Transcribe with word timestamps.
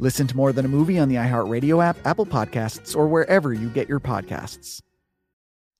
Listen 0.00 0.26
to 0.28 0.36
More 0.36 0.52
Than 0.52 0.64
a 0.64 0.68
Movie 0.68 0.98
on 0.98 1.08
the 1.08 1.16
iHeartRadio 1.16 1.84
app, 1.84 1.96
Apple 2.04 2.26
Podcasts, 2.26 2.96
or 2.96 3.08
wherever 3.08 3.52
you 3.52 3.68
get 3.68 3.88
your 3.88 4.00
podcasts. 4.00 4.80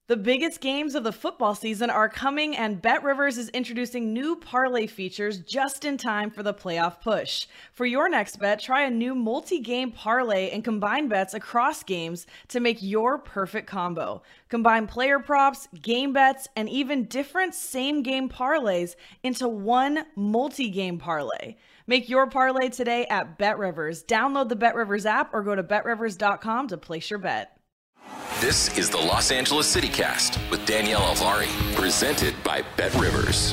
The 0.09 0.17
biggest 0.17 0.63
games 0.63 0.95
of 0.95 1.05
the 1.05 1.13
football 1.13 1.55
season 1.55 1.91
are 1.91 2.09
coming, 2.09 2.57
and 2.57 2.81
Bet 2.81 3.05
Rivers 3.05 3.37
is 3.37 3.51
introducing 3.51 4.15
new 4.15 4.37
parlay 4.37 4.87
features 4.87 5.37
just 5.37 5.85
in 5.85 5.99
time 5.99 6.31
for 6.31 6.43
the 6.43 6.55
playoff 6.55 7.03
push. 7.03 7.47
For 7.75 7.85
your 7.85 8.09
next 8.09 8.39
bet, 8.39 8.59
try 8.59 8.85
a 8.85 8.91
new 8.91 9.15
multi 9.15 9.61
game 9.61 9.93
parlay 9.93 10.49
and 10.49 10.65
combine 10.65 11.09
bets 11.09 11.35
across 11.35 11.83
games 11.83 12.27
to 12.49 12.59
make 12.59 12.79
your 12.81 13.19
perfect 13.19 13.67
combo. 13.67 14.23
Combine 14.49 14.87
player 14.87 15.19
props, 15.19 15.69
game 15.83 16.15
bets, 16.15 16.49
and 16.57 16.71
even 16.71 17.05
different 17.05 17.55
same 17.55 18.03
game 18.03 18.31
parlays 18.31 18.97
into 19.23 19.47
one 19.47 20.07
multi 20.17 20.71
game 20.71 20.97
parlay. 20.97 21.57
Make 21.87 22.09
your 22.09 22.31
parlay 22.31 22.71
today 22.71 23.05
at 23.09 23.37
Bet 23.37 23.59
Rivers. 23.59 24.05
Download 24.05 24.49
the 24.49 24.57
Bet 24.57 24.75
Rivers 24.75 25.05
app 25.05 25.35
or 25.35 25.43
go 25.43 25.55
to 25.55 25.63
betrivers.com 25.63 26.69
to 26.69 26.79
place 26.79 27.11
your 27.11 27.19
bet. 27.19 27.58
This 28.41 28.79
is 28.79 28.89
the 28.89 28.99
Los 28.99 29.33
Angeles 29.33 29.75
CityCast 29.75 30.49
with 30.49 30.65
Danielle 30.65 31.01
Alvari, 31.01 31.49
presented 31.75 32.41
by 32.45 32.63
Bet 32.77 32.95
Rivers. 32.95 33.53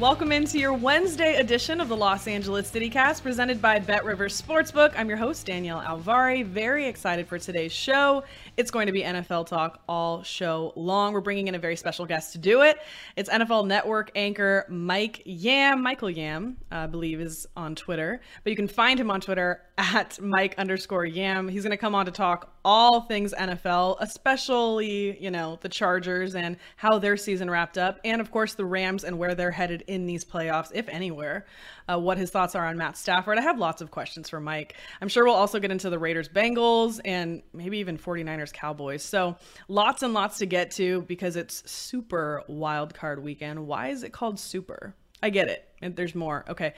Welcome 0.00 0.32
into 0.32 0.58
your 0.58 0.72
Wednesday 0.72 1.34
edition 1.34 1.82
of 1.82 1.90
the 1.90 1.96
Los 1.96 2.26
Angeles 2.26 2.70
CityCast, 2.70 3.22
presented 3.22 3.60
by 3.60 3.78
Bet 3.78 4.06
Rivers 4.06 4.40
Sportsbook. 4.40 4.94
I'm 4.96 5.06
your 5.06 5.18
host, 5.18 5.44
Danielle 5.44 5.82
Alvari. 5.82 6.46
Very 6.46 6.86
excited 6.86 7.28
for 7.28 7.38
today's 7.38 7.72
show. 7.72 8.24
It's 8.56 8.70
going 8.70 8.86
to 8.86 8.92
be 8.92 9.02
NFL 9.02 9.48
talk 9.48 9.82
all 9.86 10.22
show 10.22 10.72
long. 10.74 11.12
We're 11.12 11.20
bringing 11.20 11.48
in 11.48 11.56
a 11.56 11.58
very 11.58 11.76
special 11.76 12.06
guest 12.06 12.32
to 12.32 12.38
do 12.38 12.62
it. 12.62 12.78
It's 13.16 13.28
NFL 13.28 13.66
Network 13.66 14.12
anchor 14.14 14.64
Mike 14.70 15.20
Yam. 15.26 15.82
Michael 15.82 16.08
Yam, 16.08 16.56
I 16.70 16.86
believe, 16.86 17.20
is 17.20 17.46
on 17.54 17.74
Twitter, 17.74 18.22
but 18.44 18.50
you 18.50 18.56
can 18.56 18.66
find 18.66 18.98
him 18.98 19.10
on 19.10 19.20
Twitter 19.20 19.60
at 19.78 20.20
Mike 20.20 20.56
underscore 20.58 21.06
Yam. 21.06 21.46
He's 21.46 21.62
going 21.62 21.70
to 21.70 21.76
come 21.76 21.94
on 21.94 22.04
to 22.06 22.10
talk 22.10 22.52
all 22.64 23.02
things 23.02 23.32
NFL, 23.32 23.96
especially, 24.00 25.16
you 25.22 25.30
know, 25.30 25.56
the 25.60 25.68
Chargers 25.68 26.34
and 26.34 26.56
how 26.76 26.98
their 26.98 27.16
season 27.16 27.48
wrapped 27.48 27.78
up, 27.78 28.00
and 28.04 28.20
of 28.20 28.32
course 28.32 28.54
the 28.54 28.64
Rams 28.64 29.04
and 29.04 29.16
where 29.18 29.36
they're 29.36 29.52
headed 29.52 29.84
in 29.86 30.04
these 30.04 30.24
playoffs, 30.24 30.70
if 30.74 30.88
anywhere. 30.88 31.46
Uh, 31.88 31.98
what 31.98 32.18
his 32.18 32.30
thoughts 32.30 32.56
are 32.56 32.66
on 32.66 32.76
Matt 32.76 32.96
Stafford. 32.96 33.38
I 33.38 33.42
have 33.42 33.58
lots 33.58 33.80
of 33.80 33.92
questions 33.92 34.28
for 34.28 34.40
Mike. 34.40 34.74
I'm 35.00 35.08
sure 35.08 35.24
we'll 35.24 35.34
also 35.34 35.60
get 35.60 35.70
into 35.70 35.88
the 35.88 35.98
Raiders 35.98 36.28
Bengals 36.28 37.00
and 37.04 37.40
maybe 37.52 37.78
even 37.78 37.96
49ers 37.96 38.52
Cowboys. 38.52 39.04
So 39.04 39.36
lots 39.68 40.02
and 40.02 40.12
lots 40.12 40.38
to 40.38 40.46
get 40.46 40.72
to 40.72 41.02
because 41.02 41.36
it's 41.36 41.70
super 41.70 42.42
wild 42.48 42.94
card 42.94 43.22
weekend. 43.22 43.64
Why 43.64 43.88
is 43.88 44.02
it 44.02 44.12
called 44.12 44.40
super? 44.40 44.94
I 45.22 45.30
get 45.30 45.48
it. 45.48 45.96
There's 45.96 46.16
more. 46.16 46.44
Okay. 46.48 46.74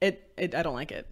It, 0.00 0.32
it 0.36 0.54
I 0.54 0.62
don't 0.62 0.74
like 0.74 0.92
it. 0.92 1.06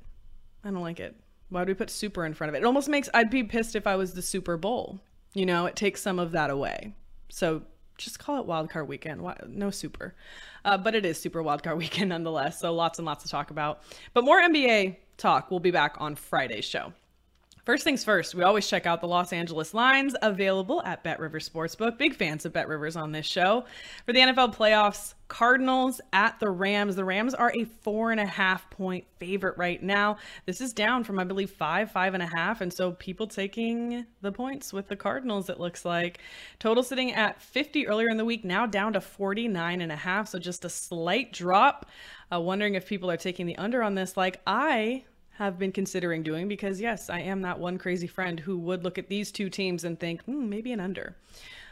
I 0.65 0.71
don't 0.71 0.83
like 0.83 1.01
it. 1.01 1.15
Why 1.51 1.61
would 1.61 1.69
we 1.69 1.75
put 1.75 1.91
super 1.91 2.25
in 2.25 2.35
front 2.35 2.49
of 2.49 2.55
it? 2.55 2.63
It 2.63 2.65
almost 2.65 2.89
makes 2.89 3.09
I'd 3.13 3.31
be 3.31 3.45
pissed 3.45 3.77
if 3.77 3.87
I 3.87 3.97
was 3.97 4.15
the 4.15 4.23
Super 4.23 4.57
Bowl. 4.57 5.01
You 5.35 5.47
know, 5.47 5.67
it 5.67 5.77
takes 5.77 6.01
some 6.01 6.19
of 6.19 6.33
that 6.33 6.51
away. 6.51 6.95
So 7.29 7.63
just 7.99 8.19
call 8.19 8.41
it 8.41 8.47
wildcard 8.47 8.87
weekend. 8.87 9.21
Why, 9.21 9.37
no 9.47 9.71
super. 9.71 10.15
Uh, 10.65 10.79
but 10.79 10.95
it 10.95 11.05
is 11.05 11.21
super 11.21 11.43
wildcard 11.43 11.77
weekend 11.79 12.09
nonetheless. 12.09 12.61
So 12.61 12.73
lots 12.73 12.99
and 12.99 13.07
lots 13.07 13.25
to 13.25 13.31
talk 13.31 13.51
about. 13.51 13.83
But 14.15 14.25
more 14.25 14.41
NBA 14.41 14.97
talk. 15.17 15.51
We'll 15.51 15.61
be 15.61 15.71
back 15.71 15.97
on 15.99 16.15
Friday's 16.15 16.65
show. 16.65 16.93
First 17.65 17.83
things 17.83 18.05
first, 18.05 18.35
we 18.35 18.43
always 18.43 18.69
check 18.69 18.85
out 18.85 19.01
the 19.01 19.09
Los 19.09 19.33
Angeles 19.33 19.73
lines 19.73 20.15
available 20.21 20.83
at 20.83 21.03
Bet 21.03 21.19
Rivers 21.19 21.49
Sportsbook. 21.49 21.97
Big 21.97 22.15
fans 22.15 22.45
of 22.45 22.53
Bet 22.53 22.69
Rivers 22.69 22.95
on 22.95 23.11
this 23.11 23.25
show. 23.25 23.65
For 24.05 24.13
the 24.13 24.19
NFL 24.19 24.55
playoffs, 24.55 25.15
Cardinals 25.29 25.99
at 26.13 26.39
the 26.41 26.51
Rams. 26.51 26.95
The 26.95 27.07
Rams 27.07 27.33
are 27.33 27.51
a 27.57 27.65
four 27.65 28.11
and 28.11 28.21
a 28.21 28.27
half 28.27 28.69
point 28.69 29.07
favorite 29.19 29.57
right 29.57 29.83
now. 29.83 30.19
This 30.45 30.61
is 30.61 30.75
down 30.75 31.05
from, 31.05 31.19
I 31.19 31.25
believe, 31.25 31.51
five, 31.51 31.91
five 31.91 32.13
and 32.13 32.23
a 32.23 32.27
half. 32.27 32.61
And 32.61 32.71
so 32.71 32.93
people 32.93 33.27
taking 33.27 34.05
the 34.21 34.31
points 34.31 34.71
with 34.71 34.89
the 34.89 34.97
Cardinals, 34.97 35.49
it 35.49 35.59
looks 35.59 35.87
like. 35.87 36.19
Total 36.59 36.83
sitting 36.83 37.15
at 37.15 37.41
50 37.41 37.87
earlier 37.87 38.11
in 38.11 38.19
the 38.19 38.27
week, 38.27 38.45
now 38.45 38.67
down 38.67 38.93
to 38.93 39.01
49 39.01 39.81
and 39.81 39.91
a 39.91 39.97
half. 39.97 40.29
So 40.29 40.39
just 40.39 40.67
a 40.67 40.69
slight 40.69 41.33
drop. 41.33 41.87
Uh, 42.31 42.41
wondering 42.41 42.75
if 42.75 42.87
people 42.87 43.11
are 43.11 43.17
taking 43.17 43.47
the 43.47 43.57
under 43.57 43.83
on 43.83 43.95
this 43.95 44.19
like 44.19 44.43
I 44.47 45.05
have 45.39 45.59
been 45.59 45.73
considering 45.73 46.23
doing 46.23 46.49
because, 46.49 46.81
yes, 46.81 47.11
I 47.11 47.21
am 47.21 47.43
that 47.43 47.59
one 47.59 47.79
crazy 47.79 48.07
friend 48.07 48.39
who 48.39 48.59
would 48.59 48.85
look 48.85 48.99
at 48.99 49.09
these 49.09 49.33
two 49.33 49.51
teams 49.51 49.85
and 49.85 49.99
think, 49.99 50.23
hmm, 50.23 50.49
maybe 50.49 50.73
an 50.73 50.81
under. 50.81 51.17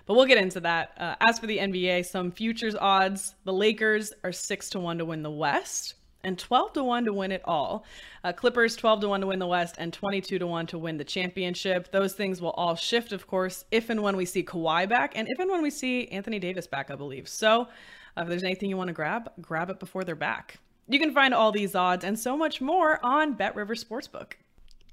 But 0.06 0.14
we'll 0.14 0.26
get 0.26 0.38
into 0.38 0.60
that. 0.60 0.92
Uh, 0.98 1.14
as 1.20 1.38
for 1.38 1.46
the 1.46 1.58
NBA, 1.58 2.06
some 2.06 2.32
futures 2.32 2.74
odds 2.74 3.34
the 3.44 3.52
Lakers 3.52 4.12
are 4.24 4.32
6 4.32 4.70
to 4.70 4.80
1 4.80 4.98
to 4.98 5.04
win 5.04 5.22
the 5.22 5.30
West 5.30 5.94
and 6.24 6.38
12 6.38 6.72
to 6.74 6.84
1 6.84 7.04
to 7.04 7.12
win 7.12 7.32
it 7.32 7.42
all. 7.44 7.84
Uh, 8.24 8.32
Clippers 8.32 8.76
12 8.76 9.02
to 9.02 9.08
1 9.08 9.20
to 9.20 9.26
win 9.28 9.38
the 9.38 9.46
West 9.46 9.76
and 9.78 9.92
22 9.92 10.38
to 10.38 10.46
1 10.46 10.66
to 10.68 10.78
win 10.78 10.96
the 10.96 11.04
championship. 11.04 11.90
Those 11.92 12.14
things 12.14 12.40
will 12.40 12.50
all 12.50 12.74
shift, 12.74 13.12
of 13.12 13.26
course, 13.26 13.64
if 13.70 13.90
and 13.90 14.02
when 14.02 14.16
we 14.16 14.24
see 14.24 14.42
Kawhi 14.42 14.88
back 14.88 15.12
and 15.16 15.28
if 15.28 15.38
and 15.38 15.50
when 15.50 15.62
we 15.62 15.70
see 15.70 16.08
Anthony 16.08 16.38
Davis 16.38 16.66
back, 16.66 16.90
I 16.90 16.96
believe. 16.96 17.28
So 17.28 17.68
uh, 18.16 18.22
if 18.22 18.28
there's 18.28 18.44
anything 18.44 18.70
you 18.70 18.76
want 18.76 18.88
to 18.88 18.94
grab, 18.94 19.30
grab 19.40 19.70
it 19.70 19.78
before 19.78 20.04
they're 20.04 20.14
back. 20.14 20.58
You 20.92 21.00
can 21.00 21.14
find 21.14 21.32
all 21.32 21.52
these 21.52 21.74
odds 21.74 22.04
and 22.04 22.18
so 22.18 22.36
much 22.36 22.60
more 22.60 23.02
on 23.02 23.32
Bet 23.32 23.56
River 23.56 23.74
Sportsbook. 23.74 24.32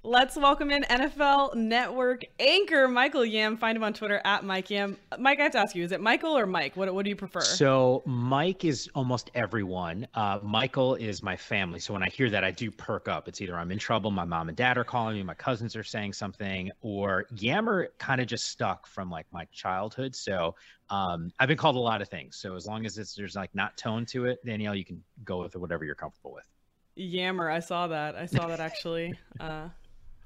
Let's 0.03 0.37
welcome 0.37 0.71
in 0.71 0.83
NFL 0.83 1.55
Network 1.55 2.23
anchor 2.39 2.87
Michael 2.87 3.25
Yam. 3.25 3.57
Find 3.57 3.75
him 3.75 3.83
on 3.83 3.91
Twitter 3.91 4.21
at 4.23 4.45
Mike 4.45 4.69
Yam. 4.69 4.95
Mike, 5.17 5.41
I 5.41 5.43
have 5.43 5.51
to 5.51 5.59
ask 5.59 5.75
you, 5.75 5.83
is 5.83 5.91
it 5.91 5.99
Michael 5.99 6.37
or 6.37 6.45
Mike? 6.45 6.77
What, 6.77 6.93
what 6.93 7.03
do 7.03 7.09
you 7.09 7.17
prefer? 7.17 7.41
So 7.41 8.01
Mike 8.05 8.63
is 8.63 8.89
almost 8.95 9.29
everyone. 9.35 10.07
Uh, 10.13 10.39
Michael 10.41 10.95
is 10.95 11.21
my 11.21 11.35
family. 11.35 11.81
So 11.81 11.91
when 11.91 12.01
I 12.01 12.07
hear 12.07 12.29
that, 12.29 12.45
I 12.45 12.51
do 12.51 12.71
perk 12.71 13.09
up. 13.09 13.27
It's 13.27 13.41
either 13.41 13.57
I'm 13.57 13.71
in 13.71 13.77
trouble, 13.77 14.09
my 14.09 14.23
mom 14.23 14.47
and 14.47 14.55
dad 14.55 14.77
are 14.77 14.85
calling 14.85 15.17
me, 15.17 15.23
my 15.23 15.33
cousins 15.33 15.75
are 15.75 15.83
saying 15.83 16.13
something, 16.13 16.71
or 16.79 17.25
Yammer 17.35 17.89
kind 17.97 18.21
of 18.21 18.27
just 18.27 18.47
stuck 18.47 18.87
from 18.87 19.11
like 19.11 19.25
my 19.33 19.43
childhood. 19.51 20.15
So 20.15 20.55
um, 20.89 21.33
I've 21.39 21.49
been 21.49 21.57
called 21.57 21.75
a 21.75 21.79
lot 21.79 22.01
of 22.01 22.07
things. 22.07 22.37
So 22.37 22.55
as 22.55 22.65
long 22.65 22.85
as 22.85 22.97
it's 22.97 23.15
there's 23.15 23.35
like 23.35 23.53
not 23.53 23.75
tone 23.75 24.05
to 24.07 24.27
it, 24.27 24.39
Danielle, 24.45 24.75
you 24.75 24.85
can 24.85 25.03
go 25.25 25.41
with 25.41 25.57
whatever 25.57 25.83
you're 25.83 25.93
comfortable 25.93 26.33
with. 26.33 26.47
Yammer, 26.95 27.49
I 27.49 27.59
saw 27.59 27.87
that. 27.87 28.15
I 28.15 28.25
saw 28.25 28.47
that 28.47 28.61
actually. 28.61 29.13
Uh, 29.39 29.69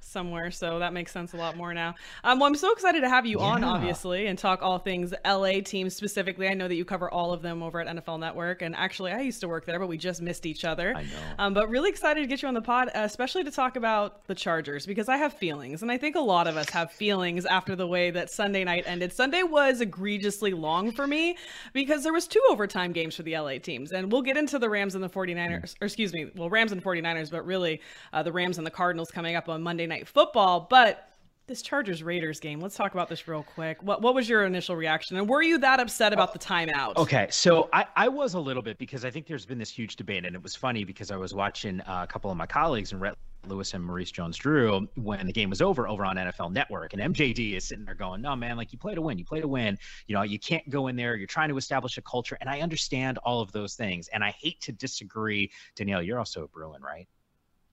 somewhere, 0.03 0.51
so 0.51 0.79
that 0.79 0.93
makes 0.93 1.11
sense 1.11 1.33
a 1.33 1.37
lot 1.37 1.57
more 1.57 1.73
now. 1.73 1.95
Um, 2.23 2.39
well, 2.39 2.47
I'm 2.47 2.55
so 2.55 2.71
excited 2.71 3.01
to 3.01 3.09
have 3.09 3.25
you 3.25 3.39
yeah. 3.39 3.45
on, 3.45 3.63
obviously, 3.63 4.27
and 4.27 4.37
talk 4.37 4.61
all 4.61 4.79
things 4.79 5.13
LA 5.25 5.61
teams 5.63 5.95
specifically. 5.95 6.47
I 6.47 6.53
know 6.53 6.67
that 6.67 6.75
you 6.75 6.85
cover 6.85 7.09
all 7.09 7.33
of 7.33 7.41
them 7.41 7.63
over 7.63 7.79
at 7.79 7.87
NFL 7.87 8.19
Network, 8.19 8.61
and 8.61 8.75
actually, 8.75 9.11
I 9.11 9.21
used 9.21 9.41
to 9.41 9.47
work 9.47 9.65
there, 9.65 9.79
but 9.79 9.87
we 9.87 9.97
just 9.97 10.21
missed 10.21 10.45
each 10.45 10.65
other. 10.65 10.93
I 10.95 11.03
know. 11.03 11.09
Um, 11.39 11.53
but 11.53 11.69
really 11.69 11.89
excited 11.89 12.21
to 12.21 12.27
get 12.27 12.41
you 12.41 12.47
on 12.47 12.53
the 12.53 12.61
pod, 12.61 12.89
especially 12.93 13.43
to 13.43 13.51
talk 13.51 13.75
about 13.75 14.25
the 14.27 14.35
Chargers 14.35 14.85
because 14.85 15.09
I 15.09 15.17
have 15.17 15.33
feelings, 15.33 15.81
and 15.81 15.91
I 15.91 15.97
think 15.97 16.15
a 16.15 16.21
lot 16.21 16.47
of 16.47 16.57
us 16.57 16.69
have 16.69 16.91
feelings 16.91 17.45
after 17.45 17.75
the 17.75 17.87
way 17.87 18.11
that 18.11 18.29
Sunday 18.29 18.63
night 18.63 18.83
ended. 18.87 19.13
Sunday 19.13 19.43
was 19.43 19.81
egregiously 19.81 20.53
long 20.53 20.91
for 20.91 21.07
me 21.07 21.37
because 21.73 22.03
there 22.03 22.13
was 22.13 22.27
two 22.27 22.41
overtime 22.49 22.91
games 22.91 23.15
for 23.15 23.23
the 23.23 23.37
LA 23.37 23.57
teams, 23.57 23.91
and 23.91 24.11
we'll 24.11 24.21
get 24.21 24.37
into 24.37 24.59
the 24.59 24.69
Rams 24.69 24.95
and 24.95 25.03
the 25.03 25.09
49ers, 25.09 25.75
or 25.81 25.85
excuse 25.85 26.13
me, 26.13 26.29
well, 26.35 26.49
Rams 26.49 26.71
and 26.71 26.83
49ers, 26.83 27.31
but 27.31 27.45
really 27.45 27.81
uh, 28.11 28.23
the 28.23 28.31
Rams 28.31 28.57
and 28.57 28.65
the 28.65 28.71
Cardinals 28.71 29.11
coming 29.11 29.35
up 29.35 29.49
on 29.49 29.61
Monday 29.61 29.85
night 29.85 29.92
football, 30.05 30.67
but 30.69 31.13
this 31.47 31.61
Chargers 31.61 32.01
Raiders 32.01 32.39
game. 32.39 32.59
Let's 32.61 32.75
talk 32.75 32.93
about 32.93 33.09
this 33.09 33.27
real 33.27 33.43
quick. 33.43 33.81
What 33.83 34.01
what 34.01 34.15
was 34.15 34.29
your 34.29 34.45
initial 34.45 34.75
reaction, 34.75 35.17
and 35.17 35.27
were 35.27 35.41
you 35.41 35.57
that 35.59 35.79
upset 35.79 36.13
about 36.13 36.33
the 36.33 36.39
timeout? 36.39 36.95
Okay, 36.95 37.27
so 37.29 37.69
I 37.73 37.85
I 37.95 38.07
was 38.07 38.33
a 38.33 38.39
little 38.39 38.63
bit 38.63 38.77
because 38.77 39.03
I 39.03 39.11
think 39.11 39.27
there's 39.27 39.45
been 39.45 39.57
this 39.57 39.69
huge 39.69 39.95
debate, 39.95 40.25
and 40.25 40.35
it 40.35 40.41
was 40.41 40.55
funny 40.55 40.83
because 40.83 41.11
I 41.11 41.17
was 41.17 41.33
watching 41.33 41.81
uh, 41.81 42.01
a 42.03 42.07
couple 42.07 42.31
of 42.31 42.37
my 42.37 42.45
colleagues 42.45 42.93
and 42.93 43.01
Lewis 43.45 43.73
and 43.73 43.83
Maurice 43.83 44.09
Jones-Drew 44.09 44.87
when 44.95 45.27
the 45.27 45.33
game 45.33 45.49
was 45.49 45.61
over 45.61 45.85
over 45.85 46.05
on 46.05 46.15
NFL 46.15 46.53
Network, 46.53 46.93
and 46.93 47.13
MJD 47.13 47.57
is 47.57 47.65
sitting 47.65 47.83
there 47.83 47.95
going, 47.95 48.21
"No, 48.21 48.35
man, 48.37 48.55
like 48.55 48.71
you 48.71 48.79
play 48.79 48.95
to 48.95 49.01
win, 49.01 49.17
you 49.17 49.25
play 49.25 49.41
to 49.41 49.47
win. 49.47 49.77
You 50.07 50.15
know, 50.15 50.21
you 50.21 50.39
can't 50.39 50.67
go 50.69 50.87
in 50.87 50.95
there. 50.95 51.15
You're 51.17 51.27
trying 51.27 51.49
to 51.49 51.57
establish 51.57 51.97
a 51.97 52.01
culture." 52.01 52.37
And 52.39 52.49
I 52.49 52.61
understand 52.61 53.17
all 53.19 53.41
of 53.41 53.51
those 53.51 53.75
things, 53.75 54.07
and 54.09 54.23
I 54.23 54.31
hate 54.31 54.61
to 54.61 54.71
disagree. 54.71 55.51
Danielle, 55.75 56.01
you're 56.01 56.19
also 56.19 56.45
a 56.45 56.47
Bruin, 56.47 56.81
right? 56.81 57.07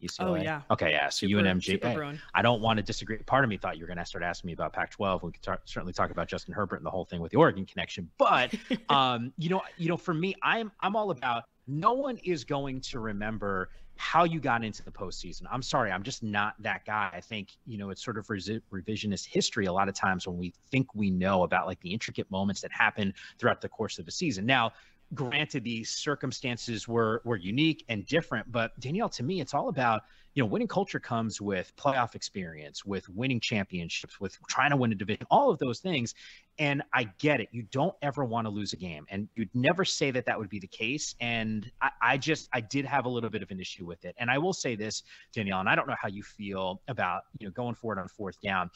UCLA. 0.02 0.26
Oh 0.26 0.34
yeah. 0.34 0.62
Okay, 0.70 0.90
yeah. 0.90 1.08
So 1.08 1.26
super, 1.26 1.42
UNMG. 1.42 1.82
Hey, 1.82 2.18
I 2.34 2.42
don't 2.42 2.60
want 2.60 2.78
to 2.78 2.82
disagree. 2.82 3.18
Part 3.18 3.44
of 3.44 3.50
me 3.50 3.56
thought 3.56 3.76
you 3.76 3.82
were 3.82 3.88
going 3.88 3.98
to 3.98 4.06
start 4.06 4.24
asking 4.24 4.48
me 4.48 4.52
about 4.52 4.72
Pac-12. 4.72 5.22
We 5.22 5.32
could 5.32 5.42
tar- 5.42 5.60
certainly 5.64 5.92
talk 5.92 6.10
about 6.10 6.28
Justin 6.28 6.54
Herbert 6.54 6.76
and 6.76 6.86
the 6.86 6.90
whole 6.90 7.04
thing 7.04 7.20
with 7.20 7.32
the 7.32 7.38
Oregon 7.38 7.66
connection. 7.66 8.10
But 8.18 8.54
um, 8.88 9.32
you 9.38 9.48
know, 9.48 9.62
you 9.76 9.88
know, 9.88 9.96
for 9.96 10.14
me, 10.14 10.34
I'm 10.42 10.72
I'm 10.80 10.96
all 10.96 11.10
about. 11.10 11.44
No 11.66 11.92
one 11.92 12.16
is 12.24 12.42
going 12.42 12.80
to 12.80 12.98
remember 12.98 13.70
how 14.00 14.24
you 14.24 14.40
got 14.40 14.64
into 14.64 14.82
the 14.82 14.90
postseason. 14.90 15.42
I'm 15.52 15.62
sorry, 15.62 15.92
I'm 15.92 16.02
just 16.02 16.22
not 16.22 16.54
that 16.60 16.86
guy. 16.86 17.10
I 17.12 17.20
think 17.20 17.50
you 17.66 17.76
know 17.76 17.90
it's 17.90 18.02
sort 18.02 18.16
of 18.16 18.26
revisionist 18.26 19.26
history 19.26 19.66
a 19.66 19.72
lot 19.72 19.88
of 19.88 19.94
times 19.94 20.26
when 20.26 20.38
we 20.38 20.54
think 20.70 20.94
we 20.94 21.10
know 21.10 21.42
about 21.42 21.66
like 21.66 21.80
the 21.80 21.92
intricate 21.92 22.28
moments 22.30 22.62
that 22.62 22.72
happen 22.72 23.12
throughout 23.38 23.60
the 23.60 23.68
course 23.68 23.98
of 23.98 24.08
a 24.08 24.10
season. 24.10 24.46
Now, 24.46 24.72
granted 25.14 25.64
the 25.64 25.82
circumstances 25.84 26.86
were 26.86 27.20
were 27.24 27.36
unique 27.36 27.84
and 27.88 28.06
different 28.06 28.50
but 28.52 28.78
danielle 28.78 29.08
to 29.08 29.22
me 29.22 29.40
it's 29.40 29.54
all 29.54 29.68
about 29.68 30.02
you 30.34 30.42
know 30.42 30.46
winning 30.46 30.68
culture 30.68 31.00
comes 31.00 31.40
with 31.40 31.74
playoff 31.76 32.14
experience 32.14 32.84
with 32.84 33.08
winning 33.08 33.40
championships 33.40 34.20
with 34.20 34.38
trying 34.48 34.70
to 34.70 34.76
win 34.76 34.92
a 34.92 34.94
division 34.94 35.26
all 35.30 35.50
of 35.50 35.58
those 35.58 35.80
things. 35.80 36.14
And 36.58 36.82
i 36.92 37.04
get 37.18 37.40
it. 37.40 37.48
You 37.52 37.62
don't 37.70 37.94
ever 38.02 38.24
want 38.24 38.46
to 38.46 38.50
lose 38.50 38.72
a 38.72 38.76
game 38.76 39.06
and 39.10 39.28
you'd 39.34 39.54
never 39.54 39.84
say 39.84 40.10
that 40.10 40.26
that 40.26 40.38
would 40.38 40.50
be 40.50 40.58
the 40.58 40.66
case. 40.66 41.14
And 41.20 41.70
I, 41.80 41.90
I 42.02 42.16
just 42.16 42.48
i 42.52 42.60
did 42.60 42.84
have 42.84 43.06
a 43.06 43.08
little 43.08 43.30
bit 43.30 43.42
of 43.42 43.50
an 43.50 43.60
issue 43.60 43.86
with 43.86 44.04
it. 44.04 44.14
And 44.18 44.30
i 44.30 44.38
will 44.38 44.52
say 44.52 44.76
this 44.76 45.02
danielle 45.32 45.60
and 45.60 45.68
i 45.68 45.74
don't 45.74 45.88
know 45.88 45.96
how 46.00 46.08
you 46.08 46.22
feel 46.22 46.80
about 46.88 47.22
you 47.38 47.46
know 47.46 47.52
going 47.52 47.74
forward 47.74 47.98
on 47.98 48.08
fourth 48.08 48.40
down 48.40 48.70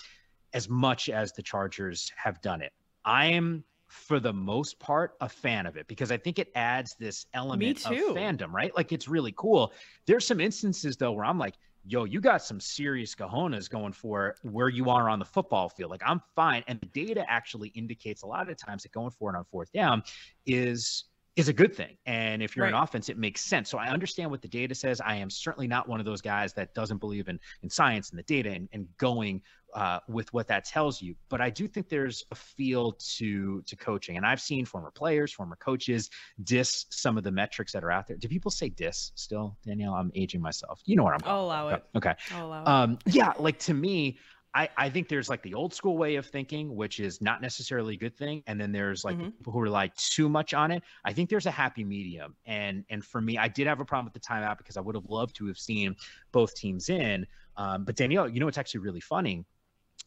as 0.52 0.68
much 0.68 1.08
as 1.08 1.32
the 1.32 1.42
chargers 1.42 2.12
have 2.16 2.40
done 2.40 2.62
it. 2.62 2.72
I'm 3.04 3.64
for 3.94 4.18
the 4.18 4.32
most 4.32 4.78
part, 4.80 5.14
a 5.20 5.28
fan 5.28 5.66
of 5.66 5.76
it 5.76 5.86
because 5.86 6.10
I 6.10 6.16
think 6.16 6.40
it 6.40 6.50
adds 6.56 6.96
this 6.98 7.26
element 7.32 7.86
of 7.86 7.92
fandom, 7.92 8.50
right? 8.50 8.74
Like 8.76 8.90
it's 8.90 9.06
really 9.06 9.32
cool. 9.36 9.72
There's 10.06 10.26
some 10.26 10.40
instances 10.40 10.96
though 10.96 11.12
where 11.12 11.24
I'm 11.24 11.38
like, 11.38 11.54
yo, 11.86 12.04
you 12.04 12.20
got 12.20 12.42
some 12.42 12.58
serious 12.58 13.14
cojones 13.14 13.70
going 13.70 13.92
for 13.92 14.34
where 14.42 14.68
you 14.68 14.90
are 14.90 15.08
on 15.08 15.20
the 15.20 15.24
football 15.24 15.68
field. 15.68 15.92
Like 15.92 16.02
I'm 16.04 16.20
fine. 16.34 16.64
And 16.66 16.80
the 16.80 16.86
data 16.86 17.24
actually 17.30 17.68
indicates 17.68 18.22
a 18.22 18.26
lot 18.26 18.50
of 18.50 18.56
times 18.56 18.82
that 18.82 18.90
going 18.90 19.10
for 19.10 19.32
it 19.32 19.38
on 19.38 19.44
fourth 19.44 19.72
down 19.72 20.02
is 20.44 21.04
is 21.36 21.48
a 21.48 21.52
good 21.52 21.74
thing. 21.74 21.96
And 22.06 22.42
if 22.42 22.56
you're 22.56 22.64
right. 22.64 22.74
an 22.74 22.80
offense, 22.80 23.08
it 23.08 23.18
makes 23.18 23.40
sense. 23.40 23.68
So 23.68 23.78
I 23.78 23.88
understand 23.88 24.30
what 24.30 24.40
the 24.42 24.48
data 24.48 24.74
says. 24.74 25.00
I 25.00 25.16
am 25.16 25.30
certainly 25.30 25.66
not 25.66 25.88
one 25.88 25.98
of 25.98 26.06
those 26.06 26.20
guys 26.20 26.52
that 26.54 26.74
doesn't 26.74 26.98
believe 26.98 27.28
in 27.28 27.38
in 27.62 27.70
science 27.70 28.10
and 28.10 28.18
the 28.18 28.24
data 28.24 28.50
and, 28.50 28.68
and 28.72 28.88
going 28.98 29.40
uh, 29.74 29.98
with 30.08 30.32
what 30.32 30.48
that 30.48 30.64
tells 30.64 31.02
you. 31.02 31.14
But 31.28 31.40
I 31.40 31.50
do 31.50 31.66
think 31.66 31.88
there's 31.88 32.24
a 32.30 32.34
feel 32.34 32.92
to 33.16 33.62
to 33.62 33.76
coaching, 33.76 34.16
and 34.16 34.24
I've 34.24 34.40
seen 34.40 34.64
former 34.64 34.90
players, 34.90 35.32
former 35.32 35.56
coaches 35.56 36.10
diss 36.42 36.86
some 36.90 37.18
of 37.18 37.24
the 37.24 37.32
metrics 37.32 37.72
that 37.72 37.84
are 37.84 37.90
out 37.90 38.06
there. 38.06 38.16
Do 38.16 38.28
people 38.28 38.50
say 38.50 38.68
diss 38.68 39.12
still, 39.14 39.56
Danielle? 39.64 39.94
I'm 39.94 40.12
aging 40.14 40.40
myself. 40.40 40.80
You 40.84 40.96
know 40.96 41.04
what 41.04 41.14
I'm. 41.14 41.20
I'll 41.24 41.44
allow 41.44 41.68
it. 41.68 41.84
Okay. 41.96 42.14
I'll 42.34 42.46
allow 42.46 42.64
um, 42.66 42.98
it. 43.06 43.14
Yeah, 43.14 43.32
like 43.38 43.58
to 43.60 43.74
me, 43.74 44.18
I, 44.54 44.68
I 44.76 44.88
think 44.88 45.08
there's 45.08 45.28
like 45.28 45.42
the 45.42 45.54
old 45.54 45.74
school 45.74 45.98
way 45.98 46.14
of 46.14 46.26
thinking, 46.26 46.76
which 46.76 47.00
is 47.00 47.20
not 47.20 47.42
necessarily 47.42 47.94
a 47.94 47.96
good 47.98 48.16
thing. 48.16 48.44
And 48.46 48.60
then 48.60 48.70
there's 48.70 49.04
like 49.04 49.16
mm-hmm. 49.16 49.30
people 49.30 49.52
who 49.52 49.64
like 49.66 49.94
too 49.96 50.28
much 50.28 50.54
on 50.54 50.70
it. 50.70 50.84
I 51.04 51.12
think 51.12 51.28
there's 51.28 51.46
a 51.46 51.50
happy 51.50 51.82
medium. 51.82 52.36
And 52.46 52.84
and 52.88 53.04
for 53.04 53.20
me, 53.20 53.36
I 53.36 53.48
did 53.48 53.66
have 53.66 53.80
a 53.80 53.84
problem 53.84 54.04
with 54.04 54.14
the 54.14 54.26
timeout 54.26 54.58
because 54.58 54.76
I 54.76 54.80
would 54.80 54.94
have 54.94 55.06
loved 55.06 55.34
to 55.36 55.46
have 55.48 55.58
seen 55.58 55.96
both 56.30 56.54
teams 56.54 56.88
in. 56.88 57.26
Um, 57.56 57.84
but 57.84 57.96
Danielle, 57.96 58.28
you 58.28 58.38
know 58.38 58.46
what's 58.46 58.58
actually 58.58 58.80
really 58.80 59.00
funny 59.00 59.44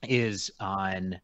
is 0.03 0.51
on 0.59 1.19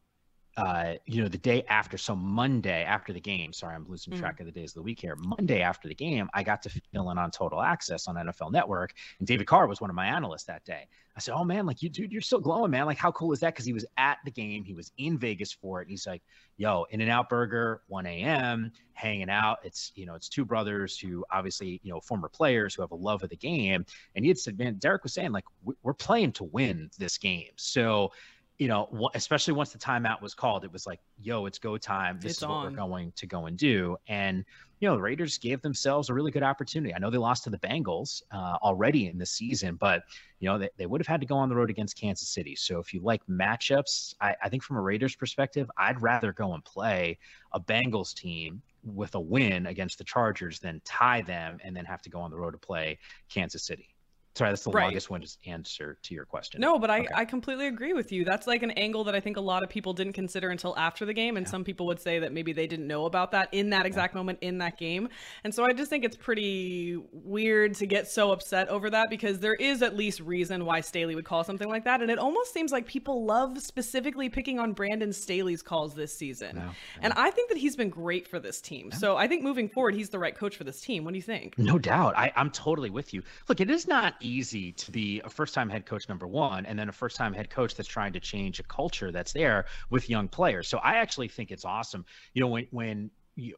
uh, 0.56 0.94
you 1.08 1.22
know, 1.22 1.28
the 1.28 1.38
day 1.38 1.64
after, 1.68 1.98
so 1.98 2.16
Monday 2.16 2.84
after 2.84 3.12
the 3.12 3.20
game, 3.20 3.52
sorry, 3.52 3.74
I'm 3.74 3.88
losing 3.88 4.16
track 4.16 4.36
mm-hmm. 4.36 4.48
of 4.48 4.54
the 4.54 4.60
days 4.60 4.72
of 4.72 4.76
the 4.76 4.82
week 4.84 5.00
here. 5.00 5.16
Monday 5.16 5.62
after 5.62 5.88
the 5.88 5.96
game, 5.96 6.30
I 6.34 6.44
got 6.44 6.62
to 6.64 6.70
fill 6.70 7.10
in 7.10 7.18
on 7.18 7.32
Total 7.32 7.60
Access 7.60 8.08
on 8.08 8.16
NFL 8.16 8.52
Network, 8.52 8.94
and 9.18 9.28
David 9.28 9.48
Carr 9.48 9.66
was 9.66 9.82
one 9.82 9.90
of 9.90 9.96
my 9.96 10.06
analysts 10.06 10.44
that 10.44 10.64
day. 10.64 10.88
I 11.16 11.20
said, 11.20 11.34
"Oh 11.34 11.44
man, 11.44 11.66
like 11.66 11.82
you, 11.82 11.90
dude, 11.90 12.12
you're 12.12 12.22
still 12.22 12.40
glowing, 12.40 12.70
man. 12.70 12.86
Like 12.86 13.00
how 13.00 13.12
cool 13.12 13.32
is 13.34 13.40
that?" 13.40 13.54
Because 13.54 13.66
he 13.66 13.74
was 13.74 13.86
at 13.98 14.20
the 14.26 14.32
game, 14.32 14.64
he 14.64 14.74
was 14.74 14.92
in 14.98 15.18
Vegas 15.18 15.52
for 15.52 15.80
it. 15.80 15.84
and 15.84 15.92
he's 15.92 16.06
like, 16.06 16.22
"Yo, 16.58 16.86
In-N-Out 16.92 17.30
Burger, 17.30 17.82
1 17.88 18.06
a.m., 18.06 18.72
hanging 18.94 19.30
out. 19.30 19.58
It's 19.64 19.92
you 19.96 20.06
know, 20.06 20.14
it's 20.14 20.30
two 20.30 20.46
brothers 20.46 21.00
who 21.00 21.26
obviously 21.32 21.80
you 21.84 21.92
know 21.92 22.00
former 22.02 22.30
players 22.30 22.76
who 22.76 22.84
have 22.84 22.92
a 22.92 22.96
love 22.96 23.24
of 23.24 23.30
the 23.30 23.38
game." 23.38 23.86
And 24.16 24.24
he 24.24 24.30
had 24.30 24.38
said, 24.38 24.60
"Man, 24.60 24.76
Derek 24.76 25.02
was 25.02 25.14
saying 25.14 25.32
like 25.32 25.46
we're 25.82 25.94
playing 25.94 26.34
to 26.34 26.44
win 26.44 26.92
this 27.00 27.18
game." 27.18 27.52
So 27.56 28.12
you 28.60 28.68
know, 28.68 29.10
especially 29.16 29.54
once 29.54 29.72
the 29.72 29.80
timeout 29.80 30.22
was 30.22 30.34
called, 30.34 30.64
it 30.64 30.72
was 30.72 30.86
like, 30.86 31.00
yo, 31.20 31.46
it's 31.48 31.58
go 31.58 31.78
time. 31.78 32.20
This 32.22 32.34
it's 32.34 32.42
is 32.42 32.48
what 32.48 32.64
we're 32.64 32.72
going 32.72 33.12
to 33.16 33.26
go 33.26 33.48
and 33.48 33.58
do. 33.58 33.98
And, 34.08 34.46
you 34.80 34.88
know, 34.88 34.96
the 34.96 35.02
Raiders 35.02 35.38
gave 35.38 35.62
themselves 35.62 36.10
a 36.10 36.14
really 36.14 36.30
good 36.30 36.44
opportunity. 36.44 36.94
I 36.94 37.00
know 37.00 37.10
they 37.10 37.18
lost 37.18 37.46
to 37.46 37.50
the 37.50 37.58
Bengals 37.58 38.22
uh, 38.32 38.58
already 38.62 39.08
in 39.08 39.18
the 39.18 39.26
season, 39.26 39.76
but, 39.76 40.04
you 40.40 40.48
know, 40.48 40.60
they, 40.60 40.70
they 40.78 40.86
would 40.86 41.02
have 41.02 41.08
had 41.08 41.22
to 41.22 41.28
go 41.28 41.36
on 41.36 41.50
the 41.50 41.56
road 41.56 41.72
against 41.72 42.00
Kansas 42.00 42.28
City. 42.30 42.56
So 42.56 42.80
if 42.80 42.94
you 42.94 43.02
like 43.02 43.26
matchups, 43.28 44.14
I, 44.22 44.36
I 44.44 44.50
think 44.50 44.62
from 44.62 44.78
a 44.78 44.82
Raiders 44.82 45.16
perspective, 45.16 45.70
I'd 45.78 46.02
rather 46.02 46.32
go 46.32 46.54
and 46.54 46.64
play 46.64 47.18
a 47.54 47.60
Bengals 47.60 48.14
team 48.14 48.62
with 48.84 49.16
a 49.16 49.20
win 49.20 49.66
against 49.66 49.98
the 49.98 50.04
Chargers 50.04 50.60
than 50.60 50.82
tie 50.86 51.22
them 51.22 51.58
and 51.64 51.76
then 51.76 51.86
have 51.86 52.02
to 52.04 52.10
go 52.10 52.20
on 52.20 52.30
the 52.30 52.38
road 52.38 52.52
to 52.52 52.58
play 52.58 53.00
Kansas 53.30 53.64
City. 53.64 53.93
Sorry, 54.36 54.50
that's 54.50 54.64
the 54.64 54.72
right. 54.72 54.86
longest 54.86 55.12
one 55.12 55.22
to 55.22 55.30
answer 55.46 55.98
to 56.02 56.14
your 56.16 56.26
question. 56.26 56.60
No, 56.60 56.80
but 56.80 56.90
I, 56.90 57.02
okay. 57.02 57.10
I 57.14 57.24
completely 57.24 57.68
agree 57.68 57.94
with 57.94 58.12
you. 58.12 58.26
That's 58.26 58.48
like 58.48 58.64
an 58.64 58.72
angle 58.72 59.04
that 59.04 59.14
I 59.14 59.20
think 59.20 59.38
a 59.38 59.42
lot 59.42 59.62
of 59.62 59.70
people 59.70 59.94
didn't 59.94 60.14
consider 60.14 60.50
until 60.50 60.76
after 60.76 61.06
the 61.06 61.14
game. 61.14 61.38
And 61.38 61.46
yeah. 61.46 61.52
some 61.52 61.64
people 61.64 61.86
would 61.86 62.00
say 62.00 62.18
that 62.18 62.34
maybe 62.34 62.52
they 62.52 62.66
didn't 62.66 62.88
know 62.88 63.06
about 63.06 63.32
that 63.32 63.50
in 63.52 63.70
that 63.70 63.86
exact 63.86 64.16
yeah. 64.16 64.20
moment 64.20 64.40
in 64.42 64.58
that 64.58 64.80
game. 64.80 65.10
And 65.44 65.54
so 65.54 65.66
I 65.66 65.74
just 65.74 65.92
think 65.92 66.04
it's 66.04 66.18
pretty 66.18 66.98
weird 67.12 67.76
to 67.76 67.86
get 67.86 68.08
so 68.08 68.32
upset 68.32 68.70
over 68.70 68.90
that 68.90 69.12
because 69.12 69.40
there 69.40 69.54
is 69.54 69.84
at 69.84 69.96
least 69.96 70.20
reason 70.20 70.66
why 70.66 70.82
Staley 70.82 71.14
would 71.14 71.26
call 71.26 71.44
something 71.44 71.70
like 71.70 71.84
that. 71.86 72.02
And 72.02 72.10
it 72.10 72.18
almost 72.18 72.54
seems 72.54 72.72
like 72.72 72.88
people 72.88 73.26
love 73.26 73.62
specifically 73.62 74.30
picking 74.30 74.58
on 74.58 74.74
Brandon 74.74 75.14
Staley's 75.14 75.62
calls 75.62 75.94
this 75.94 76.12
season. 76.12 76.56
No, 76.56 76.62
no. 76.64 76.72
And 77.02 77.14
I 77.14 77.30
think 77.30 77.50
that 77.50 77.60
he's 77.60 77.76
been 77.76 77.90
great 77.90 78.28
for 78.28 78.40
this 78.40 78.62
team. 78.62 78.92
So 78.92 79.16
I 79.16 79.28
think 79.28 79.44
moving 79.44 79.70
forward, 79.70 79.94
he's 79.94 80.10
the 80.10 80.18
right 80.18 80.36
coach 80.36 80.58
for 80.58 80.64
this 80.64 80.82
team. 80.82 81.04
What 81.04 81.12
do 81.12 81.18
you 81.18 81.24
think? 81.24 81.56
No 81.60 81.78
doubt. 81.78 82.18
I, 82.18 82.32
I'm 82.36 82.50
totally 82.50 82.90
with 82.90 83.14
you. 83.14 83.22
Look, 83.48 83.62
it 83.62 83.70
is 83.70 83.88
not 83.88 84.16
easy 84.24 84.72
to 84.72 84.92
be 84.92 85.22
a 85.24 85.30
first 85.30 85.54
time 85.54 85.70
head 85.70 85.86
coach 85.86 86.08
number 86.10 86.28
one 86.28 86.66
and 86.66 86.78
then 86.78 86.90
a 86.90 86.92
first 86.92 87.16
time 87.16 87.34
head 87.34 87.50
coach 87.50 87.76
that's 87.76 87.90
trying 87.90 88.14
to 88.14 88.20
change 88.20 88.60
a 88.60 88.64
culture 88.64 89.12
that's 89.12 89.34
there 89.34 89.66
with 89.90 90.10
young 90.10 90.28
players. 90.28 90.68
So 90.68 90.78
i 90.80 90.96
actually 90.96 91.28
think 91.28 91.52
it's 91.52 91.66
awesome. 91.66 92.06
You 92.34 92.42
know 92.42 92.48
when 92.48 92.68
when 92.72 93.12
you 93.36 93.56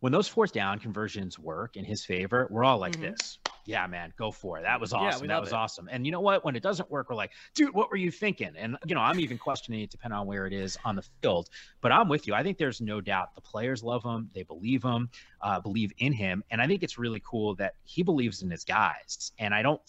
when 0.00 0.12
those 0.12 0.28
fourth 0.28 0.52
down 0.52 0.78
conversions 0.78 1.38
work 1.38 1.76
in 1.76 1.84
his 1.84 2.04
favor 2.04 2.46
we're 2.50 2.64
all 2.64 2.78
like 2.78 2.92
mm-hmm. 2.92 3.12
this. 3.12 3.38
Yeah 3.64 3.86
man 3.86 4.12
go 4.16 4.30
for 4.30 4.58
it. 4.58 4.62
That 4.62 4.80
was 4.80 4.92
awesome. 4.92 5.24
Yeah, 5.24 5.34
that 5.34 5.40
was 5.40 5.50
it. 5.50 5.54
awesome. 5.54 5.88
And 5.90 6.06
you 6.06 6.12
know 6.12 6.20
what? 6.20 6.44
When 6.44 6.56
it 6.56 6.62
doesn't 6.62 6.90
work 6.90 7.10
we're 7.10 7.16
like 7.16 7.32
dude 7.54 7.74
what 7.74 7.90
were 7.90 7.96
you 7.96 8.10
thinking? 8.10 8.52
And 8.56 8.76
you 8.86 8.94
know 8.94 9.00
i'm 9.00 9.20
even 9.20 9.38
questioning 9.38 9.80
it 9.80 9.90
depending 9.90 10.18
on 10.18 10.26
where 10.26 10.46
it 10.46 10.52
is 10.52 10.78
on 10.84 10.96
the 10.96 11.04
field. 11.22 11.48
But 11.80 11.92
i'm 11.92 12.08
with 12.08 12.26
you. 12.26 12.34
I 12.34 12.42
think 12.42 12.58
there's 12.58 12.80
no 12.80 13.00
doubt 13.00 13.34
the 13.34 13.40
players 13.40 13.82
love 13.82 14.02
him. 14.04 14.30
They 14.34 14.42
believe 14.42 14.82
him 14.82 15.10
uh, 15.40 15.60
believe 15.60 15.92
in 15.98 16.12
him. 16.12 16.42
And 16.50 16.60
i 16.60 16.66
think 16.66 16.82
it's 16.82 16.98
really 16.98 17.22
cool 17.24 17.54
that 17.56 17.74
he 17.84 18.02
believes 18.02 18.42
in 18.42 18.50
his 18.50 18.64
guys. 18.64 19.32
And 19.38 19.54
i 19.54 19.62
don't 19.62 19.80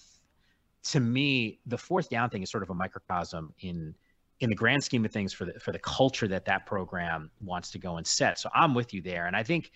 to 0.84 1.00
me, 1.00 1.60
the 1.66 1.78
fourth 1.78 2.10
down 2.10 2.30
thing 2.30 2.44
is 2.44 2.50
sort 2.50 2.64
of 2.64 2.70
a 2.70 2.74
microcosm 2.74 3.54
in 3.60 3.96
in 4.40 4.50
the 4.50 4.56
grand 4.56 4.84
scheme 4.84 5.04
of 5.04 5.12
things 5.12 5.34
for 5.34 5.46
the 5.46 5.60
for 5.60 5.72
the 5.72 5.80
culture 5.80 6.28
that 6.28 6.46
that 6.46 6.66
program 6.66 7.32
wants 7.42 7.72
to 7.72 7.80
go 7.80 7.98
and 7.98 8.06
set. 8.06 8.40
So 8.40 8.50
I'm 8.54 8.74
with 8.74 8.94
you 8.94 9.02
there, 9.02 9.26
and 9.26 9.36
I 9.36 9.44
think, 9.44 9.72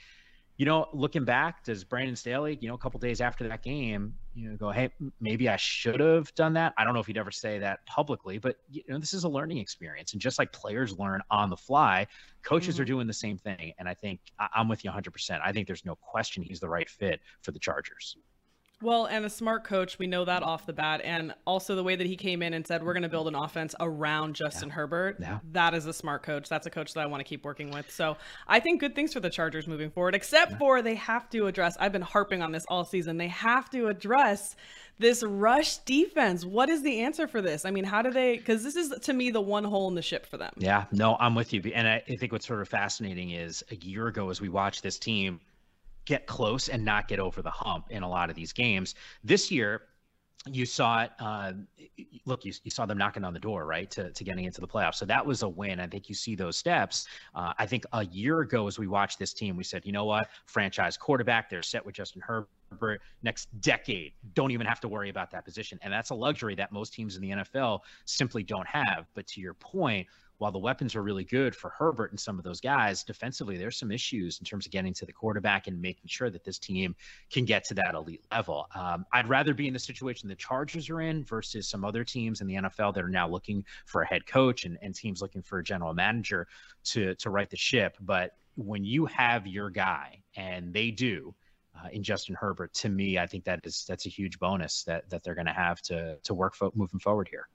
you 0.57 0.65
know, 0.65 0.87
looking 0.93 1.25
back, 1.25 1.63
does 1.63 1.83
Brandon 1.83 2.15
Staley, 2.15 2.57
you 2.61 2.67
know, 2.67 2.75
a 2.75 2.77
couple 2.77 2.99
days 2.99 3.21
after 3.21 3.47
that 3.47 3.63
game, 3.63 4.13
you 4.35 4.49
know, 4.49 4.55
go, 4.55 4.69
hey, 4.69 4.91
maybe 5.19 5.49
I 5.49 5.55
should 5.55 5.99
have 5.99 6.33
done 6.35 6.53
that. 6.53 6.73
I 6.77 6.83
don't 6.83 6.93
know 6.93 6.99
if 6.99 7.07
he'd 7.07 7.17
ever 7.17 7.31
say 7.31 7.57
that 7.59 7.83
publicly, 7.87 8.37
but 8.37 8.57
you 8.69 8.83
know, 8.87 8.99
this 8.99 9.13
is 9.13 9.23
a 9.23 9.29
learning 9.29 9.57
experience, 9.57 10.13
and 10.13 10.21
just 10.21 10.37
like 10.37 10.53
players 10.53 10.97
learn 10.97 11.21
on 11.31 11.49
the 11.49 11.57
fly, 11.57 12.05
coaches 12.43 12.75
mm-hmm. 12.75 12.83
are 12.83 12.85
doing 12.85 13.07
the 13.07 13.13
same 13.13 13.37
thing. 13.37 13.73
And 13.79 13.89
I 13.89 13.95
think 13.95 14.19
I'm 14.53 14.69
with 14.69 14.83
you 14.83 14.89
100. 14.89 15.11
percent 15.11 15.41
I 15.43 15.51
think 15.51 15.65
there's 15.65 15.85
no 15.85 15.95
question 15.95 16.43
he's 16.43 16.59
the 16.59 16.69
right 16.69 16.89
fit 16.89 17.19
for 17.41 17.51
the 17.51 17.59
Chargers. 17.59 18.15
Well, 18.81 19.05
and 19.05 19.25
a 19.25 19.29
smart 19.29 19.63
coach, 19.63 19.99
we 19.99 20.07
know 20.07 20.25
that 20.25 20.43
off 20.43 20.65
the 20.65 20.73
bat. 20.73 21.01
And 21.03 21.33
also 21.45 21.75
the 21.75 21.83
way 21.83 21.95
that 21.95 22.07
he 22.07 22.15
came 22.15 22.41
in 22.41 22.53
and 22.53 22.65
said, 22.65 22.83
we're 22.83 22.93
going 22.93 23.03
to 23.03 23.09
build 23.09 23.27
an 23.27 23.35
offense 23.35 23.75
around 23.79 24.35
Justin 24.35 24.69
yeah. 24.69 24.75
Herbert. 24.75 25.17
Yeah. 25.19 25.39
That 25.51 25.73
is 25.73 25.85
a 25.85 25.93
smart 25.93 26.23
coach. 26.23 26.49
That's 26.49 26.67
a 26.67 26.71
coach 26.71 26.93
that 26.93 27.01
I 27.01 27.05
want 27.05 27.21
to 27.21 27.25
keep 27.25 27.45
working 27.45 27.71
with. 27.71 27.91
So 27.91 28.17
I 28.47 28.59
think 28.59 28.79
good 28.79 28.95
things 28.95 29.13
for 29.13 29.19
the 29.19 29.29
Chargers 29.29 29.67
moving 29.67 29.91
forward, 29.91 30.15
except 30.15 30.51
yeah. 30.51 30.57
for 30.57 30.81
they 30.81 30.95
have 30.95 31.29
to 31.29 31.47
address, 31.47 31.77
I've 31.79 31.91
been 31.91 32.01
harping 32.01 32.41
on 32.41 32.51
this 32.51 32.65
all 32.67 32.83
season, 32.83 33.17
they 33.17 33.27
have 33.27 33.69
to 33.71 33.87
address 33.87 34.55
this 34.99 35.23
rush 35.23 35.77
defense. 35.79 36.45
What 36.45 36.69
is 36.69 36.83
the 36.83 37.01
answer 37.01 37.27
for 37.27 37.41
this? 37.41 37.65
I 37.65 37.71
mean, 37.71 37.83
how 37.83 38.01
do 38.01 38.11
they, 38.11 38.37
because 38.37 38.63
this 38.63 38.75
is 38.75 38.89
to 39.01 39.13
me 39.13 39.31
the 39.31 39.41
one 39.41 39.63
hole 39.63 39.87
in 39.87 39.95
the 39.95 40.01
ship 40.01 40.25
for 40.27 40.37
them. 40.37 40.53
Yeah, 40.57 40.85
no, 40.91 41.17
I'm 41.19 41.33
with 41.33 41.53
you. 41.53 41.61
And 41.73 41.87
I, 41.87 42.03
I 42.07 42.15
think 42.15 42.31
what's 42.31 42.45
sort 42.45 42.61
of 42.61 42.69
fascinating 42.69 43.31
is 43.31 43.63
a 43.71 43.75
year 43.75 44.07
ago, 44.07 44.29
as 44.29 44.41
we 44.41 44.49
watched 44.49 44.83
this 44.83 44.99
team, 44.99 45.39
get 46.11 46.27
close 46.27 46.67
and 46.67 46.83
not 46.83 47.07
get 47.07 47.19
over 47.21 47.41
the 47.41 47.49
hump 47.49 47.85
in 47.89 48.03
a 48.03 48.09
lot 48.09 48.29
of 48.29 48.35
these 48.35 48.51
games. 48.51 48.95
This 49.23 49.49
year, 49.49 49.83
you 50.45 50.65
saw 50.65 51.03
it. 51.03 51.11
Uh, 51.19 51.53
look, 52.25 52.43
you, 52.43 52.51
you 52.65 52.71
saw 52.71 52.85
them 52.85 52.97
knocking 52.97 53.23
on 53.23 53.31
the 53.33 53.39
door, 53.39 53.65
right, 53.65 53.89
to, 53.91 54.11
to 54.11 54.23
getting 54.25 54.43
into 54.43 54.59
the 54.59 54.67
playoffs. 54.67 54.95
So 54.95 55.05
that 55.05 55.25
was 55.25 55.41
a 55.43 55.47
win. 55.47 55.79
I 55.79 55.87
think 55.87 56.09
you 56.09 56.15
see 56.15 56.35
those 56.35 56.57
steps. 56.57 57.07
Uh, 57.33 57.53
I 57.57 57.65
think 57.65 57.85
a 57.93 58.03
year 58.03 58.41
ago, 58.41 58.67
as 58.67 58.77
we 58.77 58.87
watched 58.87 59.19
this 59.19 59.31
team, 59.31 59.55
we 59.55 59.63
said, 59.63 59.85
you 59.85 59.93
know 59.93 60.03
what, 60.03 60.27
franchise 60.47 60.97
quarterback, 60.97 61.49
they're 61.49 61.63
set 61.63 61.85
with 61.85 61.95
Justin 61.95 62.21
Herbert 62.21 62.99
next 63.23 63.47
decade. 63.61 64.11
Don't 64.33 64.51
even 64.51 64.67
have 64.67 64.81
to 64.81 64.89
worry 64.89 65.09
about 65.09 65.31
that 65.31 65.45
position. 65.45 65.79
And 65.81 65.93
that's 65.93 66.09
a 66.09 66.15
luxury 66.15 66.55
that 66.55 66.73
most 66.73 66.91
teams 66.91 67.15
in 67.15 67.21
the 67.21 67.29
NFL 67.29 67.79
simply 68.03 68.43
don't 68.43 68.67
have. 68.67 69.07
But 69.13 69.27
to 69.27 69.39
your 69.39 69.53
point, 69.53 70.07
while 70.41 70.51
the 70.51 70.57
weapons 70.57 70.95
are 70.95 71.03
really 71.03 71.23
good 71.23 71.55
for 71.55 71.69
Herbert 71.69 72.09
and 72.09 72.19
some 72.19 72.39
of 72.39 72.43
those 72.43 72.59
guys, 72.59 73.03
defensively, 73.03 73.57
there's 73.57 73.77
some 73.77 73.91
issues 73.91 74.39
in 74.39 74.45
terms 74.45 74.65
of 74.65 74.71
getting 74.71 74.91
to 74.95 75.05
the 75.05 75.13
quarterback 75.13 75.67
and 75.67 75.79
making 75.79 76.07
sure 76.07 76.31
that 76.31 76.43
this 76.43 76.57
team 76.57 76.95
can 77.31 77.45
get 77.45 77.63
to 77.65 77.75
that 77.75 77.93
elite 77.93 78.23
level. 78.31 78.65
Um, 78.73 79.05
I'd 79.13 79.29
rather 79.29 79.53
be 79.53 79.67
in 79.67 79.73
the 79.73 79.79
situation 79.79 80.27
the 80.27 80.35
Chargers 80.35 80.89
are 80.89 81.01
in 81.01 81.23
versus 81.25 81.67
some 81.67 81.85
other 81.85 82.03
teams 82.03 82.41
in 82.41 82.47
the 82.47 82.55
NFL 82.55 82.95
that 82.95 83.03
are 83.03 83.07
now 83.07 83.29
looking 83.29 83.63
for 83.85 84.01
a 84.01 84.07
head 84.07 84.25
coach 84.25 84.65
and, 84.65 84.79
and 84.81 84.95
teams 84.95 85.21
looking 85.21 85.43
for 85.43 85.59
a 85.59 85.63
general 85.63 85.93
manager 85.93 86.47
to, 86.85 87.13
to 87.13 87.29
right 87.29 87.51
the 87.51 87.55
ship. 87.55 87.95
But 88.01 88.31
when 88.55 88.83
you 88.83 89.05
have 89.05 89.45
your 89.45 89.69
guy, 89.69 90.23
and 90.35 90.73
they 90.73 90.89
do, 90.89 91.35
uh, 91.75 91.89
in 91.91 92.01
Justin 92.01 92.33
Herbert, 92.33 92.73
to 92.73 92.89
me, 92.89 93.19
I 93.19 93.27
think 93.27 93.43
that 93.43 93.59
is 93.63 93.85
that's 93.87 94.07
a 94.07 94.09
huge 94.09 94.39
bonus 94.39 94.83
that 94.85 95.07
that 95.11 95.23
they're 95.23 95.35
going 95.35 95.45
to 95.45 95.53
have 95.53 95.83
to 95.83 96.17
to 96.23 96.33
work 96.33 96.55
fo- 96.55 96.71
moving 96.73 96.99
forward 96.99 97.27
here. 97.29 97.47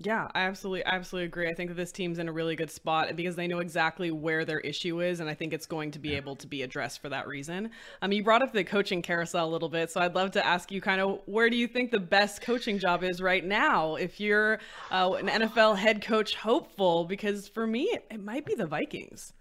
Yeah, 0.00 0.28
I 0.32 0.42
absolutely, 0.42 0.84
absolutely 0.84 1.26
agree. 1.26 1.48
I 1.48 1.54
think 1.54 1.70
that 1.70 1.74
this 1.74 1.90
team's 1.90 2.20
in 2.20 2.28
a 2.28 2.32
really 2.32 2.54
good 2.54 2.70
spot 2.70 3.16
because 3.16 3.34
they 3.34 3.48
know 3.48 3.58
exactly 3.58 4.12
where 4.12 4.44
their 4.44 4.60
issue 4.60 5.02
is, 5.02 5.18
and 5.18 5.28
I 5.28 5.34
think 5.34 5.52
it's 5.52 5.66
going 5.66 5.90
to 5.90 5.98
be 5.98 6.14
able 6.14 6.36
to 6.36 6.46
be 6.46 6.62
addressed 6.62 7.02
for 7.02 7.08
that 7.08 7.26
reason. 7.26 7.70
Um, 8.00 8.12
you 8.12 8.22
brought 8.22 8.40
up 8.40 8.52
the 8.52 8.62
coaching 8.62 9.02
carousel 9.02 9.48
a 9.48 9.50
little 9.50 9.68
bit, 9.68 9.90
so 9.90 10.00
I'd 10.00 10.14
love 10.14 10.30
to 10.32 10.46
ask 10.46 10.70
you 10.70 10.80
kind 10.80 11.00
of 11.00 11.20
where 11.26 11.50
do 11.50 11.56
you 11.56 11.66
think 11.66 11.90
the 11.90 11.98
best 11.98 12.42
coaching 12.42 12.78
job 12.78 13.02
is 13.02 13.20
right 13.20 13.44
now? 13.44 13.96
If 13.96 14.20
you're 14.20 14.60
uh, 14.92 15.14
an 15.14 15.26
NFL 15.26 15.76
head 15.78 16.00
coach 16.00 16.36
hopeful, 16.36 17.04
because 17.04 17.48
for 17.48 17.66
me, 17.66 17.86
it, 17.86 18.04
it 18.08 18.22
might 18.22 18.46
be 18.46 18.54
the 18.54 18.66
Vikings. 18.66 19.32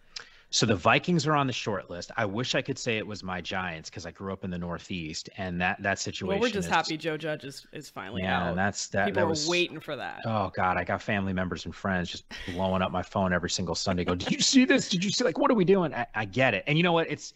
So 0.50 0.66
the 0.66 0.76
Vikings 0.76 1.28
are 1.28 1.34
on 1.34 1.46
the 1.46 1.54
short 1.54 1.90
list. 1.90 2.12
I 2.16 2.26
wish 2.26 2.56
I 2.56 2.62
could 2.62 2.80
say 2.80 2.98
it 2.98 3.06
was 3.06 3.22
my 3.22 3.42
Giants 3.42 3.90
because 3.90 4.06
I 4.06 4.12
grew 4.12 4.32
up 4.32 4.46
in 4.46 4.50
the 4.50 4.58
Northeast, 4.58 5.30
and 5.38 5.60
that 5.60 5.82
that 5.84 6.00
situation. 6.00 6.28
Well, 6.28 6.40
we're 6.40 6.50
just 6.50 6.70
is, 6.70 6.74
happy 6.74 6.96
Joe 6.96 7.18
Judge 7.18 7.44
is, 7.44 7.68
is 7.74 7.90
finally 7.90 8.22
yeah, 8.22 8.42
out. 8.42 8.50
and 8.50 8.58
that's 8.58 8.88
that. 8.88 9.08
People 9.08 9.22
that 9.22 9.26
were 9.26 9.32
was, 9.32 9.48
waiting 9.48 9.80
for 9.82 9.98
that. 9.98 10.22
Oh 10.26 10.52
God, 10.56 10.78
I 10.78 10.86
got 10.86 11.02
family 11.02 11.34
members 11.34 11.66
and 11.66 11.76
friends 11.76 12.10
just 12.10 12.24
blowing 12.48 12.82
up 12.82 12.92
my 12.92 13.04
phone 13.04 13.34
every 13.34 13.50
single 13.50 13.76
Sunday. 13.76 14.06
Go, 14.06 14.16
did 14.16 14.32
you 14.32 14.40
see 14.40 14.64
this? 14.64 14.88
Did 14.88 15.04
you 15.04 15.12
see? 15.12 15.26
Like, 15.26 15.38
what 15.38 15.52
are 15.52 15.56
we 15.56 15.66
doing? 15.66 15.94
I, 15.94 16.08
I 16.16 16.26
get 16.26 16.54
it, 16.54 16.64
and 16.66 16.78
you 16.78 16.84
know 16.84 16.94
what? 16.94 17.12
It's 17.12 17.34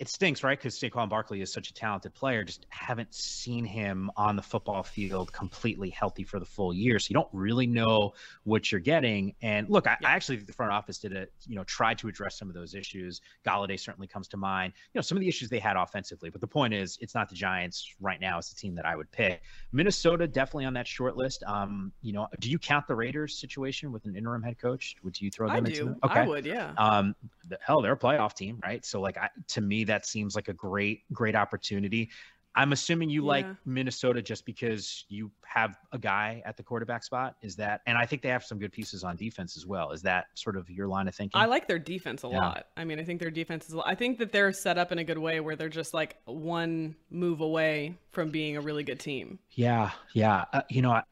it 0.00 0.08
stinks, 0.08 0.42
right? 0.42 0.58
Because 0.58 0.78
Saquon 0.78 1.10
Barkley 1.10 1.42
is 1.42 1.52
such 1.52 1.68
a 1.68 1.74
talented 1.74 2.14
player. 2.14 2.42
Just 2.42 2.64
haven't 2.70 3.14
seen 3.14 3.66
him 3.66 4.10
on 4.16 4.34
the 4.34 4.40
football 4.40 4.82
field 4.82 5.30
completely 5.30 5.90
healthy 5.90 6.24
for 6.24 6.40
the 6.40 6.46
full 6.46 6.72
year. 6.72 6.98
So 6.98 7.08
you 7.10 7.14
don't 7.14 7.28
really 7.34 7.66
know 7.66 8.14
what 8.44 8.72
you're 8.72 8.80
getting. 8.80 9.34
And 9.42 9.68
look, 9.68 9.86
I, 9.86 9.98
I 10.02 10.12
actually 10.12 10.36
think 10.36 10.46
the 10.46 10.54
front 10.54 10.72
office 10.72 10.96
did 10.96 11.12
it, 11.12 11.34
you 11.46 11.54
know, 11.54 11.64
tried 11.64 11.98
to 11.98 12.08
address 12.08 12.38
some 12.38 12.48
of 12.48 12.54
those 12.54 12.74
issues. 12.74 13.20
Golladay 13.46 13.78
certainly 13.78 14.06
comes 14.06 14.26
to 14.28 14.38
mind. 14.38 14.72
You 14.94 14.98
know, 14.98 15.02
some 15.02 15.18
of 15.18 15.20
the 15.20 15.28
issues 15.28 15.50
they 15.50 15.58
had 15.58 15.76
offensively. 15.76 16.30
But 16.30 16.40
the 16.40 16.46
point 16.46 16.72
is, 16.72 16.96
it's 17.02 17.14
not 17.14 17.28
the 17.28 17.34
Giants 17.34 17.94
right 18.00 18.22
now. 18.22 18.38
It's 18.38 18.48
the 18.48 18.58
team 18.58 18.74
that 18.76 18.86
I 18.86 18.96
would 18.96 19.12
pick. 19.12 19.42
Minnesota 19.70 20.26
definitely 20.26 20.64
on 20.64 20.72
that 20.74 20.88
short 20.88 21.18
list. 21.18 21.42
Um, 21.46 21.92
you 22.00 22.14
know, 22.14 22.26
do 22.38 22.50
you 22.50 22.58
count 22.58 22.86
the 22.86 22.94
Raiders 22.94 23.38
situation 23.38 23.92
with 23.92 24.06
an 24.06 24.16
interim 24.16 24.42
head 24.42 24.58
coach? 24.58 24.96
Would 25.04 25.20
you 25.20 25.30
throw 25.30 25.48
them 25.48 25.56
I 25.56 25.58
into? 25.58 25.72
do. 25.72 25.84
Them? 25.84 25.96
Okay. 26.04 26.20
I 26.20 26.26
would, 26.26 26.46
yeah. 26.46 26.72
Um, 26.78 27.14
the, 27.46 27.58
hell, 27.60 27.82
they're 27.82 27.92
a 27.92 27.98
playoff 27.98 28.32
team, 28.32 28.60
right? 28.64 28.82
So 28.82 29.02
like, 29.02 29.18
I, 29.18 29.28
to 29.48 29.60
me, 29.60 29.84
that 29.90 30.06
seems 30.06 30.34
like 30.34 30.48
a 30.48 30.52
great, 30.54 31.02
great 31.12 31.34
opportunity. 31.34 32.10
I'm 32.56 32.72
assuming 32.72 33.10
you 33.10 33.24
like 33.24 33.46
Minnesota 33.64 34.20
just 34.20 34.44
because 34.44 35.04
you 35.08 35.30
have 35.44 35.76
a 35.92 35.98
guy 35.98 36.42
at 36.44 36.56
the 36.56 36.64
quarterback 36.64 37.04
spot. 37.04 37.36
Is 37.42 37.54
that, 37.56 37.80
and 37.86 37.96
I 37.96 38.06
think 38.06 38.22
they 38.22 38.28
have 38.28 38.44
some 38.44 38.58
good 38.58 38.72
pieces 38.72 39.04
on 39.04 39.16
defense 39.16 39.56
as 39.56 39.66
well. 39.66 39.92
Is 39.92 40.02
that 40.02 40.26
sort 40.34 40.56
of 40.56 40.68
your 40.68 40.88
line 40.88 41.06
of 41.06 41.14
thinking? 41.14 41.40
I 41.40 41.46
like 41.46 41.68
their 41.68 41.78
defense 41.78 42.24
a 42.24 42.28
Yeah. 42.28 42.38
lot. 42.38 42.66
I 42.76 42.84
mean, 42.84 42.98
I 42.98 43.04
think 43.04 43.20
their 43.20 43.30
defense 43.30 43.68
is. 43.68 43.76
I 43.84 43.94
think 43.94 44.18
that 44.18 44.32
they're 44.32 44.52
set 44.52 44.78
up 44.78 44.90
in 44.90 44.98
a 44.98 45.04
good 45.04 45.18
way 45.18 45.38
where 45.38 45.54
they're 45.54 45.68
just 45.68 45.94
like 45.94 46.16
one 46.24 46.96
move 47.10 47.40
away 47.40 47.94
from 48.10 48.30
being 48.30 48.56
a 48.56 48.60
really 48.60 48.82
good 48.82 48.98
team. 48.98 49.38
Yeah, 49.52 49.90
yeah. 50.12 50.44
Uh, 50.52 50.62
you 50.68 50.82
know, 50.82 50.90
I, 50.90 51.02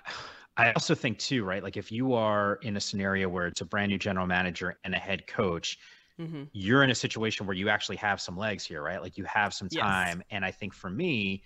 I 0.56 0.72
also 0.72 0.96
think 0.96 1.18
too, 1.20 1.44
right? 1.44 1.62
Like 1.62 1.76
if 1.76 1.92
you 1.92 2.14
are 2.14 2.58
in 2.62 2.76
a 2.76 2.80
scenario 2.80 3.28
where 3.28 3.46
it's 3.46 3.60
a 3.60 3.64
brand 3.64 3.90
new 3.90 3.98
general 3.98 4.26
manager 4.26 4.76
and 4.82 4.92
a 4.92 4.98
head 4.98 5.28
coach, 5.28 5.78
hmm 6.18 6.50
you're 6.52 6.82
in 6.82 6.90
a 6.90 6.94
situation 6.94 7.46
where 7.46 7.56
you 7.56 7.68
actually 7.68 7.96
have 7.96 8.20
some 8.20 8.36
legs 8.36 8.64
here, 8.64 8.82
right? 8.82 9.02
Like 9.02 9.16
you 9.18 9.24
have 9.24 9.52
some 9.54 9.68
Yes. 9.70 10.16
time. 10.16 10.22
And 10.30 10.44
I 10.44 10.50
think 10.50 10.74
for 10.74 10.90
me, 10.90 11.44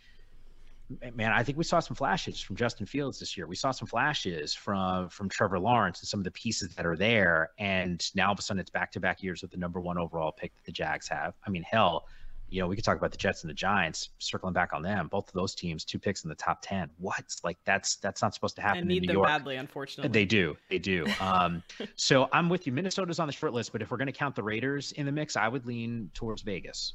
man, 1.14 1.32
I 1.32 1.42
think 1.42 1.56
we 1.56 1.64
saw 1.64 1.80
some 1.80 1.96
flashes 1.96 2.40
from 2.40 2.56
Justin 2.56 2.86
Fields 2.86 3.18
this 3.18 3.36
year. 3.36 3.46
We 3.46 3.56
saw 3.56 3.70
some 3.70 3.88
flashes 3.88 4.54
from 4.54 5.08
from 5.08 5.28
Trevor 5.28 5.58
Lawrence 5.58 6.00
and 6.00 6.08
some 6.08 6.20
of 6.20 6.24
the 6.24 6.30
pieces 6.32 6.74
that 6.74 6.84
are 6.86 6.96
there. 6.96 7.50
And 7.58 8.02
now 8.14 8.26
all 8.26 8.32
of 8.32 8.38
a 8.38 8.42
sudden 8.42 8.60
it's 8.60 8.70
back 8.70 8.92
to 8.92 9.00
back 9.00 9.22
years 9.22 9.42
with 9.42 9.50
the 9.52 9.56
number 9.56 9.80
one 9.80 9.96
overall 9.98 10.32
pick 10.32 10.54
that 10.54 10.64
the 10.64 10.72
Jags 10.72 11.08
have. 11.08 11.34
I 11.46 11.50
mean, 11.50 11.62
hell, 11.62 12.04
you 12.52 12.60
know, 12.60 12.66
we 12.68 12.76
could 12.76 12.84
talk 12.84 12.98
about 12.98 13.10
the 13.10 13.16
Jets 13.16 13.42
and 13.42 13.50
the 13.50 13.54
Giants, 13.54 14.10
circling 14.18 14.52
back 14.52 14.74
on 14.74 14.82
them. 14.82 15.08
Both 15.08 15.28
of 15.28 15.32
those 15.34 15.54
teams, 15.54 15.84
two 15.86 15.98
picks 15.98 16.22
in 16.24 16.28
the 16.28 16.34
top 16.34 16.58
ten. 16.60 16.90
What? 16.98 17.24
Like 17.42 17.56
that's 17.64 17.96
that's 17.96 18.20
not 18.20 18.34
supposed 18.34 18.56
to 18.56 18.62
happen 18.62 18.80
And 18.80 18.90
in 18.90 18.94
need 18.94 19.00
New 19.02 19.06
them 19.08 19.16
York. 19.16 19.28
badly, 19.28 19.56
unfortunately. 19.56 20.12
They 20.12 20.26
do. 20.26 20.56
They 20.68 20.78
do. 20.78 21.06
Um, 21.22 21.62
so 21.94 22.28
I'm 22.32 22.48
with 22.48 22.66
you. 22.66 22.72
Minnesota's 22.72 23.18
on 23.20 23.26
the 23.28 23.32
short 23.32 23.52
list, 23.54 23.70
but 23.72 23.80
if 23.80 23.90
we're 23.90 23.96
going 23.96 24.06
to 24.06 24.12
count 24.12 24.34
the 24.34 24.42
Raiders 24.42 24.92
in 24.92 25.06
the 25.06 25.12
mix, 25.12 25.36
I 25.36 25.46
would 25.46 25.64
lean 25.66 26.10
towards 26.14 26.42
Vegas. 26.42 26.94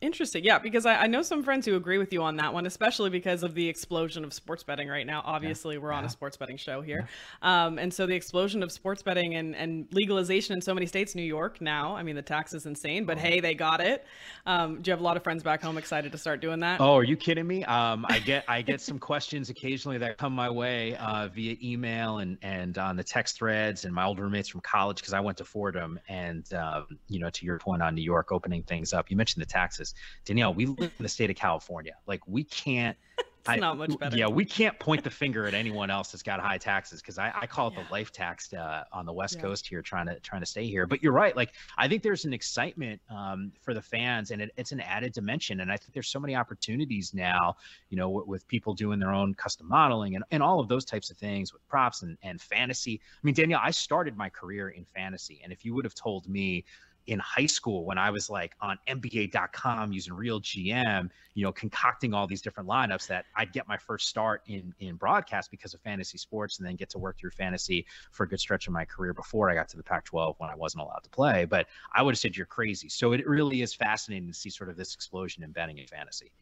Interesting. 0.00 0.44
Yeah, 0.44 0.58
because 0.58 0.84
I, 0.84 0.96
I 0.96 1.06
know 1.06 1.22
some 1.22 1.42
friends 1.42 1.64
who 1.64 1.76
agree 1.76 1.96
with 1.96 2.12
you 2.12 2.22
on 2.22 2.36
that 2.36 2.52
one, 2.52 2.66
especially 2.66 3.08
because 3.08 3.42
of 3.42 3.54
the 3.54 3.66
explosion 3.66 4.22
of 4.22 4.34
sports 4.34 4.62
betting 4.62 4.86
right 4.88 5.06
now. 5.06 5.22
Obviously, 5.24 5.78
we're 5.78 5.92
on 5.92 6.02
Yeah. 6.02 6.08
a 6.08 6.10
sports 6.10 6.36
betting 6.36 6.58
show 6.58 6.82
here. 6.82 7.08
Um, 7.40 7.78
and 7.78 7.92
so 7.94 8.04
the 8.04 8.14
explosion 8.14 8.62
of 8.62 8.70
sports 8.70 9.02
betting 9.02 9.34
and, 9.36 9.56
and 9.56 9.86
legalization 9.92 10.54
in 10.54 10.60
so 10.60 10.74
many 10.74 10.84
states, 10.84 11.14
New 11.14 11.22
York 11.22 11.60
now, 11.62 11.96
I 11.96 12.02
mean, 12.02 12.16
the 12.16 12.22
tax 12.22 12.52
is 12.52 12.66
insane, 12.66 13.04
Oh. 13.04 13.06
but 13.06 13.18
hey, 13.18 13.40
they 13.40 13.54
got 13.54 13.80
it. 13.80 14.04
Um, 14.44 14.82
do 14.82 14.90
you 14.90 14.92
have 14.92 15.00
a 15.00 15.04
lot 15.04 15.16
of 15.16 15.24
friends 15.24 15.42
back 15.42 15.62
home 15.62 15.78
excited 15.78 16.12
to 16.12 16.18
start 16.18 16.40
doing 16.40 16.60
that? 16.60 16.82
Oh, 16.82 16.94
are 16.96 17.04
you 17.04 17.16
kidding 17.16 17.46
me? 17.46 17.64
Um, 17.64 18.04
I 18.08 18.18
get 18.18 18.44
I 18.46 18.60
get 18.60 18.82
some 18.82 18.98
questions 18.98 19.48
occasionally 19.48 19.96
that 19.98 20.18
come 20.18 20.34
my 20.34 20.50
way 20.50 20.96
uh, 20.96 21.28
via 21.28 21.56
email 21.62 22.18
and 22.18 22.36
and 22.42 22.76
on 22.76 22.96
the 22.96 23.04
text 23.04 23.36
threads 23.36 23.86
and 23.86 23.94
my 23.94 24.04
old 24.04 24.18
roommates 24.18 24.48
from 24.48 24.60
college 24.60 24.96
because 24.98 25.14
I 25.14 25.20
went 25.20 25.38
to 25.38 25.44
Fordham 25.44 25.98
and 26.08 26.52
um, 26.52 26.98
you 27.08 27.20
know 27.20 27.30
to 27.30 27.46
your 27.46 27.58
point 27.58 27.80
on 27.80 27.94
New 27.94 28.02
York 28.02 28.32
opening 28.32 28.62
things 28.64 28.92
up. 28.92 29.10
You 29.10 29.16
mentioned 29.16 29.40
the 29.40 29.46
taxes, 29.46 29.83
Danielle. 30.24 30.54
We 30.54 30.66
live 30.66 30.92
in 30.98 31.02
the 31.02 31.08
state 31.08 31.28
of 31.28 31.36
California. 31.36 31.94
Like 32.06 32.26
we 32.26 32.44
can't. 32.44 32.96
It's 33.46 33.60
not 33.60 33.76
much 33.76 33.98
better. 33.98 34.16
Yeah, 34.16 34.28
we 34.28 34.46
can't 34.46 34.78
point 34.78 35.04
the 35.04 35.10
finger 35.10 35.44
at 35.46 35.52
anyone 35.52 35.90
else 35.90 36.10
that's 36.10 36.22
got 36.22 36.40
high 36.40 36.56
taxes 36.56 37.02
because 37.02 37.18
I, 37.18 37.30
I 37.42 37.46
call 37.46 37.68
it 37.68 37.74
Yeah. 37.76 37.84
the 37.84 37.92
life 37.92 38.10
tax 38.10 38.50
uh, 38.54 38.84
on 38.90 39.04
the 39.04 39.12
West 39.12 39.34
Yeah. 39.34 39.42
Coast 39.42 39.68
here, 39.68 39.82
trying 39.82 40.06
to 40.06 40.18
trying 40.20 40.40
to 40.40 40.46
stay 40.46 40.64
here. 40.66 40.86
But 40.86 41.02
you're 41.02 41.12
right. 41.12 41.36
Like 41.36 41.52
I 41.76 41.86
think 41.86 42.02
there's 42.02 42.24
an 42.24 42.32
excitement 42.32 43.02
um, 43.10 43.52
for 43.60 43.74
the 43.74 43.82
fans, 43.82 44.30
and 44.30 44.40
it, 44.40 44.50
it's 44.56 44.72
an 44.72 44.80
added 44.80 45.12
dimension. 45.12 45.60
And 45.60 45.70
I 45.70 45.76
think 45.76 45.92
there's 45.92 46.08
so 46.08 46.18
many 46.18 46.34
opportunities 46.34 47.12
now, 47.12 47.56
you 47.90 47.98
know, 47.98 48.08
with, 48.08 48.26
with 48.26 48.48
people 48.48 48.72
doing 48.72 48.98
their 48.98 49.12
own 49.12 49.34
custom 49.34 49.68
modeling 49.68 50.14
and, 50.14 50.24
and 50.30 50.42
all 50.42 50.58
of 50.58 50.68
those 50.68 50.86
types 50.86 51.10
of 51.10 51.18
things 51.18 51.52
with 51.52 51.68
props 51.68 52.00
and, 52.00 52.16
and 52.22 52.40
fantasy. 52.40 52.98
I 53.12 53.20
mean, 53.22 53.34
Danielle, 53.34 53.60
I 53.62 53.72
started 53.72 54.16
my 54.16 54.30
career 54.30 54.70
in 54.70 54.86
fantasy, 54.86 55.42
and 55.44 55.52
if 55.52 55.66
you 55.66 55.74
would 55.74 55.84
have 55.84 55.94
told 55.94 56.26
me 56.26 56.64
in 57.06 57.18
high 57.18 57.46
school 57.46 57.84
when 57.84 57.98
I 57.98 58.10
was 58.10 58.30
like 58.30 58.54
on 58.60 58.78
NBA.com 58.88 59.92
using 59.92 60.14
real 60.14 60.40
GM, 60.40 61.10
you 61.34 61.44
know, 61.44 61.52
concocting 61.52 62.14
all 62.14 62.26
these 62.26 62.40
different 62.40 62.68
lineups 62.68 63.06
that 63.08 63.26
I'd 63.36 63.52
get 63.52 63.68
my 63.68 63.76
first 63.76 64.08
start 64.08 64.42
in 64.46 64.74
in 64.80 64.96
broadcast 64.96 65.50
because 65.50 65.74
of 65.74 65.80
fantasy 65.80 66.18
sports 66.18 66.58
and 66.58 66.66
then 66.66 66.76
get 66.76 66.90
to 66.90 66.98
work 66.98 67.18
through 67.18 67.30
fantasy 67.30 67.86
for 68.10 68.24
a 68.24 68.28
good 68.28 68.40
stretch 68.40 68.66
of 68.66 68.72
my 68.72 68.84
career 68.84 69.12
before 69.12 69.50
I 69.50 69.54
got 69.54 69.68
to 69.70 69.76
the 69.76 69.82
Pac-12 69.82 70.36
when 70.38 70.50
I 70.50 70.54
wasn't 70.54 70.82
allowed 70.82 71.02
to 71.04 71.10
play. 71.10 71.44
But 71.44 71.66
I 71.92 72.02
would 72.02 72.14
have 72.14 72.18
said 72.18 72.36
you're 72.36 72.46
crazy. 72.46 72.88
So 72.88 73.12
it 73.12 73.26
really 73.26 73.62
is 73.62 73.74
fascinating 73.74 74.28
to 74.28 74.34
see 74.34 74.50
sort 74.50 74.70
of 74.70 74.76
this 74.76 74.94
explosion 74.94 75.42
in 75.42 75.52
betting 75.52 75.78
in 75.78 75.86
fantasy. 75.86 76.32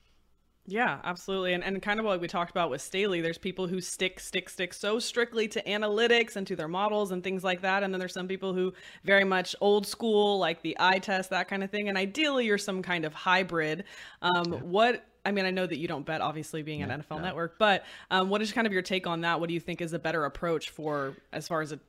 Yeah, 0.65 1.01
absolutely. 1.03 1.55
And, 1.55 1.65
and 1.65 1.83
kind 1.83 1.99
of 1.99 2.07
like 2.07 2.21
we 2.21 2.29
talked 2.29 2.53
about 2.53 2.71
with 2.71 2.81
Staley, 2.81 3.21
there's 3.21 3.37
people 3.39 3.67
who 3.67 3.81
stick, 3.81 4.21
stick, 4.21 4.49
stick 4.49 4.73
so 4.73 5.01
strictly 5.01 5.49
to 5.49 5.63
analytics 5.65 6.37
and 6.37 6.47
to 6.47 6.55
their 6.55 6.69
models 6.69 7.11
and 7.11 7.23
things 7.25 7.43
like 7.43 7.63
that. 7.63 7.83
And 7.83 7.93
then 7.93 7.99
there's 7.99 8.13
some 8.13 8.29
people 8.29 8.55
who 8.55 8.73
very 9.03 9.25
much 9.25 9.57
old 9.61 9.87
school, 9.87 10.39
like 10.39 10.63
the 10.63 10.77
eye 10.79 11.01
test, 11.01 11.31
that 11.31 11.49
kind 11.49 11.65
of 11.65 11.71
thing. 11.71 11.89
And 11.89 11.99
ideally, 11.99 12.47
you're 12.47 12.59
some 12.59 12.81
kind 12.81 13.05
of 13.05 13.13
hybrid. 13.13 13.85
Um, 14.23 14.53
What, 14.53 15.05
I 15.25 15.33
mean, 15.33 15.47
I 15.47 15.51
know 15.51 15.67
that 15.67 15.79
you 15.79 15.89
don't 15.89 16.07
bet, 16.07 16.21
obviously, 16.21 16.63
being 16.63 16.83
an 16.83 16.91
NFL 16.91 17.21
network, 17.23 17.59
but 17.59 17.85
um, 18.13 18.29
what 18.29 18.41
is 18.41 18.53
kind 18.53 18.67
of 18.67 18.73
your 18.73 18.83
take 18.83 19.07
on 19.09 19.23
that? 19.23 19.41
What 19.41 19.49
do 19.49 19.55
you 19.55 19.61
think 19.61 19.81
is 19.81 19.93
a 19.93 19.99
better 19.99 20.25
approach 20.25 20.71
for 20.71 21.17
as 21.33 21.49
far 21.49 21.61
as 21.63 21.73
a 21.73 21.81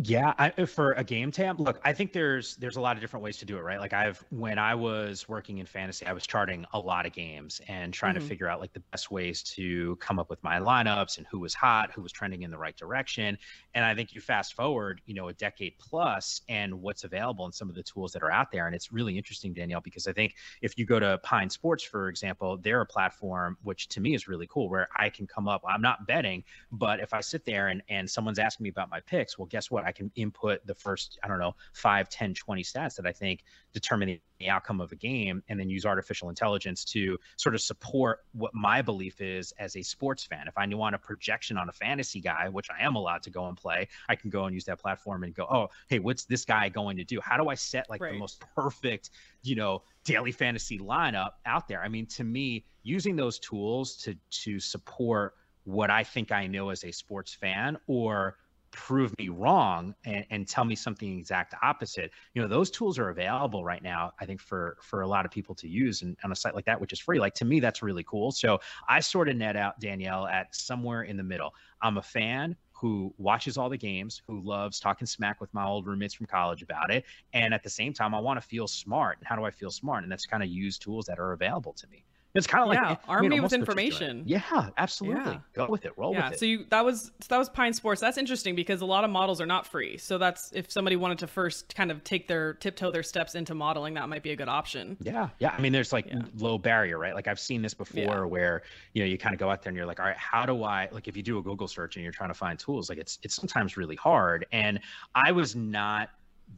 Yeah, 0.00 0.32
I, 0.38 0.52
uh, 0.56 0.64
for 0.64 0.92
a 0.92 1.02
game 1.02 1.32
tab, 1.32 1.58
look, 1.58 1.80
I 1.82 1.92
think 1.92 2.12
there's 2.12 2.54
there's 2.54 2.76
a 2.76 2.80
lot 2.80 2.96
of 2.96 3.00
different 3.00 3.24
ways 3.24 3.36
to 3.38 3.44
do 3.44 3.56
it, 3.56 3.62
right? 3.62 3.80
Like 3.80 3.92
I've 3.92 4.24
when 4.30 4.56
I 4.56 4.72
was 4.72 5.28
working 5.28 5.58
in 5.58 5.66
fantasy, 5.66 6.06
I 6.06 6.12
was 6.12 6.24
charting 6.24 6.64
a 6.72 6.78
lot 6.78 7.04
of 7.04 7.12
games 7.12 7.60
and 7.66 7.92
trying 7.92 8.14
mm-hmm. 8.14 8.22
to 8.22 8.28
figure 8.28 8.48
out 8.48 8.60
like 8.60 8.72
the 8.72 8.82
best 8.92 9.10
ways 9.10 9.42
to 9.54 9.96
come 9.96 10.20
up 10.20 10.30
with 10.30 10.40
my 10.44 10.60
lineups 10.60 11.18
and 11.18 11.26
who 11.28 11.40
was 11.40 11.52
hot, 11.52 11.90
who 11.90 12.00
was 12.00 12.12
trending 12.12 12.42
in 12.42 12.52
the 12.52 12.56
right 12.56 12.76
direction. 12.76 13.36
And 13.74 13.84
I 13.84 13.92
think 13.92 14.14
you 14.14 14.20
fast 14.20 14.54
forward, 14.54 15.00
you 15.04 15.14
know, 15.14 15.28
a 15.28 15.32
decade 15.32 15.76
plus 15.80 16.42
and 16.48 16.80
what's 16.80 17.02
available 17.02 17.44
and 17.44 17.52
some 17.52 17.68
of 17.68 17.74
the 17.74 17.82
tools 17.82 18.12
that 18.12 18.22
are 18.22 18.30
out 18.30 18.52
there. 18.52 18.66
And 18.66 18.76
it's 18.76 18.92
really 18.92 19.18
interesting, 19.18 19.52
Danielle, 19.52 19.80
because 19.80 20.06
I 20.06 20.12
think 20.12 20.36
if 20.62 20.78
you 20.78 20.86
go 20.86 21.00
to 21.00 21.18
Pine 21.24 21.50
Sports, 21.50 21.82
for 21.82 22.08
example, 22.08 22.56
they're 22.56 22.82
a 22.82 22.86
platform 22.86 23.58
which 23.64 23.88
to 23.88 24.00
me 24.00 24.14
is 24.14 24.28
really 24.28 24.46
cool 24.46 24.68
where 24.68 24.86
I 24.94 25.10
can 25.10 25.26
come 25.26 25.48
up. 25.48 25.64
I'm 25.66 25.82
not 25.82 26.06
betting, 26.06 26.44
but 26.70 27.00
if 27.00 27.12
I 27.12 27.20
sit 27.20 27.44
there 27.44 27.66
and, 27.66 27.82
and 27.88 28.08
someone's 28.08 28.38
asking 28.38 28.62
me 28.62 28.70
about 28.70 28.90
my 28.90 29.00
picks, 29.00 29.36
well, 29.36 29.46
guess 29.46 29.72
what? 29.72 29.87
I 29.88 29.92
can 29.92 30.12
input 30.14 30.64
the 30.66 30.74
first, 30.74 31.18
I 31.24 31.28
don't 31.28 31.38
know, 31.38 31.54
5, 31.72 32.08
10, 32.08 32.34
20 32.34 32.62
stats 32.62 32.96
that 32.96 33.06
I 33.06 33.12
think 33.12 33.42
determine 33.72 34.20
the 34.38 34.48
outcome 34.48 34.80
of 34.80 34.92
a 34.92 34.96
game 34.96 35.42
and 35.48 35.58
then 35.58 35.68
use 35.68 35.84
artificial 35.84 36.28
intelligence 36.28 36.84
to 36.84 37.18
sort 37.36 37.54
of 37.54 37.60
support 37.60 38.20
what 38.32 38.54
my 38.54 38.82
belief 38.82 39.20
is 39.20 39.52
as 39.58 39.76
a 39.76 39.82
sports 39.82 40.24
fan. 40.24 40.46
If 40.46 40.56
I 40.56 40.66
want 40.74 40.94
a 40.94 40.98
projection 40.98 41.56
on 41.56 41.68
a 41.68 41.72
fantasy 41.72 42.20
guy, 42.20 42.48
which 42.48 42.68
I 42.70 42.84
am 42.84 42.94
allowed 42.94 43.22
to 43.24 43.30
go 43.30 43.46
and 43.48 43.56
play, 43.56 43.88
I 44.08 44.14
can 44.14 44.30
go 44.30 44.44
and 44.44 44.54
use 44.54 44.64
that 44.66 44.78
platform 44.78 45.24
and 45.24 45.34
go, 45.34 45.46
oh, 45.50 45.68
hey, 45.88 45.98
what's 45.98 46.24
this 46.24 46.44
guy 46.44 46.68
going 46.68 46.98
to 46.98 47.04
do? 47.04 47.20
How 47.20 47.36
do 47.36 47.48
I 47.48 47.54
set 47.54 47.88
like 47.88 48.02
right. 48.02 48.12
the 48.12 48.18
most 48.18 48.44
perfect, 48.54 49.10
you 49.42 49.56
know, 49.56 49.82
daily 50.04 50.32
fantasy 50.32 50.78
lineup 50.78 51.30
out 51.46 51.66
there? 51.66 51.82
I 51.82 51.88
mean, 51.88 52.06
to 52.06 52.24
me, 52.24 52.64
using 52.82 53.16
those 53.16 53.38
tools 53.38 53.96
to 53.96 54.14
to 54.44 54.60
support 54.60 55.34
what 55.64 55.90
I 55.90 56.02
think 56.02 56.32
I 56.32 56.46
know 56.46 56.70
as 56.70 56.84
a 56.84 56.92
sports 56.92 57.34
fan 57.34 57.76
or 57.86 58.36
prove 58.78 59.12
me 59.18 59.28
wrong 59.28 59.92
and, 60.04 60.24
and 60.30 60.46
tell 60.46 60.64
me 60.64 60.76
something 60.76 61.18
exact 61.18 61.52
opposite 61.62 62.12
you 62.32 62.40
know 62.40 62.46
those 62.46 62.70
tools 62.70 62.96
are 62.96 63.08
available 63.08 63.64
right 63.64 63.82
now 63.82 64.12
i 64.20 64.24
think 64.24 64.40
for 64.40 64.76
for 64.80 65.00
a 65.00 65.06
lot 65.06 65.24
of 65.24 65.32
people 65.32 65.52
to 65.52 65.66
use 65.66 66.02
and 66.02 66.16
on 66.22 66.30
a 66.30 66.36
site 66.36 66.54
like 66.54 66.64
that 66.64 66.80
which 66.80 66.92
is 66.92 67.00
free 67.00 67.18
like 67.18 67.34
to 67.34 67.44
me 67.44 67.58
that's 67.58 67.82
really 67.82 68.04
cool 68.04 68.30
so 68.30 68.60
i 68.88 69.00
sort 69.00 69.28
of 69.28 69.34
net 69.34 69.56
out 69.56 69.80
danielle 69.80 70.28
at 70.28 70.54
somewhere 70.54 71.02
in 71.02 71.16
the 71.16 71.22
middle 71.24 71.52
i'm 71.82 71.96
a 71.96 72.02
fan 72.02 72.56
who 72.70 73.12
watches 73.18 73.58
all 73.58 73.68
the 73.68 73.76
games, 73.76 74.22
who 74.28 74.40
loves 74.40 74.78
talking 74.78 75.04
smack 75.04 75.40
with 75.40 75.52
my 75.52 75.64
old 75.64 75.84
roommates 75.84 76.14
from 76.14 76.26
college 76.26 76.62
about 76.62 76.92
it. 76.92 77.04
And 77.32 77.52
at 77.52 77.64
the 77.64 77.68
same 77.68 77.92
time, 77.92 78.14
I 78.14 78.20
want 78.20 78.40
to 78.40 78.46
feel 78.46 78.68
smart. 78.68 79.18
And 79.18 79.26
how 79.26 79.34
do 79.34 79.42
I 79.42 79.50
feel 79.50 79.72
smart? 79.72 80.04
And 80.04 80.12
that's 80.12 80.26
kind 80.26 80.44
of 80.44 80.48
use 80.48 80.78
tools 80.78 81.04
that 81.06 81.18
are 81.18 81.32
available 81.32 81.72
to 81.72 81.88
me. 81.88 82.04
It's 82.34 82.46
kind 82.46 82.62
of 82.62 82.68
like 82.68 82.78
yeah, 82.78 82.96
arm 83.08 83.18
I 83.18 83.22
mean, 83.22 83.30
me 83.30 83.40
with 83.40 83.54
information. 83.54 84.22
Yeah, 84.26 84.68
absolutely. 84.76 85.32
Yeah. 85.32 85.38
Go 85.54 85.66
with 85.66 85.86
it. 85.86 85.92
Roll 85.96 86.12
yeah, 86.12 86.26
with 86.26 86.34
it. 86.34 86.38
So 86.38 86.44
you 86.44 86.66
that 86.68 86.84
was 86.84 87.10
so 87.20 87.26
that 87.30 87.38
was 87.38 87.48
Pine 87.48 87.72
Sports. 87.72 88.00
That's 88.02 88.18
interesting 88.18 88.54
because 88.54 88.82
a 88.82 88.86
lot 88.86 89.04
of 89.04 89.10
models 89.10 89.40
are 89.40 89.46
not 89.46 89.66
free. 89.66 89.96
So 89.96 90.18
that's 90.18 90.52
if 90.52 90.70
somebody 90.70 90.96
wanted 90.96 91.18
to 91.18 91.26
first 91.26 91.74
kind 91.74 91.90
of 91.90 92.04
take 92.04 92.28
their 92.28 92.54
tiptoe 92.54 92.90
their 92.90 93.02
steps 93.02 93.34
into 93.34 93.54
modeling, 93.54 93.94
that 93.94 94.08
might 94.10 94.22
be 94.22 94.30
a 94.30 94.36
good 94.36 94.48
option. 94.48 94.98
Yeah, 95.00 95.30
yeah. 95.38 95.54
I 95.56 95.60
mean, 95.60 95.72
there's 95.72 95.92
like 95.92 96.06
yeah. 96.06 96.20
low 96.36 96.58
barrier, 96.58 96.98
right? 96.98 97.14
Like 97.14 97.28
I've 97.28 97.40
seen 97.40 97.62
this 97.62 97.74
before, 97.74 98.26
where 98.26 98.62
you 98.92 99.02
know 99.02 99.08
you 99.08 99.16
kind 99.16 99.34
of 99.34 99.40
go 99.40 99.50
out 99.50 99.62
there 99.62 99.70
and 99.70 99.76
you're 99.76 99.86
like, 99.86 99.98
all 99.98 100.06
right, 100.06 100.16
how 100.16 100.44
do 100.44 100.64
I 100.64 100.88
like 100.92 101.08
if 101.08 101.16
you 101.16 101.22
do 101.22 101.38
a 101.38 101.42
Google 101.42 101.66
search 101.66 101.96
and 101.96 102.02
you're 102.02 102.12
trying 102.12 102.30
to 102.30 102.34
find 102.34 102.58
tools, 102.58 102.90
like 102.90 102.98
it's 102.98 103.18
it's 103.22 103.34
sometimes 103.34 103.78
really 103.78 103.96
hard. 103.96 104.46
And 104.52 104.80
I 105.14 105.32
was 105.32 105.56
not 105.56 106.10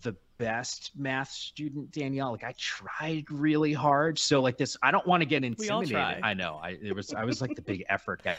the 0.02 0.14
best 0.38 0.92
math 0.96 1.30
student, 1.30 1.92
Danielle. 1.92 2.32
Like 2.32 2.44
I 2.44 2.54
tried 2.56 3.30
really 3.30 3.72
hard. 3.72 4.18
So 4.18 4.40
like 4.40 4.56
this, 4.56 4.76
I 4.82 4.90
don't 4.90 5.06
want 5.06 5.20
to 5.20 5.26
get 5.26 5.44
intimidated. 5.44 6.20
I 6.22 6.34
know. 6.34 6.58
I 6.62 6.78
it 6.82 6.94
was 6.94 7.12
I 7.12 7.24
was 7.24 7.40
like 7.40 7.54
the 7.54 7.62
big 7.62 7.84
effort 7.88 8.22
guy. 8.22 8.36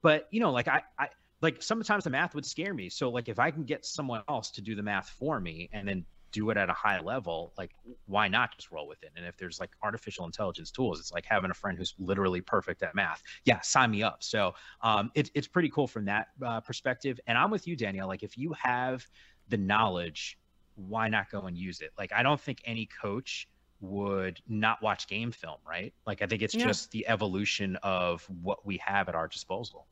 But 0.00 0.28
you 0.30 0.40
know, 0.40 0.50
like 0.50 0.68
I 0.68 0.82
I 0.98 1.08
like 1.40 1.62
sometimes 1.62 2.04
the 2.04 2.10
math 2.10 2.34
would 2.34 2.46
scare 2.46 2.72
me. 2.72 2.88
So 2.88 3.10
like 3.10 3.28
if 3.28 3.38
I 3.38 3.50
can 3.50 3.64
get 3.64 3.84
someone 3.84 4.22
else 4.28 4.50
to 4.52 4.60
do 4.60 4.74
the 4.74 4.82
math 4.82 5.10
for 5.10 5.40
me 5.40 5.68
and 5.72 5.86
then 5.86 6.04
do 6.30 6.48
it 6.48 6.56
at 6.56 6.70
a 6.70 6.72
high 6.72 6.98
level, 7.00 7.52
like 7.58 7.72
why 8.06 8.26
not 8.26 8.56
just 8.56 8.70
roll 8.70 8.88
with 8.88 9.02
it? 9.02 9.10
And 9.16 9.26
if 9.26 9.36
there's 9.36 9.60
like 9.60 9.70
artificial 9.82 10.24
intelligence 10.24 10.70
tools, 10.70 10.98
it's 10.98 11.12
like 11.12 11.26
having 11.26 11.50
a 11.50 11.54
friend 11.54 11.76
who's 11.76 11.94
literally 11.98 12.40
perfect 12.40 12.82
at 12.82 12.94
math. 12.94 13.22
Yeah, 13.44 13.60
sign 13.60 13.90
me 13.90 14.02
up. 14.02 14.22
So 14.22 14.54
um, 14.80 15.10
it, 15.14 15.30
it's 15.34 15.46
pretty 15.46 15.68
cool 15.68 15.86
from 15.86 16.06
that 16.06 16.28
uh, 16.44 16.60
perspective. 16.60 17.20
And 17.26 17.36
I'm 17.36 17.50
with 17.50 17.68
you, 17.68 17.76
Danielle. 17.76 18.08
Like 18.08 18.22
if 18.22 18.38
you 18.38 18.54
have 18.54 19.06
the 19.48 19.58
knowledge 19.58 20.38
why 20.74 21.08
not 21.08 21.30
go 21.30 21.42
and 21.42 21.56
use 21.56 21.80
it? 21.80 21.92
Like, 21.98 22.12
I 22.12 22.22
don't 22.22 22.40
think 22.40 22.62
any 22.64 22.88
coach 23.00 23.48
would 23.80 24.40
not 24.48 24.80
watch 24.82 25.08
game 25.08 25.32
film, 25.32 25.58
right? 25.66 25.92
Like, 26.06 26.22
I 26.22 26.26
think 26.26 26.42
it's 26.42 26.54
yeah. 26.54 26.66
just 26.66 26.90
the 26.92 27.06
evolution 27.08 27.76
of 27.82 28.24
what 28.42 28.64
we 28.64 28.80
have 28.84 29.08
at 29.08 29.14
our 29.14 29.28
disposal. 29.28 29.86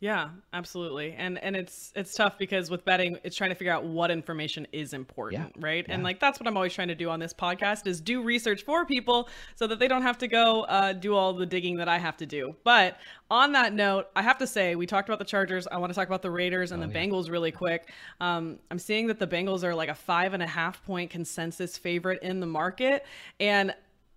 Yeah, 0.00 0.30
absolutely. 0.52 1.14
And 1.16 1.38
and 1.38 1.56
it's 1.56 1.92
it's 1.96 2.14
tough 2.14 2.36
because 2.36 2.68
with 2.68 2.84
betting, 2.84 3.16
it's 3.22 3.36
trying 3.36 3.50
to 3.50 3.54
figure 3.54 3.72
out 3.72 3.84
what 3.84 4.10
information 4.10 4.66
is 4.72 4.92
important, 4.92 5.52
yeah. 5.56 5.64
right? 5.64 5.84
Yeah. 5.88 5.94
And 5.94 6.02
like 6.02 6.20
that's 6.20 6.38
what 6.38 6.46
I'm 6.46 6.56
always 6.56 6.74
trying 6.74 6.88
to 6.88 6.94
do 6.94 7.08
on 7.08 7.20
this 7.20 7.32
podcast 7.32 7.86
is 7.86 8.00
do 8.00 8.22
research 8.22 8.64
for 8.64 8.84
people 8.84 9.28
so 9.54 9.66
that 9.66 9.78
they 9.78 9.88
don't 9.88 10.02
have 10.02 10.18
to 10.18 10.28
go 10.28 10.62
uh, 10.62 10.92
do 10.92 11.14
all 11.14 11.32
the 11.32 11.46
digging 11.46 11.76
that 11.76 11.88
I 11.88 11.98
have 11.98 12.16
to 12.18 12.26
do. 12.26 12.54
But 12.64 12.98
on 13.30 13.52
that 13.52 13.72
note, 13.72 14.08
I 14.14 14.22
have 14.22 14.36
to 14.38 14.46
say 14.46 14.74
we 14.74 14.86
talked 14.86 15.08
about 15.08 15.20
the 15.20 15.24
Chargers. 15.24 15.66
I 15.68 15.78
want 15.78 15.90
to 15.90 15.94
talk 15.94 16.08
about 16.08 16.22
the 16.22 16.30
Raiders 16.30 16.72
and 16.72 16.82
oh, 16.82 16.86
the 16.86 16.92
yeah. 16.92 17.06
Bengals 17.06 17.30
really 17.30 17.52
quick. 17.52 17.90
Um, 18.20 18.58
I'm 18.70 18.78
seeing 18.78 19.06
that 19.06 19.18
the 19.18 19.26
Bengals 19.26 19.62
are 19.62 19.74
like 19.74 19.88
a 19.88 19.94
five 19.94 20.34
and 20.34 20.42
a 20.42 20.46
half 20.46 20.84
point 20.84 21.10
consensus 21.10 21.78
favorite 21.78 22.22
in 22.22 22.40
the 22.40 22.46
market, 22.46 23.06
and 23.38 23.74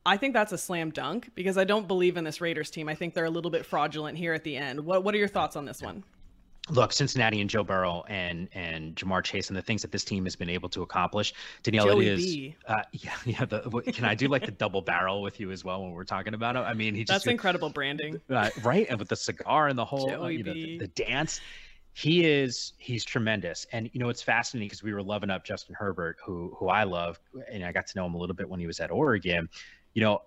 I 0.07 0.15
think 0.17 0.33
that's 0.33 0.53
a 0.53 0.57
slam 0.57 0.89
dunk 0.91 1.29
because 1.35 1.57
I 1.57 1.65
don't 1.65 1.87
believe 1.87 2.15
in 2.15 2.23
this 2.23 2.39
Raiders 2.39 2.71
team. 2.71 2.87
I 2.87 2.95
think 2.95 3.13
they're 3.13 3.25
a 3.25 3.29
little 3.29 3.51
bit 3.51 3.65
fraudulent 3.65 4.17
here 4.17 4.33
at 4.33 4.43
the 4.43 4.55
end. 4.55 4.79
What 4.79 5.03
What 5.03 5.13
are 5.13 5.17
your 5.17 5.27
thoughts 5.27 5.55
on 5.55 5.65
this 5.65 5.81
one? 5.81 6.03
Look, 6.69 6.91
Cincinnati 6.91 7.39
and 7.41 7.49
Joe 7.49 7.63
Burrow 7.63 8.03
and 8.07 8.47
and 8.53 8.95
Ja'Marr 8.95 9.23
Chase 9.23 9.49
and 9.49 9.57
the 9.57 9.61
things 9.61 9.81
that 9.81 9.91
this 9.91 10.05
team 10.05 10.23
has 10.25 10.35
been 10.35 10.49
able 10.49 10.69
to 10.69 10.81
accomplish. 10.81 11.33
Danielle, 11.63 11.87
Joey 11.87 12.07
it 12.07 12.19
is. 12.19 12.53
Uh, 12.67 12.83
yeah, 12.93 13.13
yeah. 13.25 13.45
The, 13.45 13.61
can 13.93 14.05
I 14.05 14.15
do 14.15 14.27
like 14.29 14.45
the 14.45 14.51
double 14.51 14.81
barrel 14.81 15.21
with 15.21 15.39
you 15.39 15.51
as 15.51 15.65
well 15.65 15.81
when 15.83 15.91
we're 15.91 16.05
talking 16.05 16.33
about 16.33 16.55
it? 16.55 16.59
I 16.59 16.73
mean, 16.73 16.95
he 16.95 17.03
just 17.03 17.25
that's 17.25 17.27
incredible 17.27 17.69
branding, 17.69 18.21
uh, 18.29 18.49
right? 18.63 18.87
And 18.89 18.99
with 18.99 19.09
the 19.09 19.15
cigar 19.15 19.67
and 19.67 19.77
the 19.77 19.85
whole, 19.85 20.09
uh, 20.09 20.27
you 20.27 20.43
know, 20.43 20.53
the, 20.53 20.77
the 20.77 20.87
dance 20.87 21.41
he 21.97 22.27
is 22.27 22.73
he's 22.77 23.03
tremendous 23.03 23.65
and 23.71 23.89
you 23.91 23.99
know 23.99 24.09
it's 24.09 24.21
fascinating 24.21 24.67
because 24.67 24.83
we 24.83 24.93
were 24.93 25.01
loving 25.01 25.31
up 25.31 25.43
justin 25.43 25.73
herbert 25.73 26.15
who 26.23 26.55
who 26.55 26.67
i 26.67 26.83
love 26.83 27.19
and 27.51 27.65
i 27.65 27.71
got 27.71 27.87
to 27.87 27.97
know 27.97 28.05
him 28.05 28.13
a 28.13 28.17
little 28.19 28.35
bit 28.35 28.47
when 28.47 28.59
he 28.59 28.67
was 28.67 28.79
at 28.79 28.91
oregon 28.91 29.49
you 29.97 30.03
know, 30.03 30.21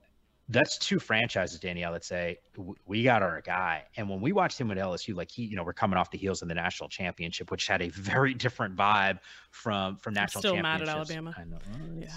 that's 0.49 0.77
two 0.77 0.99
franchises, 0.99 1.61
Danielle, 1.61 1.93
that 1.93 2.05
say 2.05 2.39
we 2.87 3.05
got 3.05 3.23
our 3.23 3.41
guy. 3.41 3.85
And 3.97 4.11
when 4.11 4.21
we 4.21 4.33
watched 4.33 4.61
him 4.61 4.69
at 4.73 4.79
LSU, 4.79 5.15
like 5.15 5.31
he, 5.31 5.45
you 5.45 5.55
know, 5.55 5.63
we're 5.63 5.73
coming 5.73 5.97
off 5.97 6.11
the 6.11 6.19
heels 6.19 6.43
of 6.43 6.49
the 6.49 6.57
national 6.57 6.89
championship, 6.89 7.53
which 7.53 7.69
had 7.69 7.81
a 7.81 7.89
very 7.91 8.35
different 8.45 8.75
vibe 8.75 9.21
from 9.53 9.97
from 9.97 10.15
national. 10.15 10.43
Still 10.43 10.57
mad 10.57 10.83
at 10.83 10.89
Alabama. 10.89 11.33
I 11.39 11.45
know. 11.45 11.59
Yeah. 11.97 12.09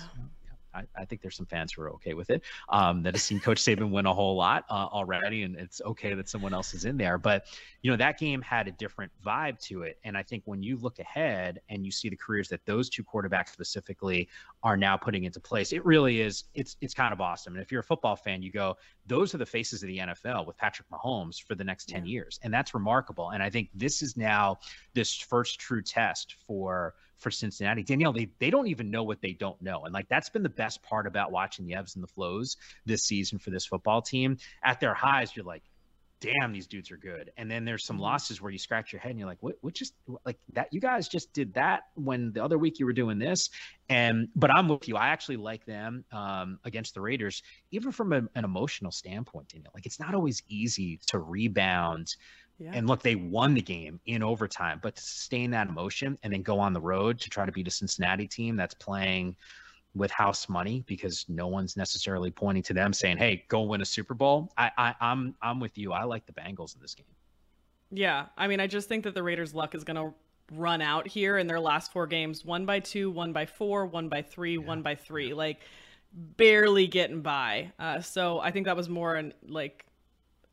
I, 0.74 0.84
I, 0.98 1.06
think 1.06 1.22
there's 1.22 1.36
some 1.36 1.46
fans 1.46 1.74
who 1.74 1.84
are 1.84 1.92
okay 1.92 2.14
with 2.14 2.30
it. 2.30 2.42
Um, 2.70 3.04
that 3.04 3.14
have 3.14 3.22
seen 3.22 3.40
Coach 3.40 3.62
Saban 3.62 3.92
win 3.92 4.06
a 4.06 4.14
whole 4.14 4.36
lot 4.36 4.66
uh, 4.70 4.88
already, 4.92 5.44
and 5.44 5.56
it's 5.56 5.82
okay 5.86 6.14
that 6.14 6.28
someone 6.28 6.54
else 6.54 6.74
is 6.74 6.86
in 6.86 6.98
there. 6.98 7.18
But 7.18 7.46
you 7.82 7.92
know 7.92 7.98
that 7.98 8.18
game 8.18 8.42
had 8.42 8.68
a 8.68 8.72
different 8.72 9.12
vibe 9.24 9.60
to 9.68 9.84
it, 9.84 10.00
and 10.04 10.18
I 10.18 10.24
think 10.24 10.44
when 10.46 10.64
you 10.64 10.78
look 10.78 11.00
ahead 11.00 11.62
and 11.70 11.86
you 11.86 11.92
see 11.92 12.10
the 12.10 12.16
careers 12.16 12.50
that 12.50 12.66
those 12.66 12.90
two 12.90 13.04
quarterbacks 13.04 13.50
specifically 13.50 14.28
are 14.64 14.78
now 14.78 14.96
putting 14.96 15.26
into 15.26 15.40
place, 15.40 15.74
it 15.74 15.86
really 15.86 16.22
is. 16.22 16.46
It's 16.56 16.78
it's 16.82 16.94
kind 16.94 17.12
of 17.14 17.20
awesome. 17.20 17.54
And 17.54 17.62
if 17.62 17.72
you're 17.72 17.82
a 17.82 17.84
football 17.84 18.16
fan, 18.16 18.42
you 18.42 18.52
go, 18.52 18.78
those 19.06 19.36
are 19.36 19.38
the 19.38 19.46
faces 19.46 19.84
of 19.84 19.88
the 19.88 19.98
NFL 19.98 20.48
with 20.48 20.58
Patrick 20.58 20.88
Mahomes 20.90 21.42
for 21.42 21.56
the 21.56 21.64
next 21.64 21.90
ten 21.90 22.06
yeah. 22.06 22.14
years, 22.14 22.40
and 22.44 22.54
that's 22.54 22.74
remarkable. 22.74 23.32
And 23.32 23.44
I 23.44 23.50
think 23.50 23.70
this 23.76 24.02
is 24.02 24.16
now 24.16 24.60
this 24.94 25.14
first 25.14 25.60
true 25.60 25.82
test 25.82 26.38
for 26.48 26.96
for 27.18 27.30
Cincinnati. 27.30 27.84
Danielle, 27.84 28.14
they 28.14 28.30
they 28.40 28.50
don't 28.50 28.68
even 28.68 28.90
know 28.90 29.04
what 29.04 29.22
they 29.22 29.34
don't 29.34 29.62
know. 29.62 29.84
And 29.84 29.94
like 29.94 30.08
that's 30.08 30.30
been 30.30 30.44
the 30.44 30.50
best 30.50 30.82
part 30.82 31.08
about 31.08 31.32
watching 31.32 31.66
the 31.66 31.76
ebbs 31.76 31.96
and 31.96 32.04
the 32.04 32.08
flows 32.08 32.56
this 32.86 33.04
season 33.04 33.40
for 33.40 33.50
this 33.50 33.66
football 33.66 34.02
team. 34.02 34.38
At 34.64 34.80
their 34.80 34.94
highs, 34.94 35.36
you're 35.36 35.46
like, 35.46 35.64
damn, 36.24 36.54
these 36.54 36.68
dudes 36.68 36.90
are 36.92 36.98
good. 36.98 37.32
And 37.38 37.52
then 37.52 37.66
there's 37.66 37.84
some 37.84 37.98
mm-hmm. 37.98 38.04
losses 38.04 38.42
where 38.42 38.52
you 38.52 38.58
scratch 38.58 38.94
your 38.94 39.02
head 39.02 39.12
and 39.12 39.20
you're 39.20 39.28
like, 39.28 39.42
what, 39.42 39.56
what 39.62 39.74
just 39.74 39.94
like 40.26 40.38
that? 40.54 40.70
You 40.72 40.80
guys 40.80 41.08
just 41.08 41.34
did 41.34 41.54
that 41.56 41.84
when 41.96 42.32
the 42.32 42.44
other 42.44 42.58
week 42.58 42.80
you 42.80 42.86
were 42.86 42.94
doing 42.94 43.20
this. 43.20 43.50
And, 43.90 44.30
but 44.36 44.50
I'm 44.56 44.68
with 44.68 44.88
you. 44.88 44.96
I 44.96 45.08
actually 45.10 45.38
like 45.38 45.66
them 45.66 46.06
um, 46.12 46.60
against 46.64 46.94
the 46.94 47.02
Raiders, 47.02 47.44
even 47.72 47.92
from 47.92 48.14
a, 48.14 48.22
an 48.36 48.46
emotional 48.46 48.92
standpoint, 48.92 49.50
Danielle. 49.50 49.72
Like 49.74 49.86
it's 49.86 50.00
not 50.00 50.16
always 50.16 50.42
easy 50.48 51.00
to 51.08 51.20
rebound 51.20 52.16
yeah. 52.60 52.72
And 52.76 52.88
look, 52.88 53.02
they 53.02 53.16
won 53.16 53.56
the 53.56 53.62
game 53.62 54.00
in 54.06 54.22
overtime, 54.22 54.80
but 54.82 54.96
to 54.96 55.02
sustain 55.02 55.52
that 55.52 55.68
emotion 55.68 56.18
and 56.24 56.32
then 56.32 56.44
go 56.44 56.60
on 56.60 56.72
the 56.72 56.80
road 56.80 57.20
to 57.22 57.30
try 57.30 57.46
to 57.46 57.52
beat 57.52 57.68
a 57.68 57.72
Cincinnati 57.72 58.28
team 58.28 58.56
that's 58.56 58.76
playing 58.76 59.36
with 59.96 60.12
house 60.12 60.50
money 60.50 60.84
because 60.88 61.26
no 61.30 61.48
one's 61.48 61.78
necessarily 61.78 62.32
pointing 62.32 62.64
to 62.64 62.74
them 62.74 62.94
saying, 62.94 63.18
"Hey, 63.18 63.46
go 63.48 63.62
win 63.62 63.82
a 63.82 63.86
Super 63.86 64.14
Bowl." 64.14 64.52
I, 64.58 64.72
I 64.78 64.96
I'm 65.00 65.36
I'm 65.42 65.60
with 65.60 65.78
you. 65.78 65.94
I 65.94 66.04
like 66.04 66.26
the 66.26 66.34
Bengals 66.34 66.76
in 66.76 66.82
this 66.82 66.96
game. 66.96 67.06
Yeah, 67.92 68.26
I 68.38 68.48
mean, 68.48 68.60
I 68.60 68.68
just 68.68 68.88
think 68.88 69.04
that 69.04 69.14
the 69.14 69.22
Raiders' 69.22 69.54
luck 69.54 69.76
is 69.76 69.84
going 69.84 69.98
to 69.98 70.14
run 70.52 70.82
out 70.82 71.08
here 71.08 71.38
in 71.38 71.48
their 71.48 71.60
last 71.60 71.92
four 71.92 72.08
games: 72.08 72.44
one 72.44 72.66
by 72.66 72.80
two, 72.80 73.12
one 73.12 73.34
by 73.34 73.46
four, 73.46 73.86
one 73.86 74.10
by 74.10 74.22
three, 74.22 74.58
yeah. 74.58 74.66
one 74.66 74.82
by 74.82 74.96
three. 74.96 75.34
Like 75.34 75.60
barely 76.14 76.88
getting 76.88 77.22
by. 77.22 77.72
Uh, 77.80 78.00
so 78.02 78.40
I 78.40 78.52
think 78.52 78.66
that 78.68 78.78
was 78.78 78.90
more 78.90 79.16
an, 79.16 79.34
like 79.48 79.86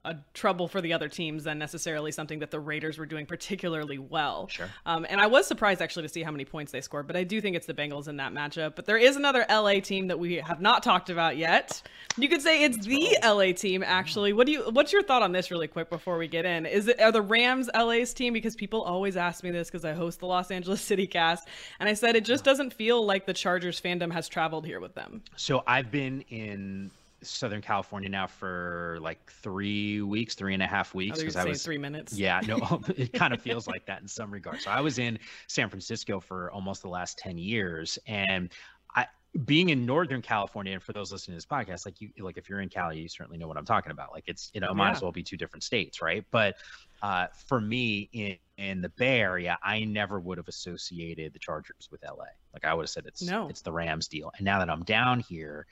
a 0.04 0.16
trouble 0.32 0.66
for 0.66 0.80
the 0.80 0.94
other 0.94 1.08
teams 1.08 1.44
than 1.44 1.58
necessarily 1.58 2.10
something 2.10 2.38
that 2.38 2.50
the 2.50 2.58
Raiders 2.58 2.96
were 2.96 3.04
doing 3.04 3.26
particularly 3.26 3.98
well. 3.98 4.48
Sure. 4.48 4.68
Um, 4.86 5.04
and 5.08 5.20
I 5.20 5.26
was 5.26 5.46
surprised 5.46 5.82
actually 5.82 6.04
to 6.04 6.08
see 6.08 6.22
how 6.22 6.30
many 6.30 6.46
points 6.46 6.72
they 6.72 6.80
scored, 6.80 7.06
but 7.06 7.16
I 7.16 7.24
do 7.24 7.38
think 7.40 7.54
it's 7.54 7.66
the 7.66 7.74
Bengals 7.74 8.08
in 8.08 8.16
that 8.16 8.32
matchup. 8.32 8.76
But 8.76 8.86
there 8.86 8.96
is 8.96 9.16
another 9.16 9.44
LA 9.50 9.80
team 9.80 10.06
that 10.06 10.18
we 10.18 10.36
have 10.36 10.60
not 10.62 10.82
talked 10.82 11.10
about 11.10 11.36
yet. 11.36 11.82
You 12.16 12.30
could 12.30 12.40
say 12.40 12.64
it's 12.64 12.78
the 12.78 13.18
LA 13.22 13.52
team 13.52 13.82
actually. 13.84 14.32
What 14.32 14.46
do 14.46 14.52
you 14.52 14.70
what's 14.70 14.90
your 14.90 15.02
thought 15.02 15.22
on 15.22 15.32
this 15.32 15.50
really 15.50 15.68
quick 15.68 15.90
before 15.90 16.16
we 16.16 16.28
get 16.28 16.46
in? 16.46 16.64
Is 16.64 16.88
it 16.88 16.98
are 17.00 17.12
the 17.12 17.22
Rams 17.22 17.68
LA's 17.74 18.14
team 18.14 18.32
because 18.32 18.56
people 18.56 18.80
always 18.80 19.18
ask 19.18 19.44
me 19.44 19.50
this 19.50 19.68
because 19.68 19.84
I 19.84 19.92
host 19.92 20.20
the 20.20 20.26
Los 20.26 20.50
Angeles 20.50 20.80
City 20.90 21.06
cast 21.06 21.46
and 21.78 21.90
I 21.90 21.94
said 21.94 22.16
it 22.16 22.24
just 22.24 22.42
doesn't 22.42 22.72
feel 22.72 23.04
like 23.04 23.26
the 23.26 23.34
Chargers 23.34 23.78
fandom 23.78 24.12
has 24.12 24.28
traveled 24.28 24.64
here 24.64 24.80
with 24.80 24.94
them. 24.94 25.22
So 25.36 25.62
I've 25.66 25.90
been 25.90 26.22
in 26.30 26.90
Southern 27.22 27.60
California 27.60 28.08
now 28.08 28.26
for 28.26 28.98
like 29.00 29.30
three 29.30 30.00
weeks, 30.02 30.34
three 30.34 30.54
and 30.54 30.62
a 30.62 30.66
half 30.66 30.94
weeks. 30.94 31.18
Because 31.18 31.36
I 31.36 31.44
was 31.44 31.62
three 31.62 31.78
minutes. 31.78 32.12
Yeah, 32.12 32.40
no, 32.46 32.80
it 32.96 33.12
kind 33.12 33.32
of 33.34 33.40
feels 33.42 33.66
like 33.66 33.86
that 33.86 34.00
in 34.02 34.08
some 34.08 34.30
regards. 34.30 34.64
So 34.64 34.70
I 34.70 34.80
was 34.80 34.98
in 34.98 35.18
San 35.46 35.68
Francisco 35.68 36.20
for 36.20 36.50
almost 36.52 36.82
the 36.82 36.88
last 36.88 37.18
ten 37.18 37.38
years, 37.38 37.98
and 38.06 38.50
I 38.94 39.06
being 39.44 39.68
in 39.68 39.86
Northern 39.86 40.22
California, 40.22 40.72
and 40.72 40.82
for 40.82 40.92
those 40.92 41.12
listening 41.12 41.34
to 41.34 41.36
this 41.36 41.46
podcast, 41.46 41.86
like 41.86 42.00
you, 42.00 42.10
like 42.18 42.36
if 42.36 42.48
you're 42.48 42.60
in 42.60 42.68
Cali, 42.68 42.98
you 42.98 43.08
certainly 43.08 43.38
know 43.38 43.46
what 43.46 43.56
I'm 43.56 43.64
talking 43.64 43.92
about. 43.92 44.12
Like 44.12 44.24
it's 44.26 44.50
you 44.54 44.60
know, 44.60 44.70
it 44.70 44.74
might 44.74 44.88
Yeah. 44.90 44.96
as 44.96 45.02
well 45.02 45.12
be 45.12 45.22
two 45.22 45.36
different 45.36 45.62
states, 45.62 46.02
right? 46.02 46.24
But 46.30 46.56
uh, 47.02 47.28
for 47.46 47.60
me 47.60 48.08
in 48.12 48.36
in 48.58 48.80
the 48.82 48.88
Bay 48.90 49.20
Area, 49.20 49.58
I 49.62 49.84
never 49.84 50.20
would 50.20 50.36
have 50.38 50.48
associated 50.48 51.32
the 51.32 51.38
Chargers 51.38 51.88
with 51.90 52.02
LA. 52.04 52.24
Like 52.52 52.64
I 52.64 52.74
would 52.74 52.82
have 52.82 52.90
said 52.90 53.06
it's 53.06 53.22
No. 53.22 53.48
it's 53.48 53.62
the 53.62 53.72
Rams 53.72 54.08
deal. 54.08 54.32
And 54.36 54.44
now 54.44 54.58
that 54.58 54.68
I'm 54.68 54.82
down 54.82 55.20
here, 55.20 55.66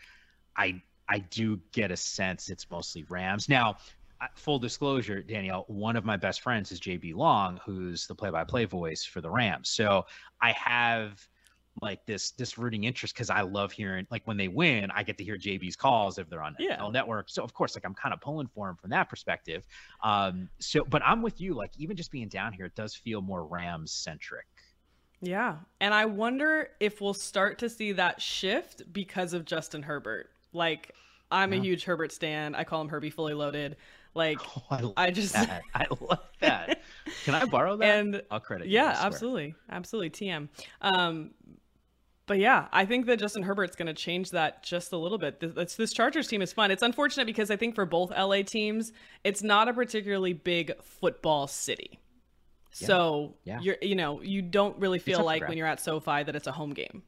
I 0.57 0.81
I 1.09 1.21
do 1.21 1.61
get 1.73 1.91
a 1.91 1.97
sense 1.97 2.49
it's 2.51 2.71
mostly 2.71 3.05
Rams. 3.09 3.49
Now, 3.49 3.79
full 4.35 4.59
disclosure, 4.59 5.23
Danielle, 5.23 5.65
one 5.69 5.97
of 5.97 6.05
my 6.05 6.17
best 6.17 6.41
friends 6.41 6.73
is 6.73 6.81
JB 6.81 7.15
Long, 7.15 7.61
who's 7.65 8.07
the 8.07 8.15
play-by-play 8.15 8.65
voice 8.67 9.05
for 9.05 9.21
the 9.21 9.31
Rams. 9.31 9.69
So 9.71 10.07
I 10.41 10.53
have 10.53 11.27
like 11.81 12.05
this 12.07 12.33
this 12.33 12.59
rooting 12.59 12.85
interest 12.85 13.15
because 13.15 13.31
I 13.31 13.43
love 13.43 13.71
hearing 13.71 14.05
like 14.11 14.23
when 14.27 14.37
they 14.37 14.49
win, 14.49 14.91
I 14.91 15.05
get 15.05 15.17
to 15.19 15.25
hear 15.25 15.37
JB's 15.37 15.77
calls 15.77 16.19
if 16.19 16.29
they're 16.29 16.43
on 16.43 16.57
Yeah. 16.59 16.77
NFL 16.77 16.93
Network. 16.93 17.29
So 17.29 17.45
of 17.45 17.55
course, 17.55 17.77
like 17.77 17.85
I'm 17.85 17.95
kind 17.95 18.13
of 18.13 18.21
pulling 18.21 18.49
for 18.49 18.69
him 18.69 18.77
from 18.77 18.91
that 18.91 19.09
perspective. 19.09 19.65
Um, 20.03 20.49
so 20.59 20.85
but 20.85 21.03
I'm 21.05 21.23
with 21.23 21.41
you. 21.41 21.55
Like 21.55 21.71
even 21.79 21.97
just 21.97 22.11
being 22.11 22.29
down 22.29 22.53
here, 22.53 22.67
it 22.67 22.75
does 22.75 22.95
feel 22.97 23.21
more 23.23 23.45
Rams 23.45 23.93
centric. 23.93 24.47
Yeah. 25.21 25.57
And 25.81 25.95
I 25.95 26.07
wonder 26.07 26.71
if 26.81 27.01
we'll 27.01 27.15
start 27.15 27.59
to 27.61 27.69
see 27.69 27.93
that 27.93 28.21
shift 28.21 28.93
because 28.93 29.33
of 29.33 29.45
Justin 29.45 29.83
Herbert. 29.83 30.31
Like, 30.53 30.95
I'm 31.31 31.53
a 31.53 31.57
huge 31.57 31.85
Herbert 31.85 32.13
stan. 32.13 32.55
I 32.55 32.65
call 32.65 32.81
him 32.81 32.89
Herbie 32.89 33.11
fully 33.11 33.35
loaded. 33.35 33.77
Like, 34.15 34.39
Oh, 34.71 34.93
I, 34.97 35.07
I 35.07 35.11
just. 35.11 35.35
that. 35.35 35.63
I 35.75 35.87
love 36.01 36.21
that. 36.41 36.81
Can 37.25 37.35
I 37.35 37.45
borrow 37.45 37.77
that? 37.77 37.87
And 37.99 38.23
I'll 38.31 38.41
credit 38.41 38.67
you. 38.69 38.75
yeah, 38.75 38.97
I 39.01 39.07
absolutely. 39.07 39.55
Absolutely. 39.71 40.11
TM. 40.11 40.49
Um, 40.81 41.31
but 42.27 42.39
yeah, 42.39 42.69
I 42.73 42.85
think 42.85 43.07
that 43.07 43.19
Justin 43.19 43.43
Herbert's 43.43 43.75
going 43.77 43.87
to 43.87 43.95
change 43.95 44.33
that 44.33 44.63
just 44.63 44.93
a 44.93 44.97
little 44.99 45.17
bit. 45.19 45.41
This, 45.41 45.77
this- 45.77 45.93
Chargers 45.93 46.27
team 46.29 46.43
is 46.43 46.53
fun. 46.53 46.71
It's 46.71 46.83
unfortunate 46.83 47.27
because 47.27 47.51
I 47.51 47.57
think 47.57 47.75
for 47.75 47.87
both 47.87 48.11
LA 48.11 48.43
teams, 48.43 48.93
it's 49.25 49.43
not 49.43 49.69
a 49.69 49.73
particularly 49.73 50.33
big 50.35 50.73
football 50.83 51.47
city. 51.47 51.99
So 52.71 53.35
Yeah. 53.45 53.61
you're, 53.61 53.77
you 53.81 53.95
know, 53.95 54.21
you 54.23 54.43
don't 54.43 54.79
really 54.79 54.99
feel 54.99 55.25
like 55.25 55.47
when 55.49 55.57
you're 55.57 55.67
at 55.67 55.81
SoFi 55.81 56.23
that 56.25 56.37
it's 56.37 56.47
a 56.47 56.53
home 56.53 56.75
game. 56.75 57.03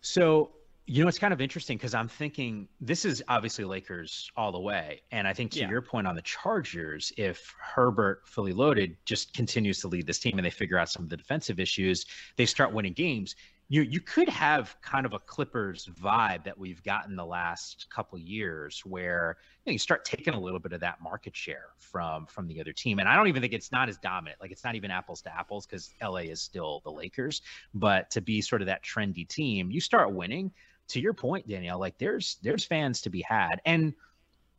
So, 0.00 0.50
you 0.92 1.04
know, 1.04 1.08
it's 1.08 1.20
kind 1.20 1.32
of 1.32 1.40
interesting 1.40 1.76
because 1.76 1.94
I'm 1.94 2.08
thinking 2.08 2.68
this 2.80 3.04
is 3.04 3.22
obviously 3.28 3.64
Lakers 3.64 4.28
all 4.36 4.50
the 4.50 4.58
way. 4.58 5.02
And 5.12 5.28
I 5.28 5.32
think 5.32 5.52
to 5.52 5.60
Yeah. 5.60 5.68
your 5.68 5.82
point 5.82 6.08
on 6.08 6.16
the 6.16 6.22
Chargers, 6.22 7.12
if 7.16 7.54
Herbert 7.60 8.26
fully 8.26 8.52
loaded 8.52 8.96
just 9.04 9.32
continues 9.32 9.80
to 9.82 9.88
lead 9.88 10.06
this 10.06 10.18
team 10.18 10.36
and 10.36 10.44
they 10.44 10.50
figure 10.50 10.78
out 10.78 10.88
some 10.88 11.04
of 11.04 11.08
the 11.08 11.16
defensive 11.16 11.60
issues, 11.60 12.06
they 12.36 12.44
start 12.44 12.72
winning 12.72 12.92
games. 12.92 13.36
You 13.68 13.82
you 13.82 14.00
could 14.00 14.28
have 14.28 14.76
kind 14.82 15.06
of 15.06 15.12
a 15.12 15.20
Clippers 15.20 15.86
vibe 15.86 16.42
that 16.42 16.58
we've 16.58 16.82
gotten 16.82 17.14
the 17.14 17.24
last 17.24 17.86
couple 17.88 18.18
years 18.18 18.84
where 18.84 19.36
you, 19.64 19.70
know, 19.70 19.72
you 19.74 19.78
start 19.78 20.04
taking 20.04 20.34
a 20.34 20.40
little 20.40 20.58
bit 20.58 20.72
of 20.72 20.80
that 20.80 21.00
market 21.00 21.36
share 21.36 21.68
from 21.78 22.26
from 22.26 22.48
the 22.48 22.60
other 22.60 22.72
team. 22.72 22.98
And 22.98 23.08
I 23.08 23.14
don't 23.14 23.28
even 23.28 23.42
think 23.42 23.52
it's 23.52 23.70
not 23.70 23.88
as 23.88 23.96
dominant. 23.98 24.40
Like 24.40 24.50
it's 24.50 24.64
not 24.64 24.74
even 24.74 24.90
apples 24.90 25.22
to 25.22 25.32
apples 25.38 25.66
because 25.66 25.94
LA 26.02 26.22
is 26.32 26.42
still 26.42 26.80
the 26.82 26.90
Lakers 26.90 27.42
but 27.74 28.10
to 28.10 28.20
be 28.20 28.40
sort 28.40 28.60
of 28.60 28.66
that 28.66 28.82
trendy 28.82 29.28
team, 29.28 29.70
you 29.70 29.80
start 29.80 30.12
winning. 30.12 30.52
To 30.90 31.00
your 31.00 31.14
point, 31.14 31.48
Danielle, 31.48 31.78
like 31.78 31.98
there's 31.98 32.36
there's 32.42 32.64
fans 32.64 33.00
to 33.02 33.10
be 33.10 33.22
had, 33.22 33.60
and 33.64 33.94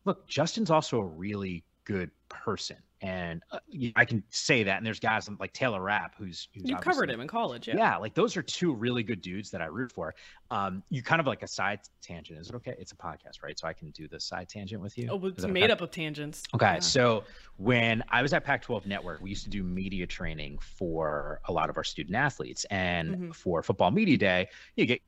look, 0.06 0.28
Justin's 0.28 0.72
also 0.72 1.00
a 1.00 1.06
really 1.06 1.63
good 1.84 2.12
person, 2.30 2.78
and 3.02 3.41
uh, 3.52 3.60
I 3.96 4.06
can 4.06 4.24
say 4.30 4.63
that. 4.63 4.78
And 4.78 4.86
there's 4.86 5.00
guys 5.00 5.28
like 5.39 5.52
Taylor 5.52 5.82
Rapp, 5.82 6.13
who's, 6.17 6.48
who's 6.54 6.70
You 6.70 6.76
covered 6.78 7.10
him 7.10 7.20
in 7.20 7.28
college, 7.28 7.67
yeah. 7.67 7.76
Yeah. 7.76 7.98
like 7.98 8.13
those 8.13 8.38
are 8.38 8.44
two 8.44 8.72
really 8.74 9.02
good 9.04 9.20
dudes 9.22 9.50
that 9.52 9.62
I 9.62 9.65
root 9.65 9.91
for. 9.91 10.13
Um, 10.52 10.84
you 10.89 11.02
kind 11.02 11.20
of 11.20 11.26
like 11.28 11.41
a 11.44 11.48
side 11.48 11.80
tangent. 12.02 12.39
Is 12.39 12.50
it 12.50 12.56
okay? 12.56 12.76
It's 12.78 12.91
a 12.91 12.96
podcast, 12.96 13.41
right? 13.44 13.58
So 13.60 13.67
I 13.67 13.74
can 13.74 13.89
do 13.91 14.08
the 14.08 14.20
side 14.20 14.48
tangent 14.48 14.80
with 14.82 14.98
you. 14.98 15.10
Oh, 15.12 15.26
it's 15.26 15.46
made 15.46 15.63
okay? 15.65 15.74
up 15.74 15.82
of 15.82 15.91
tangents. 15.91 16.44
Okay, 16.54 16.74
Yeah. 16.76 16.80
so 16.80 17.24
when 17.58 18.04
I 18.10 18.22
was 18.22 18.32
at 18.32 18.46
Pac 18.46 18.62
12 18.62 18.86
Network, 18.86 19.20
we 19.22 19.30
used 19.32 19.44
to 19.46 19.50
do 19.50 19.63
media 19.63 20.06
training 20.06 20.60
for 20.60 21.41
a 21.46 21.52
lot 21.52 21.70
of 21.70 21.78
our 21.78 21.84
student 21.84 22.15
athletes. 22.15 22.63
And 22.70 23.15
Mhm. 23.15 23.36
for 23.36 23.63
Football 23.63 23.91
Media 23.91 24.17
Day, 24.17 24.48
you 24.76 24.86
get 24.86 25.02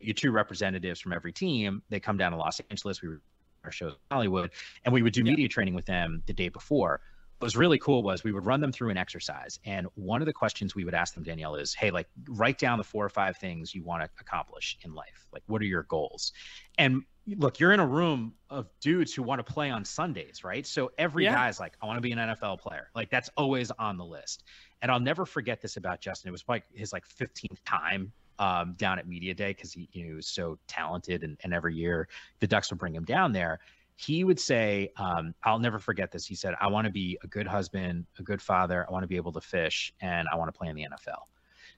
your 0.00 0.14
two 0.14 0.30
representatives 0.32 1.00
from 1.00 1.12
every 1.12 1.32
team. 1.32 1.82
They 1.88 2.00
come 2.00 2.16
down 2.16 2.32
to 2.32 2.38
Los 2.38 2.60
Angeles. 2.70 3.02
We 3.02 3.08
were 3.08 3.22
our 3.64 3.70
shows 3.72 3.92
in 3.92 3.98
Hollywood, 4.10 4.52
and 4.84 4.94
we 4.94 5.02
would 5.02 5.12
do 5.12 5.20
Yeah. 5.20 5.32
media 5.32 5.48
training 5.48 5.74
with 5.74 5.84
them 5.86 6.22
the 6.26 6.32
day 6.32 6.48
before. 6.48 7.02
What 7.38 7.46
was 7.46 7.56
really 7.56 7.78
cool 7.78 8.02
was 8.02 8.22
we 8.24 8.32
would 8.32 8.44
run 8.44 8.60
them 8.60 8.72
through 8.72 8.90
an 8.90 8.96
exercise. 8.98 9.58
And 9.64 9.86
one 9.94 10.20
of 10.22 10.26
the 10.26 10.32
questions 10.32 10.74
we 10.74 10.84
would 10.84 10.94
ask 10.94 11.14
them, 11.14 11.22
Danielle, 11.24 11.54
is 11.56 11.74
hey, 11.74 11.90
like 11.90 12.06
write 12.28 12.58
down 12.58 12.78
the 12.78 12.84
four 12.84 13.04
or 13.04 13.08
five 13.08 13.36
things 13.38 13.74
you 13.74 13.82
want 13.82 14.02
to 14.02 14.10
accomplish 14.20 14.76
in 14.82 14.92
life. 14.94 15.26
Like, 15.32 15.42
what 15.46 15.62
are 15.62 15.66
your 15.66 15.84
goals? 15.84 16.32
And 16.76 17.02
look, 17.26 17.58
you're 17.60 17.72
in 17.72 17.80
a 17.80 17.86
room 17.86 18.34
of 18.50 18.68
dudes 18.80 19.14
who 19.14 19.22
want 19.22 19.44
to 19.44 19.52
play 19.52 19.70
on 19.70 19.84
Sundays, 19.84 20.42
right? 20.44 20.66
So 20.66 20.90
every 20.98 21.24
Yeah. 21.24 21.34
guy's 21.34 21.60
like, 21.60 21.76
I 21.82 21.86
want 21.86 21.96
to 21.96 22.02
be 22.02 22.12
an 22.12 22.18
NFL 22.18 22.58
player. 22.58 22.90
Like 22.94 23.08
that's 23.10 23.30
always 23.36 23.70
on 23.70 23.96
the 23.96 24.04
list. 24.04 24.44
And 24.82 24.90
I'll 24.90 25.00
never 25.00 25.24
forget 25.24 25.60
this 25.62 25.76
about 25.76 26.00
Justin. 26.00 26.28
It 26.28 26.32
was 26.32 26.44
like 26.48 26.64
his 26.74 26.92
like 26.92 27.06
15th 27.06 27.62
time 27.64 28.12
um, 28.40 28.72
down 28.78 28.98
at 28.98 29.06
Media 29.06 29.34
Day 29.34 29.50
because 29.52 29.72
he, 29.72 29.88
he 29.92 30.12
was 30.12 30.26
so 30.26 30.58
talented, 30.66 31.22
and, 31.22 31.38
and 31.44 31.54
every 31.54 31.74
year 31.74 32.08
the 32.40 32.46
Ducks 32.48 32.70
would 32.70 32.78
bring 32.80 32.94
him 32.94 33.04
down 33.04 33.32
there. 33.32 33.60
He 33.96 34.24
would 34.24 34.40
say, 34.40 34.90
um, 34.96 35.34
"I'll 35.44 35.58
never 35.58 35.78
forget 35.78 36.10
this." 36.10 36.26
He 36.26 36.34
said, 36.34 36.54
"I 36.60 36.66
want 36.68 36.86
to 36.86 36.90
be 36.90 37.18
a 37.22 37.28
good 37.28 37.46
husband, 37.46 38.06
a 38.18 38.22
good 38.22 38.40
father. 38.40 38.86
I 38.88 38.92
want 38.92 39.04
to 39.04 39.08
be 39.08 39.16
able 39.16 39.32
to 39.32 39.40
fish, 39.40 39.92
and 40.00 40.26
I 40.32 40.36
want 40.36 40.52
to 40.52 40.58
play 40.58 40.68
in 40.68 40.74
the 40.74 40.86
NFL." 40.90 41.28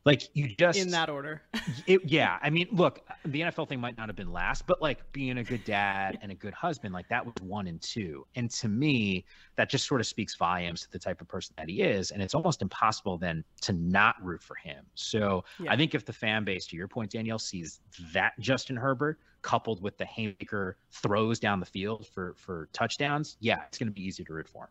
Like 0.05 0.23
you 0.35 0.49
just 0.59 0.79
in 0.79 0.91
that 0.91 1.09
order. 1.09 1.43
it, 1.87 2.01
yeah, 2.05 2.39
I 2.43 2.51
mean, 2.51 2.67
look, 2.73 3.07
the 3.25 3.43
NFL 3.43 3.69
thing 3.69 3.81
might 3.81 3.97
not 3.97 4.09
have 4.09 4.17
been 4.17 4.33
last, 4.33 4.67
but 4.67 4.83
like 4.83 5.01
being 5.13 5.39
a 5.39 5.45
good 5.45 5.65
dad 5.65 6.19
and 6.23 6.33
a 6.33 6.35
good 6.35 6.55
husband, 6.55 6.93
like 6.93 7.09
that 7.09 7.25
was 7.25 7.35
one 7.41 7.69
and 7.69 7.81
two. 7.81 8.27
And 8.35 8.51
to 8.53 8.69
me, 8.69 9.25
that 9.57 9.71
just 9.71 9.87
sort 9.87 10.01
of 10.01 10.07
speaks 10.07 10.35
volumes 10.35 10.83
to 10.83 10.91
the 10.91 10.99
type 10.99 11.21
of 11.21 11.29
person 11.29 11.55
that 11.57 11.69
he 11.69 11.83
is. 11.83 12.11
And 12.11 12.21
it's 12.21 12.35
almost 12.35 12.63
impossible 12.63 13.17
then 13.17 13.45
to 13.61 13.73
not 13.73 14.17
root 14.23 14.43
for 14.43 14.57
him. 14.57 14.85
So 14.95 15.45
Yeah. 15.61 15.73
I 15.73 15.77
think 15.77 15.95
if 15.95 16.05
the 16.05 16.13
fan 16.13 16.45
base, 16.45 16.67
to 16.69 16.77
your 16.77 16.89
point, 16.89 17.13
Danielle, 17.13 17.39
sees 17.39 17.81
that 18.13 18.33
Justin 18.41 18.77
Herbert 18.77 19.21
coupled 19.43 19.83
with 19.83 19.99
the 19.99 20.05
haymaker 20.05 20.79
throws 20.91 21.39
down 21.39 21.61
the 21.61 21.67
field 21.67 22.09
for 22.09 22.35
for 22.37 22.69
touchdowns, 22.73 23.37
yeah, 23.41 23.63
it's 23.69 23.79
going 23.79 23.89
to 23.89 23.93
be 23.93 24.03
easy 24.05 24.25
to 24.25 24.33
root 24.33 24.49
for 24.49 24.65
him. 24.65 24.71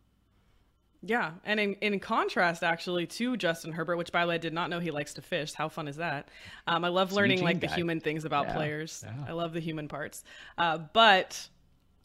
Yeah, 1.04 1.32
and 1.46 1.60
in, 1.60 1.74
in 1.82 2.00
contrast, 2.00 2.64
actually, 2.64 3.08
to 3.08 3.36
Justin 3.36 3.72
Herbert, 3.72 3.98
which 3.98 4.12
by 4.12 4.22
the 4.22 4.30
way, 4.30 4.36
I 4.36 4.38
did 4.38 4.54
not 4.54 4.70
know 4.70 4.80
he 4.80 4.92
likes 4.92 5.16
to 5.16 5.22
fish. 5.24 5.54
How 5.54 5.68
fun 5.68 5.88
is 5.88 5.96
that? 5.98 6.30
Um, 6.68 6.86
I 6.86 6.90
love 6.90 7.12
learning 7.12 7.42
like 7.44 7.60
the 7.60 7.68
human 7.68 8.00
things 8.00 8.24
about 8.24 8.46
Yeah, 8.48 8.56
players. 8.56 9.04
yeah. 9.06 9.26
I 9.28 9.32
love 9.32 9.54
the 9.54 9.60
human 9.62 9.88
parts. 9.88 10.24
Uh, 10.60 10.78
but 10.78 11.48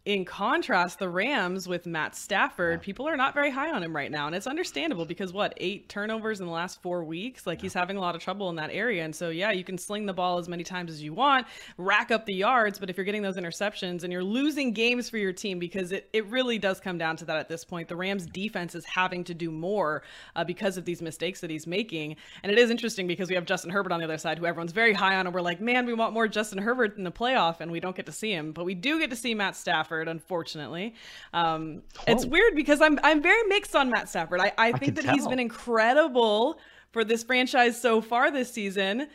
in 0.06 0.24
contrast, 0.24 1.00
the 1.00 1.08
Rams 1.08 1.66
with 1.66 1.84
Matt 1.84 2.14
Stafford, 2.14 2.80
people 2.80 3.08
are 3.08 3.16
not 3.16 3.34
very 3.34 3.50
high 3.50 3.72
on 3.72 3.82
him 3.82 3.94
right 3.94 4.08
now, 4.10 4.28
and 4.28 4.36
it's 4.36 4.46
understandable 4.46 5.04
because 5.04 5.32
what 5.32 5.52
eight 5.56 5.88
turnovers 5.88 6.38
in 6.38 6.46
the 6.46 6.52
last 6.52 6.80
four 6.80 7.02
weeks? 7.02 7.44
Like 7.44 7.60
he's 7.60 7.74
having 7.74 7.96
a 7.96 8.00
lot 8.00 8.14
of 8.14 8.22
trouble 8.22 8.48
in 8.48 8.54
that 8.54 8.70
area, 8.70 9.04
and 9.04 9.14
so 9.14 9.30
yeah, 9.30 9.50
you 9.50 9.64
can 9.64 9.76
sling 9.76 10.06
the 10.06 10.12
ball 10.12 10.38
as 10.38 10.48
many 10.48 10.62
times 10.62 10.92
as 10.92 11.02
you 11.02 11.12
want, 11.12 11.48
rack 11.76 12.12
up 12.12 12.24
the 12.24 12.32
yards, 12.32 12.78
but 12.78 12.88
if 12.88 12.96
you're 12.96 13.04
getting 13.04 13.20
those 13.20 13.36
interceptions 13.36 14.04
and 14.04 14.12
you're 14.12 14.22
losing 14.22 14.72
games 14.72 15.10
for 15.10 15.18
your 15.18 15.32
team, 15.32 15.58
because 15.58 15.90
it 15.90 16.08
it 16.12 16.24
really 16.26 16.56
does 16.56 16.78
come 16.78 16.98
down 16.98 17.16
to 17.16 17.24
that 17.24 17.38
at 17.38 17.48
this 17.48 17.64
point. 17.64 17.88
The 17.88 17.96
Rams 17.96 18.26
defense 18.26 18.76
is 18.76 18.84
having 18.84 19.24
to 19.24 19.34
do 19.34 19.50
more 19.50 20.04
uh, 20.36 20.44
because 20.44 20.76
of 20.76 20.84
these 20.84 21.02
mistakes 21.02 21.40
that 21.40 21.50
he's 21.50 21.66
making, 21.66 22.14
and 22.44 22.52
it 22.52 22.58
is 22.58 22.70
interesting 22.70 23.08
because 23.08 23.28
we 23.28 23.34
have 23.34 23.44
Justin 23.44 23.72
Herbert 23.72 23.90
on 23.90 23.98
the 23.98 24.04
other 24.04 24.18
side, 24.18 24.38
who 24.38 24.46
everyone's 24.46 24.70
very 24.70 24.92
high 24.92 25.16
on, 25.16 25.26
and 25.26 25.34
we're 25.34 25.40
like, 25.40 25.60
man, 25.60 25.84
we 25.84 25.94
want 25.94 26.14
more 26.14 26.28
Justin 26.28 26.58
Herbert 26.58 26.96
in 26.96 27.02
the 27.02 27.10
playoff, 27.10 27.56
and 27.58 27.72
we 27.72 27.80
don't 27.80 27.96
get 27.96 28.06
to 28.06 28.12
see 28.12 28.30
him, 28.30 28.52
but 28.52 28.64
we 28.64 28.76
do 28.76 29.00
get 29.00 29.10
to 29.10 29.16
see 29.16 29.34
Matt 29.34 29.56
Stafford, 29.56 29.95
unfortunately. 30.02 30.94
Um, 31.32 31.82
It's 32.06 32.24
Oh. 32.24 32.28
weird 32.28 32.54
because 32.54 32.80
I'm 32.80 32.98
I'm 33.02 33.22
very 33.22 33.42
mixed 33.48 33.74
on 33.74 33.90
Matt 33.90 34.08
Stafford. 34.08 34.40
I, 34.40 34.52
I 34.58 34.72
think 34.72 34.96
can 34.96 35.06
that 35.06 35.14
he's 35.14 35.26
been 35.26 35.38
incredible 35.38 36.58
for 36.92 37.04
this 37.04 37.22
franchise 37.22 37.80
so 37.80 38.00
far 38.00 38.30
this 38.30 38.52
season, 38.52 39.08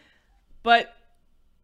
but 0.63 0.93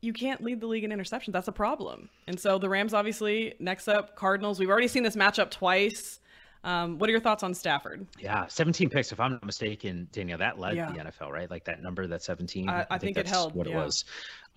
you 0.01 0.13
can't 0.13 0.41
lead 0.43 0.61
the 0.61 0.67
league 0.67 0.83
in 0.83 0.91
interceptions. 0.91 1.31
That's 1.31 1.47
a 1.47 1.51
problem. 1.51 2.09
And 2.27 2.39
so 2.39 2.57
the 2.59 2.69
Rams, 2.69 2.93
obviously, 2.93 3.53
next 3.59 3.87
up, 3.87 4.15
Cardinals. 4.15 4.59
We've 4.59 4.69
already 4.69 4.87
seen 4.87 5.03
this 5.03 5.15
matchup 5.15 5.49
twice. 5.49 6.19
Um, 6.63 6.97
what 6.99 7.07
are 7.09 7.11
your 7.11 7.21
thoughts 7.21 7.43
on 7.43 7.53
Stafford? 7.53 8.05
Yeah, 8.19 8.45
17 8.47 8.89
picks, 8.89 9.11
if 9.11 9.19
I'm 9.19 9.33
not 9.33 9.45
mistaken, 9.45 10.07
Danielle, 10.11 10.37
that 10.39 10.59
led 10.59 10.75
Yeah. 10.75 10.91
the 10.91 10.99
NFL, 10.99 11.31
right? 11.31 11.49
Like 11.49 11.63
that 11.65 11.81
number, 11.81 12.05
that 12.07 12.21
17. 12.23 12.67
I- 12.69 12.85
I 12.89 12.97
think 12.97 13.11
it 13.17 13.21
that's 13.25 13.29
held, 13.31 13.55
what 13.55 13.67
yeah. 13.67 13.73
it 13.79 13.85
was. 13.85 14.05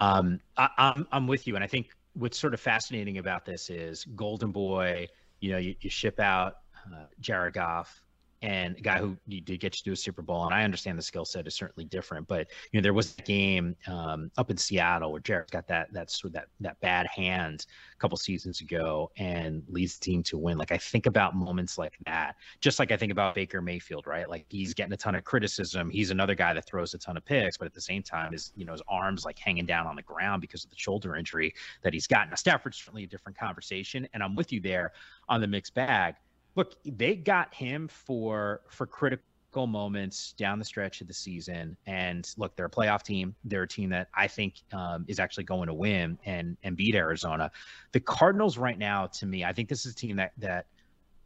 Um, 0.01 0.41
I, 0.57 0.69
I'm 0.79 1.07
I'm 1.13 1.27
with 1.27 1.47
you, 1.47 1.55
and 1.57 1.63
I 1.65 1.67
think 1.67 1.91
what's 2.21 2.39
sort 2.39 2.55
of 2.55 2.61
fascinating 2.61 3.19
about 3.19 3.45
this 3.45 3.71
is 3.71 4.05
Golden 4.15 4.53
Boy. 4.53 5.09
You 5.41 5.53
know, 5.53 5.59
you, 5.59 5.75
you 5.81 5.91
ship 5.91 6.21
out 6.21 6.59
uh, 6.87 7.07
Jared 7.19 7.55
Goff 7.55 8.03
and 8.43 8.77
a 8.79 8.81
guy 8.81 8.99
who 8.99 9.17
did 9.29 9.61
get 9.61 9.77
you 9.77 9.85
to 9.85 9.93
a 9.93 9.97
Super 9.97 10.23
Bowl, 10.23 10.45
and 10.47 10.55
I 10.55 10.65
understand 10.65 10.99
the 10.99 11.03
skill 11.03 11.25
set 11.25 11.47
is 11.47 11.55
certainly 11.55 11.85
different, 11.85 12.27
but 12.27 12.49
you 12.73 12.81
know 12.81 12.83
there 12.83 12.95
was 12.95 13.15
a 13.19 13.23
game 13.23 13.77
um, 13.87 14.31
up 14.39 14.51
in 14.51 14.57
Seattle 14.57 15.13
where 15.13 15.21
Jared's 15.21 15.51
got 15.51 15.69
that 15.69 15.93
that 15.93 16.11
sort 16.11 16.33
that 16.33 16.49
that 16.61 16.81
bad 16.81 17.07
hand 17.07 17.67
a 17.95 17.99
couple 17.99 18.17
seasons 18.17 18.61
ago 18.61 19.11
and 19.19 19.63
leads 19.69 19.99
the 19.99 20.05
team 20.05 20.23
to 20.25 20.39
win. 20.39 20.57
Like 20.57 20.73
I 20.73 20.79
think 20.79 21.07
about 21.07 21.35
moments 21.35 21.77
like 21.77 21.97
that, 22.07 22.37
just 22.61 22.79
like 22.79 22.93
I 22.93 22.97
think 22.97 23.13
about 23.13 23.35
Baker 23.35 23.61
Mayfield, 23.61 24.07
right? 24.07 24.29
Like 24.29 24.47
he's 24.49 24.73
getting 24.73 24.93
a 24.93 24.97
ton 24.97 25.15
of 25.15 25.25
criticism. 25.25 25.91
He's 25.91 26.11
another 26.11 26.35
guy 26.35 26.55
that 26.55 26.67
throws 26.67 26.95
a 26.95 26.99
ton 26.99 27.17
of 27.19 27.25
picks, 27.25 27.59
but 27.59 27.67
at 27.67 27.75
the 27.75 27.81
same 27.81 28.03
time, 28.03 28.33
his 28.33 28.53
you 28.57 28.65
know 28.65 28.73
his 28.73 28.83
arms 28.89 29.25
like 29.25 29.39
hanging 29.39 29.67
down 29.67 29.87
on 29.87 29.97
the 29.97 30.03
ground 30.03 30.41
because 30.41 30.65
of 30.65 30.71
the 30.71 30.79
shoulder 30.79 31.17
injury 31.17 31.53
that 31.83 31.93
he's 31.93 32.07
got. 32.07 32.31
Now 32.31 32.37
Stafford's 32.37 32.79
certainly 32.79 33.05
a 33.05 33.09
different 33.09 33.37
conversation, 33.37 34.09
and 34.15 34.23
I'm 34.23 34.35
with 34.35 34.51
you 34.51 34.61
there 34.61 34.93
on 35.29 35.43
the 35.43 35.47
mixed 35.47 35.75
bag. 35.75 36.15
Look, 36.57 36.75
they 36.85 37.17
got 37.17 37.55
him 37.55 37.89
for 37.89 38.63
for 38.71 38.87
critical 38.87 39.67
moments 39.67 40.33
down 40.35 40.59
the 40.59 40.65
stretch 40.65 41.01
of 41.01 41.09
the 41.09 41.15
season. 41.15 41.77
And 41.87 42.29
look, 42.37 42.57
they're 42.57 42.67
a 42.67 42.71
playoff 42.71 43.03
team. 43.03 43.35
They're 43.45 43.65
a 43.65 43.69
team 43.69 43.91
that 43.91 44.09
I 44.15 44.27
think 44.29 44.63
um, 44.73 45.05
is 45.09 45.19
actually 45.19 45.45
going 45.45 45.69
to 45.69 45.75
win 45.75 46.19
and 46.25 46.57
and 46.63 46.77
beat 46.77 46.95
Arizona. 46.95 47.51
The 47.93 48.01
Cardinals 48.01 48.59
right 48.59 48.79
now, 48.79 49.07
to 49.09 49.27
me, 49.27 49.45
I 49.45 49.53
think 49.53 49.69
this 49.69 49.87
is 49.87 49.93
a 49.93 49.97
team 49.97 50.17
that 50.17 50.33
that 50.39 50.67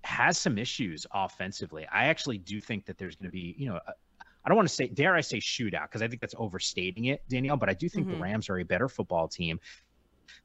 has 0.05 0.37
some 0.39 0.59
issues 0.59 1.07
offensively. 1.13 1.87
I 1.91 2.07
actually 2.07 2.39
do 2.39 2.61
think 2.61 2.85
that 2.87 2.99
there's 2.99 3.17
going 3.17 3.29
to 3.29 3.33
be, 3.33 3.55
you 3.59 3.67
know, 3.67 3.81
I 4.45 4.49
don't 4.49 4.57
want 4.57 4.69
to 4.69 4.75
say, 4.75 4.89
dare 4.89 5.15
I 5.15 5.23
say, 5.23 5.39
shootout 5.39 5.85
because 5.85 6.03
I 6.03 6.09
think 6.09 6.21
that's 6.21 6.35
overstating 6.37 7.07
it, 7.07 7.23
Danielle. 7.29 7.57
But 7.57 7.71
I 7.71 7.75
do 7.75 7.89
think 7.89 8.09
Mhm. 8.09 8.11
the 8.11 8.17
Rams 8.19 8.51
are 8.51 8.59
a 8.59 8.65
better 8.65 8.89
football 8.89 9.29
team. 9.29 9.59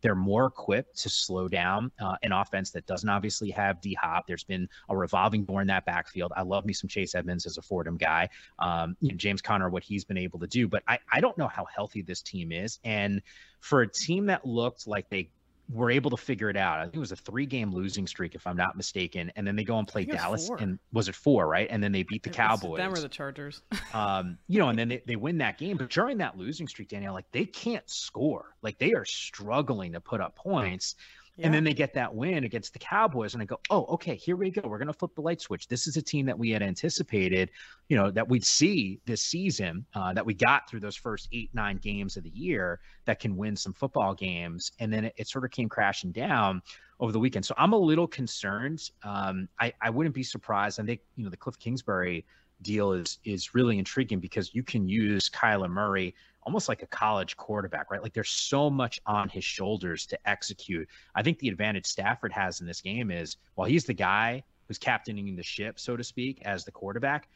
They're 0.02 0.16
more 0.16 0.46
equipped 0.46 0.98
to 1.00 1.10
slow 1.10 1.48
down 1.48 1.92
uh, 2.00 2.16
an 2.24 2.32
offense 2.32 2.72
that 2.72 2.86
doesn't 2.86 3.10
obviously 3.10 3.50
have 3.52 3.82
D 3.82 3.94
Hop. 4.02 4.28
There's 4.28 4.44
been 4.44 4.68
a 4.90 4.96
revolving 4.96 5.46
door 5.46 5.62
in 5.62 5.68
that 5.68 5.86
backfield. 5.86 6.32
I 6.36 6.44
love 6.44 6.66
me 6.66 6.74
some 6.74 6.88
Chase 6.88 7.16
Edmonds 7.16 7.46
as 7.46 7.58
a 7.58 7.62
Fordham 7.62 7.98
guy. 7.98 8.30
Um, 8.60 8.96
you 9.02 9.10
know, 9.10 9.18
James 9.18 9.42
Conner, 9.42 9.70
what 9.70 9.84
he's 9.84 10.04
been 10.04 10.18
able 10.18 10.40
to 10.40 10.48
do, 10.48 10.68
but 10.68 10.84
I, 10.88 11.00
I 11.12 11.22
don't 11.22 11.38
know 11.38 11.48
how 11.48 11.66
healthy 11.66 12.02
this 12.02 12.22
team 12.22 12.52
is. 12.52 12.80
And 12.84 13.22
for 13.60 13.82
a 13.82 13.88
team 13.88 14.28
that 14.28 14.46
looked 14.46 14.88
like 14.88 15.10
they 15.10 15.30
were 15.72 15.92
able 15.92 16.10
to 16.10 16.18
figure 16.18 16.50
it 16.50 16.58
out, 16.58 16.80
I 16.80 16.84
think 16.84 16.96
it 16.96 17.00
was 17.00 17.12
a 17.12 17.16
three 17.16 17.46
game 17.46 17.72
losing 17.72 18.08
streak, 18.08 18.36
if 18.36 18.48
I'm 18.48 18.58
not 18.58 18.76
mistaken. 18.76 19.32
And 19.36 19.46
then 19.46 19.56
they 19.56 19.64
go 19.64 19.78
and 19.78 19.88
play 19.88 20.06
was 20.06 20.16
Dallas. 20.16 20.50
And 20.60 20.80
was 20.92 21.08
it 21.08 21.16
four, 21.16 21.48
right? 21.48 21.68
And 21.70 21.84
then 21.84 21.92
they 21.92 22.04
beat 22.04 22.24
the 22.24 22.30
It 22.30 22.36
Cowboys 22.36 22.78
Them 22.78 22.94
or 22.94 23.00
the 23.00 23.10
Chargers. 23.10 23.62
um, 23.94 24.38
you 24.48 24.60
know, 24.60 24.70
and 24.70 24.80
then 24.80 24.90
they, 24.90 25.04
they 25.06 25.16
win 25.16 25.38
that 25.40 25.58
game. 25.58 25.78
But 25.78 25.90
during 25.90 26.18
that 26.18 26.38
losing 26.38 26.68
streak, 26.68 26.90
Danielle, 26.90 27.14
like 27.14 27.32
they 27.32 27.46
can't 27.46 27.88
score. 27.90 28.56
Like 28.62 28.80
they 28.80 28.94
are 28.94 29.06
struggling 29.06 29.94
to 29.94 30.02
put 30.02 30.22
up 30.22 30.36
points. 30.36 30.96
And 31.44 31.54
then 31.54 31.64
they 31.64 31.74
get 31.74 31.94
that 31.94 32.14
win 32.14 32.44
against 32.44 32.74
the 32.74 32.80
Cowboys, 32.80 33.34
and 33.34 33.42
I 33.42 33.46
go, 33.46 33.60
oh, 33.70 33.86
okay, 33.86 34.16
here 34.16 34.36
we 34.36 34.50
go. 34.50 34.62
We're 34.66 34.78
going 34.78 34.88
to 34.88 34.94
flip 34.94 35.16
the 35.16 35.22
light 35.22 35.42
switch. 35.42 35.68
This 35.68 35.88
is 35.88 35.98
a 35.98 36.02
team 36.02 36.26
that 36.26 36.38
we 36.38 36.50
had 36.52 36.62
anticipated, 36.62 37.52
you 37.88 37.98
know, 37.98 38.12
that 38.12 38.28
we'd 38.28 38.46
see 38.46 39.00
this 39.06 39.22
season, 39.22 39.86
uh, 39.94 40.14
that 40.14 40.26
we 40.26 40.34
got 40.34 40.70
through 40.70 40.82
those 40.82 40.96
first 40.96 41.30
eight, 41.32 41.50
nine 41.54 41.78
games 41.78 42.18
of 42.18 42.24
the 42.24 42.30
year 42.30 42.80
that 43.06 43.20
can 43.20 43.38
win 43.38 43.56
some 43.56 43.74
football 43.74 44.14
games. 44.14 44.72
And 44.80 44.92
then 44.92 45.06
it, 45.06 45.14
it 45.18 45.28
sort 45.28 45.46
of 45.46 45.52
came 45.52 45.70
crashing 45.70 46.12
down 46.12 46.62
over 47.00 47.12
the 47.12 47.20
weekend. 47.20 47.46
So 47.46 47.56
I'm 47.58 47.74
a 47.74 47.78
little 47.78 48.08
concerned. 48.08 48.90
Um, 49.04 49.48
I, 49.60 49.74
I 49.82 49.90
wouldn't 49.90 50.16
be 50.16 50.24
surprised. 50.24 50.80
I 50.80 50.84
think, 50.84 51.02
you 51.16 51.24
know, 51.24 51.30
the 51.30 51.38
Cliff 51.38 51.58
Kingsbury 51.60 52.26
deal 52.62 52.92
is 52.92 53.20
is 53.24 53.56
really 53.56 53.80
intriguing 53.80 54.20
because 54.20 54.54
you 54.54 54.64
can 54.64 54.88
use 54.90 55.30
Kyler 55.30 55.70
Murray 55.70 56.14
almost 56.50 56.68
like 56.68 56.82
a 56.82 56.88
college 56.88 57.38
quarterback, 57.38 57.92
right? 57.92 58.02
Like 58.02 58.14
there's 58.14 58.32
so 58.32 58.72
much 58.72 59.00
on 59.06 59.30
his 59.30 59.44
shoulders 59.44 60.08
to 60.08 60.18
execute. 60.28 60.90
I 61.14 61.22
think 61.22 61.38
the 61.38 61.48
advantage 61.48 61.86
Stafford 61.86 62.34
has 62.34 62.60
in 62.60 62.66
this 62.66 62.82
game 62.82 63.12
is 63.12 63.38
while 63.54 63.70
he's 63.70 63.86
the 63.86 63.94
guy 63.94 64.44
who's 64.68 64.80
captaining 64.80 65.36
the 65.36 65.44
ship, 65.44 65.80
so 65.80 65.96
to 65.96 66.04
speak, 66.04 66.42
as 66.46 66.66
the 66.66 66.72
quarterback, 66.72 67.30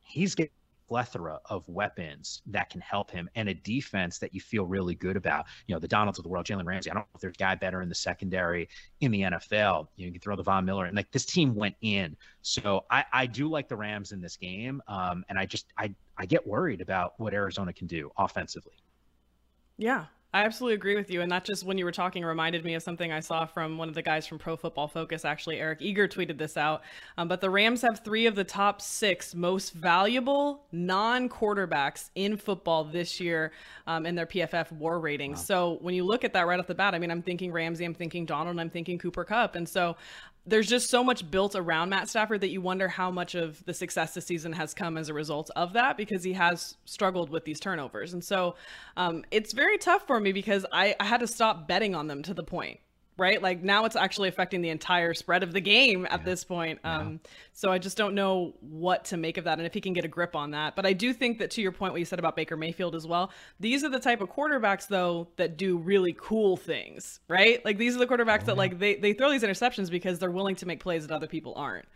he's 0.00 0.34
getting 0.34 0.52
plethora 0.88 1.40
of 1.46 1.68
weapons 1.68 2.42
that 2.46 2.70
can 2.70 2.80
help 2.80 3.10
him 3.10 3.28
and 3.34 3.48
a 3.48 3.54
defense 3.54 4.18
that 4.18 4.34
you 4.34 4.40
feel 4.40 4.66
really 4.66 4.94
good 4.94 5.16
about. 5.16 5.46
You 5.66 5.74
know, 5.74 5.78
the 5.78 5.88
Donalds 5.88 6.18
of 6.18 6.22
the 6.22 6.28
world, 6.28 6.46
Jalen 6.46 6.64
Ramsey. 6.64 6.90
I 6.90 6.94
don't 6.94 7.02
know 7.02 7.08
if 7.14 7.20
there's 7.20 7.34
a 7.36 7.38
guy 7.38 7.54
better 7.54 7.82
in 7.82 7.88
the 7.88 7.94
secondary 7.94 8.68
in 9.00 9.10
the 9.10 9.22
NFL. 9.22 9.88
You, 9.96 10.04
know, 10.04 10.06
you 10.06 10.12
can 10.12 10.20
throw 10.20 10.36
the 10.36 10.42
Von 10.42 10.64
Miller 10.64 10.86
and 10.86 10.96
like 10.96 11.10
this 11.10 11.24
team 11.24 11.54
went 11.54 11.76
in. 11.80 12.16
So 12.42 12.84
I, 12.90 13.04
I 13.12 13.26
do 13.26 13.48
like 13.48 13.68
the 13.68 13.76
Rams 13.76 14.12
in 14.12 14.20
this 14.20 14.36
game. 14.36 14.82
Um, 14.88 15.24
and 15.28 15.38
I 15.38 15.46
just 15.46 15.66
I 15.78 15.94
I 16.16 16.26
get 16.26 16.46
worried 16.46 16.80
about 16.80 17.14
what 17.18 17.34
Arizona 17.34 17.72
can 17.72 17.86
do 17.86 18.10
offensively. 18.16 18.74
Yeah, 19.76 20.04
I 20.34 20.42
absolutely 20.42 20.74
agree 20.74 20.96
with 20.96 21.12
you. 21.12 21.20
And 21.20 21.30
that 21.30 21.44
just 21.44 21.62
when 21.62 21.78
you 21.78 21.84
were 21.84 21.92
talking 21.92 22.24
reminded 22.24 22.64
me 22.64 22.74
of 22.74 22.82
something 22.82 23.12
I 23.12 23.20
saw 23.20 23.46
from 23.46 23.78
one 23.78 23.88
of 23.88 23.94
the 23.94 24.02
guys 24.02 24.26
from 24.26 24.36
Pro 24.36 24.56
Football 24.56 24.88
Focus. 24.88 25.24
Actually, 25.24 25.60
Eric 25.60 25.80
Eager 25.80 26.08
tweeted 26.08 26.38
this 26.38 26.56
out. 26.56 26.82
Um, 27.16 27.28
but 27.28 27.40
the 27.40 27.48
Rams 27.48 27.80
have 27.82 28.00
three 28.00 28.26
of 28.26 28.34
the 28.34 28.42
top 28.42 28.82
six 28.82 29.32
most 29.32 29.74
valuable 29.74 30.64
non 30.72 31.28
quarterbacks 31.28 32.10
in 32.16 32.36
football 32.36 32.82
this 32.82 33.20
year 33.20 33.52
um, 33.86 34.06
in 34.06 34.16
their 34.16 34.26
PFF 34.26 34.72
war 34.72 34.98
ratings. 34.98 35.46
So 35.46 35.78
when 35.82 35.94
you 35.94 36.02
look 36.02 36.24
at 36.24 36.32
that 36.32 36.48
right 36.48 36.58
off 36.58 36.66
the 36.66 36.74
bat, 36.74 36.96
I 36.96 36.98
mean, 36.98 37.12
I'm 37.12 37.22
thinking 37.22 37.52
Ramsey, 37.52 37.84
I'm 37.84 37.94
thinking 37.94 38.26
Donald, 38.26 38.50
and 38.50 38.60
I'm 38.60 38.70
thinking 38.70 38.98
Cooper 38.98 39.22
Kupp. 39.22 39.54
And 39.54 39.68
so 39.68 39.94
there's 40.46 40.68
just 40.68 40.90
so 40.90 41.02
much 41.02 41.30
built 41.30 41.54
around 41.56 41.88
Matt 41.88 42.08
Stafford 42.08 42.42
that 42.42 42.50
you 42.50 42.60
wonder 42.60 42.88
how 42.88 43.10
much 43.10 43.34
of 43.34 43.64
the 43.64 43.72
success 43.72 44.14
this 44.14 44.26
season 44.26 44.52
has 44.52 44.74
come 44.74 44.98
as 44.98 45.08
a 45.08 45.14
result 45.14 45.50
of 45.56 45.72
that 45.72 45.96
because 45.96 46.22
he 46.22 46.34
has 46.34 46.76
struggled 46.84 47.30
with 47.30 47.44
these 47.44 47.58
turnovers. 47.58 48.12
And 48.12 48.22
so 48.22 48.56
um, 48.96 49.24
it's 49.30 49.52
very 49.52 49.78
tough 49.78 50.06
for 50.06 50.20
me 50.20 50.32
because 50.32 50.66
I, 50.70 50.94
I 51.00 51.04
had 51.04 51.20
to 51.20 51.26
stop 51.26 51.66
betting 51.66 51.94
on 51.94 52.08
them 52.08 52.22
to 52.24 52.34
the 52.34 52.44
point. 52.44 52.80
Right, 53.16 53.40
like 53.40 53.62
now 53.62 53.84
it's 53.84 53.94
actually 53.94 54.28
affecting 54.28 54.60
the 54.60 54.70
entire 54.70 55.14
spread 55.14 55.44
of 55.44 55.52
the 55.52 55.60
game 55.60 56.04
at 56.10 56.24
this 56.24 56.42
point. 56.42 56.80
Um, 56.82 57.20
so 57.52 57.70
I 57.70 57.78
just 57.78 57.96
don't 57.96 58.16
know 58.16 58.54
what 58.60 59.04
to 59.06 59.16
make 59.16 59.36
of 59.38 59.44
that, 59.44 59.58
and 59.58 59.66
if 59.66 59.72
he 59.72 59.80
can 59.80 59.92
get 59.92 60.04
a 60.04 60.08
grip 60.08 60.34
on 60.34 60.50
that. 60.50 60.74
But 60.74 60.84
I 60.84 60.94
do 60.94 61.12
think 61.12 61.38
that 61.38 61.52
to 61.52 61.62
your 61.62 61.70
point, 61.70 61.92
what 61.92 62.00
you 62.00 62.04
said 62.04 62.18
about 62.18 62.34
Baker 62.34 62.56
Mayfield 62.56 62.96
as 62.96 63.06
well, 63.06 63.30
these 63.60 63.84
are 63.84 63.88
the 63.88 64.00
type 64.00 64.20
of 64.20 64.30
quarterbacks 64.30 64.88
though 64.88 65.28
that 65.36 65.56
do 65.56 65.78
really 65.78 66.16
cool 66.18 66.56
things, 66.56 67.20
right? 67.28 67.64
Like 67.64 67.78
these 67.78 67.94
are 67.94 68.00
the 68.00 68.06
quarterbacks 68.08 68.46
that 68.46 68.56
like 68.56 68.80
they 68.80 68.96
they 68.96 69.12
throw 69.12 69.30
these 69.30 69.44
interceptions 69.44 69.90
because 69.92 70.18
they're 70.18 70.32
willing 70.32 70.56
to 70.56 70.66
make 70.66 70.80
plays 70.80 71.06
that 71.06 71.14
other 71.14 71.28
people 71.28 71.54
aren't. 71.54 71.86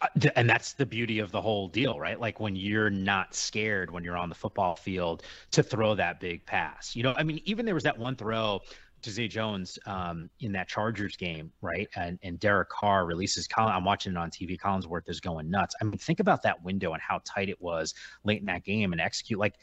Uh, 0.00 0.08
and 0.36 0.48
that's 0.48 0.72
the 0.72 0.86
beauty 0.86 1.18
of 1.18 1.30
the 1.30 1.40
whole 1.40 1.68
deal, 1.68 1.98
right? 1.98 2.18
Like 2.18 2.40
when 2.40 2.56
you're 2.56 2.90
not 2.90 3.34
scared 3.34 3.90
when 3.90 4.04
you're 4.04 4.16
on 4.16 4.28
the 4.28 4.34
football 4.34 4.76
field 4.76 5.22
to 5.52 5.62
throw 5.62 5.94
that 5.94 6.20
big 6.20 6.44
pass. 6.46 6.96
You 6.96 7.02
know, 7.02 7.14
I 7.16 7.22
mean, 7.22 7.40
even 7.44 7.64
there 7.66 7.74
was 7.74 7.84
that 7.84 7.98
one 7.98 8.16
throw 8.16 8.60
to 9.04 9.10
Zay 9.10 9.28
Jones 9.28 9.78
um, 9.86 10.28
in 10.40 10.52
that 10.52 10.68
Chargers 10.68 11.16
game, 11.16 11.52
right? 11.60 11.88
And 11.96 12.18
and 12.22 12.38
Derek 12.40 12.68
Carr 12.68 13.06
releases 13.06 13.46
Colin. 13.46 13.72
I'm 13.72 13.84
watching 13.84 14.12
it 14.12 14.18
on 14.18 14.30
TV. 14.30 14.58
Collinsworth 14.58 15.08
is 15.08 15.20
going 15.20 15.48
nuts. 15.50 15.74
I 15.80 15.84
mean, 15.84 15.98
think 15.98 16.20
about 16.20 16.42
that 16.42 16.62
window 16.62 16.92
and 16.92 17.02
how 17.02 17.20
tight 17.24 17.48
it 17.48 17.60
was 17.60 17.94
late 18.24 18.40
in 18.40 18.46
that 18.46 18.64
game 18.64 18.92
and 18.92 19.00
execute 19.00 19.38
like. 19.38 19.54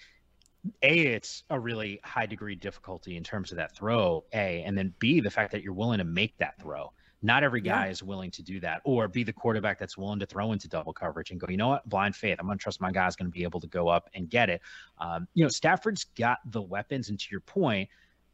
A, 0.83 0.99
it's 1.07 1.43
a 1.49 1.59
really 1.59 1.99
high 2.03 2.27
degree 2.27 2.53
difficulty 2.53 3.17
in 3.17 3.23
terms 3.23 3.51
of 3.51 3.57
that 3.57 3.75
throw. 3.75 4.23
A, 4.31 4.61
and 4.63 4.77
then 4.77 4.93
B, 4.99 5.19
the 5.19 5.31
fact 5.31 5.51
that 5.53 5.63
you're 5.63 5.73
willing 5.73 5.97
to 5.97 6.03
make 6.03 6.37
that 6.37 6.53
throw. 6.61 6.93
Not 7.23 7.43
every 7.43 7.61
guy 7.61 7.85
Yeah. 7.85 7.91
is 7.91 8.03
willing 8.03 8.29
to 8.29 8.43
do 8.43 8.59
that, 8.59 8.81
or 8.83 9.07
be 9.07 9.23
the 9.23 9.33
quarterback 9.33 9.79
that's 9.79 9.97
willing 9.97 10.19
to 10.19 10.27
throw 10.27 10.51
into 10.53 10.67
double 10.67 10.93
coverage 10.93 11.31
and 11.31 11.39
go, 11.39 11.47
you 11.49 11.57
know 11.57 11.69
what, 11.69 11.89
blind 11.89 12.15
faith. 12.15 12.37
I'm 12.39 12.45
going 12.45 12.59
to 12.59 12.61
trust 12.61 12.79
my 12.79 12.91
guy's 12.91 13.15
going 13.15 13.25
to 13.31 13.31
be 13.35 13.41
able 13.41 13.59
to 13.59 13.65
go 13.67 13.87
up 13.87 14.07
and 14.13 14.29
get 14.29 14.51
it. 14.51 14.61
Um, 14.99 15.27
you 15.33 15.43
know, 15.43 15.49
Stafford's 15.49 16.03
got 16.15 16.37
the 16.45 16.61
weapons, 16.61 17.09
and 17.09 17.19
to 17.19 17.27
your 17.31 17.41
point, 17.41 17.89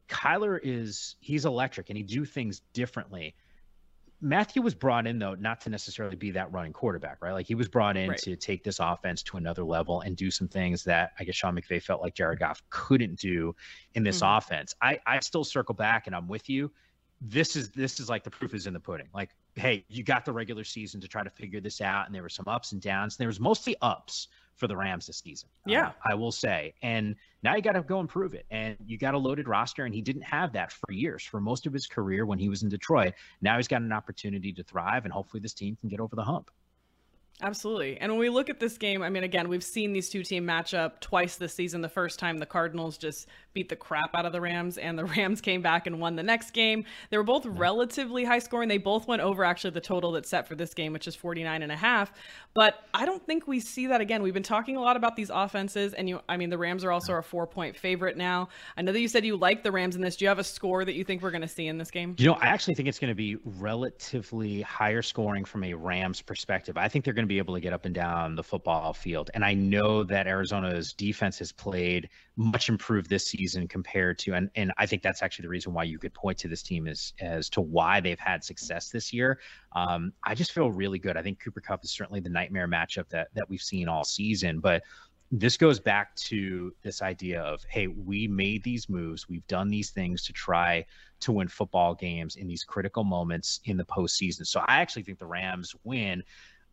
Kyler 0.08 0.60
is 0.64 1.16
he's 1.20 1.46
electric 1.46 1.90
and 1.90 1.98
he 1.98 2.04
do 2.04 2.26
things 2.26 2.62
differently. 2.74 3.36
Matthew 4.20 4.64
was 4.64 4.74
brought 4.74 5.06
in 5.06 5.20
though 5.20 5.36
not 5.36 5.62
to 5.62 5.70
necessarily 5.70 6.16
be 6.16 6.32
that 6.32 6.52
running 6.52 6.74
quarterback, 6.74 7.22
right? 7.22 7.34
Like 7.34 7.46
he 7.46 7.54
was 7.54 7.68
brought 7.68 7.96
in 7.98 8.10
Right. 8.10 8.18
to 8.20 8.36
take 8.36 8.64
this 8.64 8.80
offense 8.80 9.22
to 9.24 9.38
another 9.38 9.64
level 9.64 10.02
and 10.02 10.18
do 10.18 10.32
some 10.32 10.48
things 10.48 10.84
that 10.86 11.12
I 11.20 11.24
guess 11.24 11.36
Sean 11.36 11.56
McVay 11.56 11.82
felt 11.84 12.02
like 12.02 12.16
Jared 12.16 12.40
Goff 12.40 12.64
couldn't 12.72 13.20
do 13.20 13.56
in 13.94 14.04
this 14.04 14.22
Mhm. 14.22 14.38
offense. 14.38 14.74
I 14.82 15.00
I 15.06 15.20
still 15.20 15.44
circle 15.44 15.76
back 15.76 16.08
and 16.08 16.16
I'm 16.16 16.28
with 16.28 16.50
you. 16.50 16.72
This 17.22 17.56
is 17.56 17.70
this 17.72 18.00
is 18.00 18.10
like 18.10 18.24
the 18.24 18.32
proof 18.32 18.54
is 18.56 18.66
in 18.66 18.74
the 18.74 18.80
pudding. 18.80 19.10
Like, 19.14 19.36
hey, 19.56 19.86
you 19.88 20.04
got 20.04 20.26
the 20.26 20.34
regular 20.34 20.64
season 20.64 21.00
to 21.02 21.08
try 21.08 21.24
to 21.24 21.30
figure 21.32 21.60
this 21.60 21.82
out, 21.82 22.06
and 22.08 22.14
there 22.16 22.22
were 22.24 22.30
some 22.30 22.48
ups 22.48 22.72
and 22.72 22.82
downs. 22.82 23.16
And 23.16 23.20
there 23.20 23.28
was 23.28 23.40
mostly 23.40 23.76
ups 23.82 24.28
for 24.58 24.68
the 24.68 24.76
Rams 24.76 25.08
this 25.08 25.20
season. 25.20 25.48
uh, 25.66 25.72
Yeah. 25.72 25.92
I 26.10 26.16
will 26.16 26.32
say. 26.32 26.74
And 26.82 27.16
now 27.44 27.56
you 27.56 27.62
got 27.62 27.74
to 27.74 27.82
go 27.82 28.00
and 28.00 28.10
prove 28.10 28.34
it. 28.34 28.46
And 28.52 28.76
you 28.86 28.98
got 28.98 29.14
a 29.14 29.18
loaded 29.18 29.48
roster, 29.48 29.86
and 29.86 29.94
he 29.94 30.02
didn't 30.02 30.24
have 30.24 30.52
that 30.54 30.72
for 30.72 30.92
years, 30.92 31.24
for 31.24 31.40
most 31.40 31.66
of 31.66 31.74
his 31.74 31.88
career 31.88 32.26
when 32.26 32.40
he 32.40 32.50
was 32.50 32.64
in 32.64 32.70
Detroit. 32.70 33.14
Now 33.42 33.58
he's 33.58 33.68
got 33.68 33.82
an 33.82 33.94
opportunity 33.94 34.52
to 34.54 34.64
thrive, 34.64 35.06
and 35.06 35.14
hopefully 35.14 35.40
this 35.40 35.54
team 35.54 35.78
can 35.80 35.90
get 35.90 36.00
over 36.00 36.16
the 36.16 36.24
hump. 36.24 36.52
Absolutely. 37.40 37.98
And 38.00 38.12
when 38.12 38.20
we 38.20 38.30
look 38.30 38.50
at 38.50 38.60
this 38.60 38.80
game, 38.80 39.04
I 39.04 39.10
mean, 39.10 39.24
again, 39.24 39.48
we've 39.48 39.64
seen 39.64 39.94
these 39.94 40.10
two 40.10 40.24
team 40.24 40.44
match 40.44 40.74
up 40.74 41.00
twice 41.02 41.36
this 41.36 41.54
season. 41.54 41.82
The 41.82 41.90
first 41.90 42.18
time 42.18 42.40
the 42.40 42.48
Cardinals 42.48 42.98
just 42.98 43.28
beat 43.54 43.70
the 43.70 43.76
crap 43.76 44.16
out 44.16 44.26
of 44.26 44.32
the 44.32 44.42
Rams, 44.42 44.80
and 44.80 44.98
the 44.98 45.06
Rams 45.18 45.40
came 45.40 45.62
back 45.62 45.86
and 45.86 46.00
won 46.00 46.16
the 46.16 46.24
next 46.24 46.52
game. 46.52 46.84
They 47.12 47.18
were 47.18 47.24
both 47.24 47.46
relatively 47.46 48.24
high 48.24 48.40
scoring. 48.40 48.70
They 48.70 48.80
both 48.80 49.08
went 49.08 49.22
over 49.22 49.44
actually 49.44 49.72
the 49.72 49.82
total 49.82 50.12
that's 50.14 50.30
set 50.30 50.48
for 50.48 50.56
this 50.56 50.74
game, 50.74 50.94
which 50.94 51.08
is 51.08 51.16
49 51.16 51.62
and 51.62 51.72
a 51.72 51.76
half. 51.76 52.12
But 52.56 52.84
I 52.96 53.06
don't 53.06 53.24
think 53.24 53.48
we 53.48 53.60
see 53.60 53.86
that 53.86 54.02
again. 54.02 54.24
We've 54.24 54.34
been 54.34 54.42
talking 54.42 54.76
a 54.76 54.82
lot 54.82 54.98
about 54.98 55.16
these 55.16 55.30
offenses, 55.30 55.94
and 55.94 56.10
you, 56.10 56.22
I 56.28 56.38
mean, 56.38 56.50
the 56.50 56.58
Rams 56.58 56.84
are 56.84 56.92
also 56.92 57.14
a 57.14 57.22
four 57.22 57.46
point 57.46 57.78
favorite 57.78 58.18
now. 58.18 58.50
I 58.78 58.82
know 58.82 58.92
that 58.92 59.00
you 59.00 59.08
said 59.08 59.24
you 59.24 59.38
like 59.38 59.62
the 59.62 59.72
Rams 59.72 59.96
in 59.96 60.02
this. 60.02 60.16
Do 60.16 60.26
you 60.26 60.30
have 60.30 60.40
a 60.40 60.44
score 60.44 60.86
that 60.86 60.96
you 60.96 61.04
think 61.04 61.22
we're 61.22 61.32
going 61.32 61.42
to 61.44 61.48
see 61.48 61.68
in 61.68 61.78
this 61.78 61.92
game? 61.92 62.16
You 62.18 62.26
know, 62.26 62.34
I 62.34 62.48
actually 62.48 62.74
think 62.74 62.90
it's 62.90 62.98
going 62.98 63.12
to 63.12 63.16
be 63.16 63.38
relatively 63.46 64.62
higher 64.64 65.04
scoring 65.04 65.46
from 65.46 65.64
a 65.64 65.76
Rams 65.76 66.20
perspective. 66.20 66.78
I 66.78 66.88
think 66.88 67.06
they're 67.06 67.14
going 67.14 67.27
to 67.28 67.34
be 67.34 67.38
able 67.38 67.54
to 67.54 67.60
get 67.60 67.74
up 67.74 67.86
and 67.86 67.94
down 67.94 68.36
the 68.36 68.44
football 68.44 68.94
field. 68.94 69.30
And 69.34 69.44
I 69.44 69.54
know 69.54 70.04
that 70.06 70.28
Arizona's 70.28 70.94
defense 70.94 71.38
has 71.40 71.52
played 71.52 72.10
much 72.36 72.70
improved 72.70 73.10
this 73.10 73.28
season 73.28 73.68
compared 73.68 74.20
to 74.20 74.34
and 74.34 74.50
and 74.56 74.72
I 74.78 74.86
think 74.86 75.02
that's 75.02 75.22
actually 75.22 75.44
the 75.44 75.50
reason 75.50 75.74
why 75.74 75.84
you 75.84 76.00
could 76.00 76.14
point 76.14 76.38
to 76.40 76.48
this 76.48 76.62
team 76.62 76.88
as 76.88 77.14
as 77.20 77.50
to 77.50 77.62
why 77.62 78.00
they've 78.00 78.20
had 78.20 78.44
success 78.44 78.90
this 78.90 79.12
year. 79.12 79.40
Um, 79.76 80.14
I 80.24 80.36
just 80.36 80.52
feel 80.52 80.72
really 80.72 81.00
good. 81.00 81.18
I 81.18 81.22
think 81.22 81.40
Cooper 81.44 81.62
Kupp 81.62 81.84
is 81.84 81.92
certainly 81.92 82.20
the 82.20 82.30
nightmare 82.30 82.68
matchup 82.68 83.10
that 83.10 83.30
that 83.34 83.50
we've 83.50 83.62
seen 83.62 83.88
all 83.88 84.04
season, 84.04 84.60
but 84.60 84.84
this 85.32 85.58
goes 85.58 85.80
back 85.80 86.16
to 86.16 86.74
this 86.84 87.02
idea 87.02 87.42
of 87.42 87.62
hey 87.70 87.88
we 87.88 88.28
made 88.28 88.64
these 88.64 88.88
moves 88.88 89.28
we've 89.28 89.46
done 89.48 89.68
these 89.68 89.90
things 89.90 90.24
to 90.24 90.32
try 90.32 90.86
to 91.20 91.34
win 91.34 91.50
football 91.50 91.94
games 91.94 92.38
in 92.38 92.48
these 92.48 92.64
critical 92.64 93.04
moments 93.04 93.60
in 93.66 93.76
the 93.76 93.84
postseason 93.84 94.48
so 94.48 94.62
i 94.68 94.80
actually 94.80 95.04
think 95.04 95.20
the 95.20 95.26
rams 95.26 95.76
win 95.84 96.24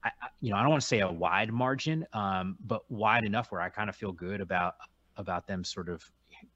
I, 0.05 0.11
you 0.41 0.51
know, 0.51 0.57
I 0.57 0.61
don't 0.61 0.71
want 0.71 0.83
to 0.83 0.87
say 0.87 1.01
a 1.01 1.11
wide 1.11 1.53
margin, 1.53 2.07
um, 2.13 2.57
but 2.65 2.89
wide 2.91 3.25
enough 3.25 3.51
where 3.51 3.61
I 3.61 3.69
kind 3.69 3.89
of 3.89 3.97
feel 3.97 4.13
good 4.13 4.41
about 4.41 4.75
about 5.17 5.47
them 5.47 5.65
sort 5.65 5.89
of 5.89 6.09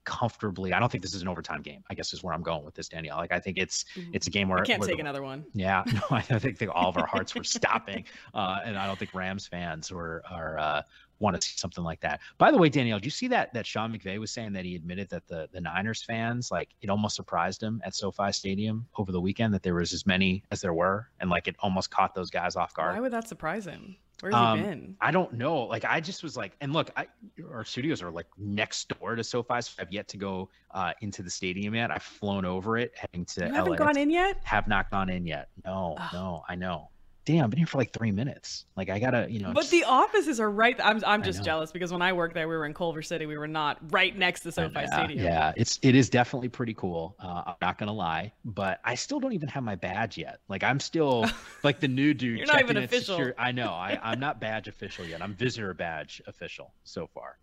comfortably. 0.03 0.73
I 0.73 0.79
don't 0.79 0.91
think 0.91 1.01
this 1.01 1.13
is 1.13 1.21
an 1.21 1.27
overtime 1.27 1.61
game. 1.61 1.83
I 1.89 1.93
guess 1.93 2.13
is 2.13 2.23
where 2.23 2.33
I'm 2.33 2.43
going 2.43 2.63
with 2.63 2.75
this, 2.75 2.89
Danielle. 2.89 3.17
Like 3.17 3.31
I 3.31 3.39
think 3.39 3.57
it's 3.57 3.85
mm-hmm. 3.95 4.11
it's 4.13 4.27
a 4.27 4.29
game 4.29 4.49
where 4.49 4.59
I 4.59 4.65
can't 4.65 4.79
where 4.79 4.87
take 4.87 4.97
the, 4.97 5.01
another 5.01 5.23
one. 5.23 5.45
Yeah, 5.53 5.83
no, 5.93 6.01
I 6.11 6.21
think, 6.21 6.57
think 6.57 6.71
all 6.73 6.89
of 6.89 6.97
our 6.97 7.07
hearts 7.07 7.35
were 7.35 7.43
stopping, 7.45 8.05
uh, 8.33 8.59
and 8.63 8.77
I 8.77 8.85
don't 8.85 8.99
think 8.99 9.13
Rams 9.13 9.47
fans 9.47 9.91
were 9.91 10.23
are 10.29 10.59
uh, 10.59 10.81
want 11.19 11.35
to 11.35 11.41
see 11.41 11.57
something 11.57 11.83
like 11.83 12.01
that. 12.01 12.19
By 12.37 12.51
the 12.51 12.57
way, 12.57 12.69
Danielle, 12.69 12.99
do 12.99 13.05
you 13.05 13.11
see 13.11 13.27
that 13.29 13.53
that 13.53 13.65
Sean 13.65 13.93
McVay 13.93 14.19
was 14.19 14.31
saying 14.31 14.53
that 14.53 14.65
he 14.65 14.75
admitted 14.75 15.09
that 15.09 15.27
the 15.27 15.49
the 15.51 15.61
Niners 15.61 16.03
fans 16.03 16.51
like 16.51 16.69
it 16.81 16.89
almost 16.89 17.15
surprised 17.15 17.61
him 17.61 17.81
at 17.85 17.95
SoFi 17.95 18.31
Stadium 18.31 18.87
over 18.97 19.11
the 19.11 19.21
weekend 19.21 19.53
that 19.53 19.63
there 19.63 19.75
was 19.75 19.93
as 19.93 20.05
many 20.05 20.43
as 20.51 20.61
there 20.61 20.73
were, 20.73 21.09
and 21.19 21.29
like 21.29 21.47
it 21.47 21.55
almost 21.59 21.91
caught 21.91 22.15
those 22.15 22.29
guys 22.29 22.55
off 22.55 22.73
guard. 22.73 22.95
Why 22.95 23.01
would 23.01 23.13
that 23.13 23.27
surprise 23.27 23.65
him? 23.65 23.95
Where's 24.21 24.35
um, 24.35 24.59
he 24.59 24.65
been? 24.65 24.97
I 24.99 25.11
don't 25.11 25.33
know. 25.33 25.61
Like 25.61 25.85
I 25.85 26.01
just 26.01 26.23
was 26.23 26.35
like, 26.35 26.53
and 26.59 26.73
look, 26.73 26.89
I, 26.97 27.07
our 27.51 27.63
studios 27.63 28.01
are 28.01 28.11
like 28.11 28.27
next 28.37 28.89
door 28.89 29.15
to 29.15 29.23
SoFi. 29.23 29.61
So 29.61 29.71
I've 29.79 29.91
yet 29.91 30.07
to 30.09 30.17
go 30.17 30.49
uh, 30.71 30.91
into 31.01 31.23
the 31.23 31.29
stadium 31.29 31.75
yet. 31.75 31.91
I've 31.91 32.03
flown 32.03 32.43
over 32.43 32.77
it, 32.77 32.93
heading 32.95 33.25
to. 33.25 33.47
You 33.47 33.53
haven't 33.53 33.77
gone 33.77 33.97
in 33.97 34.09
yet. 34.09 34.37
Have 34.43 34.67
not 34.67 34.91
gone 34.91 35.09
in 35.09 35.25
yet. 35.25 35.49
No, 35.65 35.95
no, 36.11 36.43
I 36.49 36.55
know 36.55 36.89
damn, 37.29 37.43
I've 37.43 37.51
been 37.51 37.59
here 37.59 37.67
for 37.67 37.77
like 37.77 37.93
three 37.93 38.11
minutes. 38.11 38.65
Like 38.75 38.89
I 38.89 38.97
gotta, 38.97 39.27
you 39.29 39.39
know. 39.39 39.53
But 39.53 39.61
just... 39.61 39.71
the 39.71 39.83
offices 39.83 40.39
are 40.39 40.49
right. 40.49 40.75
I'm, 40.83 41.03
I'm 41.05 41.21
just 41.21 41.43
jealous 41.43 41.71
because 41.71 41.91
when 41.91 42.01
I 42.01 42.11
worked 42.11 42.33
there, 42.33 42.47
we 42.47 42.55
were 42.55 42.65
in 42.65 42.73
Culver 42.73 43.03
City. 43.03 43.27
We 43.27 43.37
were 43.37 43.47
not 43.47 43.77
right 43.91 44.17
next 44.17 44.41
to 44.41 44.51
SoFi 44.51 44.73
yeah, 44.81 44.95
Stadium. 44.95 45.23
Yeah, 45.23 45.53
it's 45.55 45.77
it 45.83 45.93
is 45.93 46.09
definitely 46.09 46.49
pretty 46.49 46.73
cool. 46.73 47.15
Uh, 47.19 47.43
I'm 47.45 47.55
not 47.61 47.77
gonna 47.77 47.93
lie, 47.93 48.33
but 48.43 48.79
I 48.83 48.95
still 48.95 49.19
don't 49.19 49.33
even 49.33 49.47
have 49.49 49.63
my 49.63 49.75
badge 49.75 50.17
yet. 50.17 50.39
Like 50.47 50.63
I'm 50.63 50.79
still 50.79 51.25
like 51.63 51.79
the 51.79 51.87
new 51.87 52.15
dude. 52.15 52.39
You're 52.39 52.47
not 52.47 52.61
even 52.61 52.77
official. 52.77 53.17
Secure... 53.17 53.35
I 53.37 53.51
know. 53.51 53.69
I, 53.69 53.99
I'm 54.01 54.19
not 54.27 54.41
badge 54.41 54.67
official 54.67 55.05
yet. 55.05 55.21
I'm 55.21 55.35
visitor 55.35 55.73
badge 55.75 56.21
official 56.25 56.73
so 56.83 57.07
far. 57.07 57.37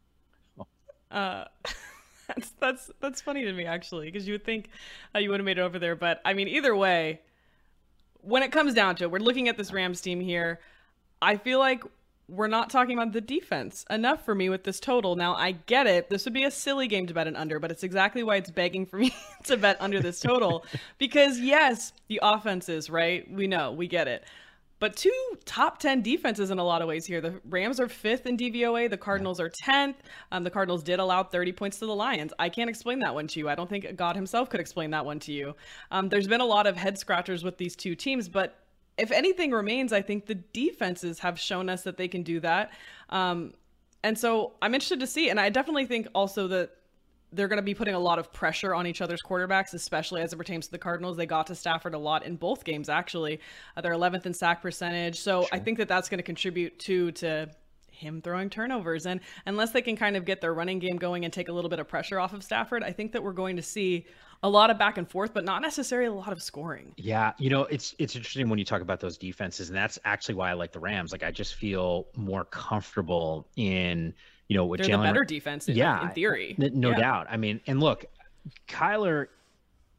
Uh. 1.11 1.45
That's 2.27 2.51
that's 2.59 2.91
that's 3.01 3.21
funny 3.21 3.45
to 3.45 3.53
me 3.53 3.67
actually, 3.67 4.07
because 4.07 4.27
you 4.27 4.35
would 4.35 4.45
think 4.45 4.71
uh, 5.15 5.21
you 5.21 5.31
would 5.31 5.39
have 5.39 5.45
made 5.45 5.59
it 5.59 5.61
over 5.61 5.79
there, 5.79 5.95
but 5.95 6.21
I 6.25 6.35
mean, 6.35 6.49
either 6.49 6.75
way, 6.75 7.21
when 8.27 8.43
it 8.43 8.51
comes 8.51 8.75
down 8.75 8.97
to 8.97 9.05
it, 9.05 9.11
we're 9.11 9.19
looking 9.19 9.49
at 9.49 9.57
this 9.57 9.73
Rams 9.73 10.01
team 10.01 10.21
here. 10.21 10.61
I 11.23 11.37
feel 11.37 11.59
like 11.59 11.85
we're 12.29 12.49
not 12.49 12.71
talking 12.71 12.99
about 12.99 13.13
the 13.13 13.21
defense 13.21 13.85
enough 13.89 14.25
for 14.25 14.35
me 14.35 14.49
with 14.49 14.65
this 14.65 14.81
total. 14.81 15.15
Now, 15.15 15.35
I 15.37 15.53
get 15.53 15.87
it. 15.87 16.11
This 16.11 16.25
would 16.25 16.35
be 16.35 16.43
a 16.43 16.51
silly 16.51 16.89
game 16.89 17.07
to 17.07 17.15
bet 17.15 17.29
an 17.29 17.37
under, 17.37 17.61
but 17.61 17.71
it's 17.71 17.85
exactly 17.85 18.25
why 18.25 18.37
it's 18.37 18.51
begging 18.51 18.85
for 18.85 18.99
me 18.99 19.15
to 19.45 19.57
bet 19.57 19.77
under 19.81 20.01
this 20.01 20.19
total. 20.19 20.65
because, 20.99 21.39
yes, 21.39 21.93
the 22.09 22.19
offenses, 22.23 22.91
right? 22.91 23.31
We 23.31 23.47
know, 23.47 23.71
we 23.71 23.87
get 23.87 24.09
it. 24.09 24.25
But 24.79 24.95
two 24.97 25.13
top 25.45 25.79
10 25.79 26.03
defenses 26.03 26.51
in 26.51 26.59
a 26.59 26.65
lot 26.65 26.83
of 26.83 26.89
ways 26.89 27.07
here. 27.07 27.21
The 27.21 27.41
Rams 27.49 27.81
are 27.81 27.89
fifth 27.89 28.27
in 28.27 28.37
DVOA. 28.37 28.91
The 28.91 28.97
Cardinals 28.97 29.41
are 29.41 29.51
10th. 29.51 29.95
Um, 30.33 30.45
the 30.45 30.51
Cardinals 30.51 30.83
did 30.83 30.99
allow 30.99 31.23
30 31.23 31.53
points 31.53 31.79
to 31.79 31.87
the 31.87 31.95
Lions. 31.95 32.33
I 32.39 32.51
can't 32.51 32.69
explain 32.69 32.99
that 33.01 33.15
one 33.15 33.27
to 33.29 33.39
you. 33.39 33.49
I 33.49 33.55
don't 33.55 33.71
think 33.71 33.97
God 33.97 34.17
himself 34.17 34.51
could 34.51 34.61
explain 34.61 34.91
that 34.91 35.05
one 35.07 35.19
to 35.21 35.33
you. 35.33 35.55
Um, 35.91 36.09
there's 36.11 36.29
been 36.29 36.43
a 36.43 36.47
lot 36.47 36.67
of 36.67 36.77
head 36.77 36.99
scratchers 36.99 37.43
with 37.43 37.57
these 37.57 37.75
two 37.75 37.95
teams, 37.95 38.29
but 38.29 38.67
if 38.99 39.11
anything 39.11 39.51
remains, 39.51 39.93
I 39.93 40.03
think 40.03 40.27
the 40.27 40.35
defenses 40.35 41.19
have 41.21 41.39
shown 41.39 41.69
us 41.69 41.83
that 41.83 41.97
they 41.97 42.09
can 42.09 42.23
do 42.23 42.41
that. 42.41 42.73
Um, 43.11 43.55
and 44.03 44.19
so 44.19 44.55
I'm 44.63 44.75
interested 44.75 45.01
to 45.01 45.07
see. 45.07 45.31
And 45.31 45.41
I 45.41 45.49
definitely 45.49 45.87
think 45.87 46.07
also 46.15 46.49
that 46.49 46.71
they're 47.33 47.49
going 47.49 47.59
to 47.59 47.63
be 47.63 47.75
putting 47.75 47.95
a 47.95 47.99
lot 47.99 48.19
of 48.19 48.33
pressure 48.33 48.75
on 48.75 48.87
each 48.87 49.01
other's 49.01 49.23
quarterbacks, 49.23 49.75
especially 49.75 50.23
as 50.23 50.33
it 50.33 50.37
pertains 50.37 50.67
to 50.67 50.73
the 50.73 50.79
Cardinals. 50.79 51.17
They 51.17 51.27
got 51.27 51.49
to 51.49 51.55
Stafford 51.55 51.95
a 51.95 51.99
lot 51.99 52.25
in 52.25 52.37
both 52.37 52.65
games, 52.65 52.89
actually. 52.89 53.41
Uh, 53.77 53.81
they're 53.81 53.93
11th 53.93 54.27
in 54.27 54.35
sack 54.35 54.63
percentage. 54.63 55.21
So 55.21 55.43
sure. 55.43 55.49
I 55.53 55.59
think 55.59 55.79
that 55.79 55.89
that's 55.89 56.09
going 56.09 56.19
to 56.19 56.25
contribute 56.25 56.79
to 56.81 57.13
to 57.13 57.51
him 57.97 58.21
throwing 58.21 58.51
turnovers. 58.51 59.07
And 59.07 59.21
unless 59.47 59.73
they 59.73 59.83
can 59.83 59.97
kind 59.97 60.17
of 60.17 60.25
get 60.25 60.41
their 60.41 60.55
running 60.55 60.79
game 60.79 60.97
going 60.97 61.25
and 61.25 61.33
take 61.33 61.49
a 61.49 61.53
little 61.53 61.71
bit 61.71 61.79
of 61.79 61.89
pressure 61.89 62.21
off 62.21 62.33
of 62.33 62.45
Stafford, 62.45 62.83
I 62.83 62.93
think 62.93 63.13
that 63.13 63.23
we're 63.23 63.33
going 63.33 63.57
to 63.57 63.63
see 63.63 64.07
a 64.43 64.49
lot 64.49 64.71
of 64.71 64.79
back 64.79 64.99
and 64.99 65.09
forth, 65.09 65.33
but 65.33 65.45
not 65.45 65.63
necessarily 65.63 66.09
a 66.09 66.13
lot 66.13 66.31
of 66.31 66.43
scoring. 66.43 66.93
Yeah, 66.97 67.33
you 67.39 67.51
know, 67.51 67.63
it's 67.63 67.95
it's 67.99 68.15
interesting 68.15 68.49
when 68.49 68.59
you 68.59 68.65
talk 68.65 68.83
about 68.83 69.01
those 69.01 69.17
defenses, 69.17 69.71
and 69.71 69.77
that's 69.77 69.99
actually 70.05 70.35
why 70.35 70.51
I 70.51 70.53
like 70.53 70.73
the 70.73 70.81
Rams. 70.81 71.11
Like 71.11 71.23
I 71.23 71.31
just 71.31 71.55
feel 71.55 72.07
more 72.15 72.45
comfortable 72.45 73.49
in 73.57 74.15
you 74.49 74.57
know, 74.57 74.67
with 74.67 74.81
They're 74.81 74.91
Jalen, 74.91 75.03
the 75.03 75.09
better 75.09 75.25
defense, 75.25 75.69
in, 75.69 75.77
yeah, 75.77 76.03
in 76.03 76.11
theory. 76.11 76.55
No 76.59 76.91
yeah. 76.91 76.97
doubt. 76.97 77.27
I 77.31 77.37
mean, 77.37 77.61
and 77.67 77.81
look, 77.81 78.05
Kyler. 78.69 79.29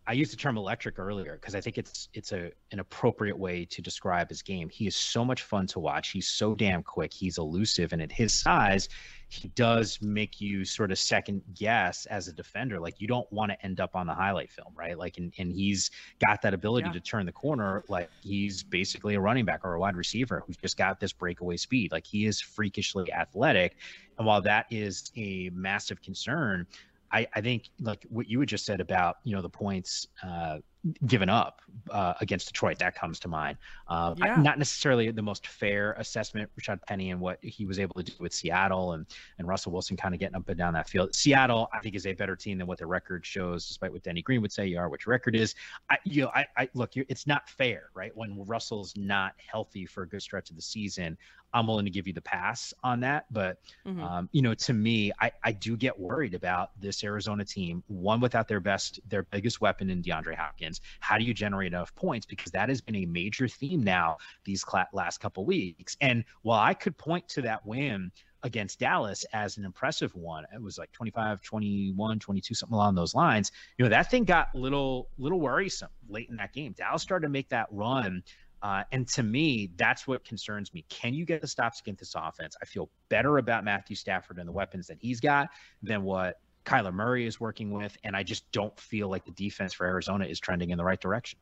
I 0.09 0.13
used 0.13 0.31
the 0.31 0.37
term 0.37 0.57
electric 0.57 0.99
earlier 0.99 1.33
because 1.33 1.53
I 1.53 1.59
think 1.59 1.77
it's 1.77 2.07
it's 2.13 2.31
a 2.31 2.49
an 2.71 2.79
appropriate 2.79 3.37
way 3.37 3.65
to 3.65 3.81
describe 3.81 4.29
his 4.29 4.41
game. 4.41 4.69
He 4.69 4.87
is 4.87 4.95
so 4.95 5.25
much 5.25 5.43
fun 5.43 5.67
to 5.67 5.79
watch. 5.79 6.11
He's 6.11 6.29
so 6.29 6.55
damn 6.55 6.81
quick. 6.81 7.13
He's 7.13 7.37
elusive, 7.37 7.91
and 7.91 8.01
at 8.01 8.11
his 8.11 8.33
size, 8.33 8.87
he 9.29 9.49
does 9.49 9.99
make 10.01 10.39
you 10.39 10.63
sort 10.63 10.91
of 10.91 10.97
second 10.97 11.41
guess 11.53 12.05
as 12.05 12.27
a 12.27 12.33
defender. 12.33 12.79
Like 12.79 13.01
you 13.01 13.07
don't 13.07 13.31
want 13.31 13.51
to 13.51 13.65
end 13.65 13.79
up 13.79 13.95
on 13.95 14.07
the 14.07 14.13
highlight 14.13 14.49
film, 14.49 14.73
right? 14.75 14.97
Like 14.97 15.17
and, 15.17 15.33
and 15.37 15.51
he's 15.51 15.91
got 16.25 16.41
that 16.43 16.53
ability 16.53 16.87
yeah. 16.87 16.93
to 16.93 16.99
turn 17.01 17.25
the 17.25 17.31
corner 17.31 17.83
like 17.89 18.09
he's 18.21 18.63
basically 18.63 19.15
a 19.15 19.19
running 19.19 19.45
back 19.45 19.61
or 19.63 19.73
a 19.73 19.79
wide 19.79 19.95
receiver 19.95 20.43
who's 20.45 20.57
just 20.57 20.77
got 20.77 20.99
this 20.99 21.11
breakaway 21.11 21.57
speed. 21.57 21.91
Like 21.91 22.05
he 22.05 22.25
is 22.25 22.39
freakishly 22.39 23.11
athletic. 23.11 23.75
And 24.17 24.25
while 24.25 24.41
that 24.43 24.65
is 24.71 25.11
a 25.17 25.49
massive 25.53 26.01
concern, 26.01 26.65
I, 27.11 27.27
I 27.35 27.41
think 27.41 27.69
like 27.79 28.05
what 28.09 28.29
you 28.29 28.39
had 28.39 28.49
just 28.49 28.65
said 28.65 28.81
about 28.81 29.17
you 29.23 29.35
know 29.35 29.41
the 29.41 29.49
points 29.49 30.07
uh, 30.23 30.59
given 31.05 31.29
up 31.29 31.61
uh, 31.91 32.13
against 32.21 32.47
Detroit. 32.47 32.79
That 32.79 32.95
comes 32.95 33.19
to 33.21 33.27
mind. 33.27 33.57
Uh, 33.87 34.15
yeah. 34.17 34.35
Not 34.35 34.57
necessarily 34.57 35.11
the 35.11 35.21
most 35.21 35.47
fair 35.47 35.93
assessment, 35.93 36.49
Rashad 36.59 36.81
Penny 36.87 37.11
and 37.11 37.19
what 37.19 37.39
he 37.41 37.65
was 37.65 37.79
able 37.79 37.95
to 37.95 38.03
do 38.03 38.13
with 38.19 38.33
Seattle 38.33 38.93
and 38.93 39.05
and 39.37 39.47
Russell 39.47 39.71
Wilson 39.71 39.97
kind 39.97 40.13
of 40.13 40.19
getting 40.19 40.35
up 40.35 40.47
and 40.49 40.57
down 40.57 40.73
that 40.73 40.89
field. 40.89 41.15
Seattle, 41.15 41.69
I 41.73 41.79
think, 41.79 41.95
is 41.95 42.05
a 42.05 42.13
better 42.13 42.35
team 42.35 42.57
than 42.57 42.67
what 42.67 42.77
their 42.77 42.87
record 42.87 43.25
shows, 43.25 43.67
despite 43.67 43.91
what 43.91 44.03
Denny 44.03 44.21
Green 44.21 44.41
would 44.41 44.51
say 44.51 44.67
you 44.67 44.77
are, 44.77 44.89
what 44.89 45.05
your 45.05 45.11
record 45.11 45.35
is. 45.35 45.55
I, 45.89 45.97
you 46.03 46.23
know, 46.23 46.31
I, 46.33 46.45
I 46.57 46.69
look, 46.73 46.91
it's 46.95 47.27
not 47.27 47.49
fair, 47.49 47.89
right? 47.93 48.15
When 48.15 48.43
Russell's 48.45 48.93
not 48.97 49.33
healthy 49.37 49.85
for 49.85 50.03
a 50.03 50.07
good 50.07 50.21
stretch 50.21 50.49
of 50.49 50.55
the 50.55 50.61
season, 50.61 51.17
I'm 51.53 51.67
willing 51.67 51.85
to 51.85 51.91
give 51.91 52.07
you 52.07 52.13
the 52.13 52.21
pass 52.21 52.73
on 52.83 52.99
that. 53.01 53.25
But 53.31 53.59
mm-hmm. 53.85 54.03
um, 54.03 54.29
you 54.31 54.41
know, 54.41 54.53
to 54.53 54.73
me, 54.73 55.11
I, 55.19 55.31
I 55.43 55.51
do 55.51 55.77
get 55.77 55.97
worried 55.97 56.33
about 56.33 56.71
this 56.79 57.03
Arizona 57.03 57.45
team. 57.45 57.83
One 57.87 58.19
without 58.19 58.47
their 58.47 58.59
best, 58.59 58.99
their 59.07 59.23
biggest 59.23 59.61
weapon 59.61 59.89
in 59.89 60.01
DeAndre 60.01 60.35
Hopkins. 60.35 60.76
How 60.99 61.17
do 61.17 61.23
you 61.23 61.33
generate 61.33 61.73
enough 61.73 61.93
points? 61.95 62.25
Because 62.25 62.51
that 62.51 62.69
has 62.69 62.81
been 62.81 62.95
a 62.95 63.05
major 63.05 63.47
theme 63.47 63.83
now 63.83 64.17
these 64.45 64.63
last 64.93 65.19
couple 65.19 65.45
weeks. 65.45 65.97
And 66.01 66.23
while 66.41 66.59
I 66.59 66.73
could 66.73 66.97
point 66.97 67.27
to 67.29 67.41
that 67.43 67.65
win 67.65 68.11
against 68.43 68.79
Dallas 68.79 69.25
as 69.33 69.57
an 69.57 69.65
impressive 69.65 70.13
one. 70.15 70.45
It 70.53 70.61
was 70.61 70.77
like 70.77 70.91
25, 70.91 71.41
21, 71.41 72.19
22, 72.19 72.53
something 72.53 72.73
along 72.73 72.93
those 72.93 73.15
lines. 73.15 73.51
You 73.77 73.83
know, 73.83 73.89
that 73.89 74.11
thing 74.11 74.25
got 74.25 74.53
little 74.53 75.09
little 75.17 75.39
worrisome 75.39 75.89
late 76.07 76.29
in 76.29 76.35
that 76.37 76.53
game. 76.53 76.73
Dallas 76.77 77.01
started 77.01 77.25
to 77.25 77.31
make 77.31 77.49
that 77.49 77.67
run 77.71 78.23
uh, 78.61 78.83
and 78.91 79.07
to 79.07 79.23
me, 79.23 79.71
that's 79.77 80.07
what 80.07 80.25
concerns 80.25 80.73
me. 80.73 80.83
Can 80.89 81.13
you 81.13 81.25
get 81.25 81.41
the 81.41 81.47
stops 81.47 81.79
against 81.79 81.99
this 81.99 82.15
offense? 82.15 82.55
I 82.61 82.65
feel 82.65 82.89
better 83.09 83.37
about 83.37 83.63
Matthew 83.63 83.95
Stafford 83.95 84.39
and 84.39 84.47
the 84.47 84.51
weapons 84.51 84.87
that 84.87 84.97
he's 84.99 85.19
got 85.19 85.49
than 85.83 86.03
what 86.03 86.39
Kyler 86.67 86.93
Murray 86.93 87.25
is 87.25 87.39
working 87.39 87.71
with. 87.71 87.97
And 88.03 88.15
I 88.15 88.23
just 88.23 88.51
don't 88.51 88.77
feel 88.79 89.07
like 89.09 89.25
the 89.25 89.31
defense 89.31 89.73
for 89.73 89.87
Arizona 89.87 90.25
is 90.25 90.39
trending 90.39 90.69
in 90.69 90.77
the 90.77 90.83
right 90.83 90.99
direction. 90.99 91.39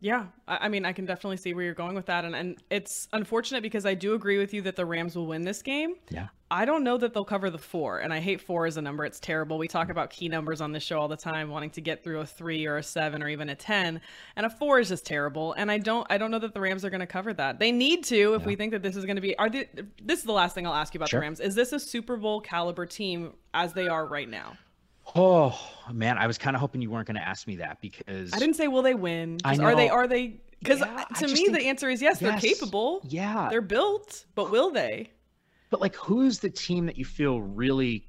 Yeah, 0.00 0.26
I 0.46 0.68
mean, 0.68 0.84
I 0.84 0.92
can 0.92 1.06
definitely 1.06 1.38
see 1.38 1.54
where 1.54 1.64
you're 1.64 1.74
going 1.74 1.96
with 1.96 2.06
that, 2.06 2.24
and 2.24 2.36
and 2.36 2.62
it's 2.70 3.08
unfortunate 3.12 3.62
because 3.62 3.84
I 3.84 3.94
do 3.94 4.14
agree 4.14 4.38
with 4.38 4.54
you 4.54 4.62
that 4.62 4.76
the 4.76 4.86
Rams 4.86 5.16
will 5.16 5.26
win 5.26 5.42
this 5.42 5.60
game. 5.60 5.96
Yeah. 6.08 6.28
I 6.52 6.64
don't 6.64 6.84
know 6.84 6.96
that 6.98 7.12
they'll 7.12 7.24
cover 7.24 7.50
the 7.50 7.58
four, 7.58 7.98
and 7.98 8.12
I 8.12 8.20
hate 8.20 8.40
four 8.40 8.66
as 8.66 8.76
a 8.76 8.82
number. 8.82 9.04
It's 9.04 9.18
terrible. 9.18 9.58
We 9.58 9.66
talk 9.66 9.90
about 9.90 10.10
key 10.10 10.28
numbers 10.28 10.60
on 10.60 10.70
this 10.70 10.84
show 10.84 11.00
all 11.00 11.08
the 11.08 11.16
time, 11.16 11.50
wanting 11.50 11.70
to 11.70 11.80
get 11.80 12.04
through 12.04 12.20
a 12.20 12.26
three 12.26 12.64
or 12.64 12.76
a 12.76 12.82
seven 12.82 13.24
or 13.24 13.28
even 13.28 13.48
a 13.48 13.56
ten, 13.56 14.00
and 14.36 14.46
a 14.46 14.50
four 14.50 14.78
is 14.78 14.88
just 14.88 15.04
terrible. 15.04 15.52
And 15.54 15.68
I 15.68 15.78
don't, 15.78 16.06
I 16.10 16.16
don't 16.16 16.30
know 16.30 16.38
that 16.38 16.54
the 16.54 16.60
Rams 16.60 16.84
are 16.84 16.90
going 16.90 17.00
to 17.00 17.06
cover 17.06 17.34
that. 17.34 17.58
They 17.58 17.72
need 17.72 18.04
to 18.04 18.34
if 18.34 18.46
we 18.46 18.54
think 18.54 18.70
that 18.72 18.82
this 18.82 18.94
is 18.94 19.04
going 19.04 19.16
to 19.16 19.22
be. 19.22 19.36
Are 19.36 19.50
they, 19.50 19.68
this 20.00 20.20
is 20.20 20.24
the 20.24 20.32
last 20.32 20.54
thing 20.54 20.64
I'll 20.64 20.74
ask 20.74 20.94
you 20.94 20.98
about 20.98 21.08
Sure. 21.10 21.18
the 21.20 21.22
Rams? 21.22 21.40
Is 21.40 21.56
this 21.56 21.72
a 21.72 21.80
Super 21.80 22.16
Bowl 22.16 22.40
caliber 22.40 22.86
team 22.86 23.34
as 23.52 23.72
they 23.72 23.88
are 23.88 24.06
right 24.06 24.28
now? 24.28 24.56
Oh 25.14 25.58
man, 25.92 26.18
I 26.18 26.26
was 26.26 26.38
kind 26.38 26.54
of 26.56 26.60
hoping 26.60 26.82
you 26.82 26.90
weren't 26.90 27.06
going 27.06 27.16
to 27.16 27.26
ask 27.26 27.46
me 27.46 27.56
that 27.56 27.80
because 27.80 28.32
I 28.32 28.38
didn't 28.38 28.54
say 28.56 28.68
will 28.68 28.82
they 28.82 28.94
win. 28.94 29.38
I 29.44 29.56
'Cause 29.56 29.60
Are 29.64 29.74
they? 29.74 29.88
Are 29.88 30.06
they? 30.06 30.40
Because 30.58 30.82
uh, 30.82 30.86
Yeah, 30.86 31.04
to 31.20 31.26
me, 31.28 31.34
think- 31.34 31.52
the 31.52 31.66
answer 31.66 31.88
is 31.88 32.02
yes. 32.02 32.18
They're 32.18 32.38
capable. 32.38 33.00
Yeah. 33.04 33.48
They're 33.48 33.60
built, 33.60 34.24
but 34.34 34.50
will 34.50 34.70
they? 34.70 35.10
But 35.70 35.80
like, 35.80 35.94
who's 35.94 36.38
the 36.40 36.50
team 36.50 36.86
that 36.86 36.96
you 36.96 37.04
feel 37.04 37.40
really 37.40 38.07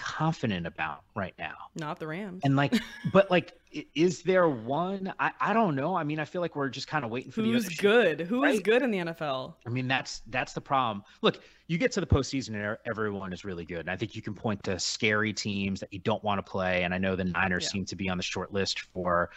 confident 0.00 0.66
about 0.66 1.02
right 1.14 1.34
now? 1.38 1.54
Not 1.76 1.98
the 1.98 2.06
Rams. 2.06 2.40
And 2.44 2.56
like, 2.56 2.74
but 3.12 3.30
like, 3.30 3.52
is 3.94 4.22
there 4.22 4.48
one? 4.48 5.12
I, 5.20 5.30
I 5.40 5.52
don't 5.52 5.76
know. 5.76 5.94
I 5.94 6.02
mean, 6.02 6.18
I 6.18 6.24
feel 6.24 6.40
like 6.40 6.56
we're 6.56 6.68
just 6.70 6.88
kind 6.88 7.04
of 7.04 7.10
waiting 7.10 7.30
for 7.30 7.42
the 7.42 7.52
Who's 7.52 7.68
good? 7.68 8.20
Who 8.22 8.44
is 8.44 8.56
Right. 8.56 8.64
good 8.64 8.82
in 8.82 8.90
the 8.90 8.98
NFL? 8.98 9.54
I 9.66 9.70
mean, 9.70 9.86
that's 9.86 10.22
that's 10.28 10.52
the 10.54 10.60
problem. 10.60 11.04
Look, 11.22 11.40
you 11.68 11.78
get 11.78 11.92
to 11.92 12.00
the 12.00 12.06
postseason 12.06 12.54
and 12.54 12.76
everyone 12.86 13.32
is 13.32 13.44
really 13.44 13.64
good. 13.64 13.80
And 13.80 13.90
I 13.90 13.96
think 13.96 14.16
you 14.16 14.22
can 14.22 14.34
point 14.34 14.62
to 14.64 14.78
scary 14.78 15.32
teams 15.32 15.80
that 15.80 15.92
you 15.92 16.00
don't 16.00 16.22
want 16.24 16.44
to 16.44 16.50
play. 16.50 16.82
And 16.84 16.92
I 16.94 16.98
know 16.98 17.14
the 17.14 17.24
Niners 17.24 17.64
Yeah. 17.64 17.68
seem 17.70 17.84
to 17.86 17.96
be 17.96 18.08
on 18.08 18.16
the 18.16 18.22
short 18.22 18.52
list 18.52 18.80
for 18.92 19.30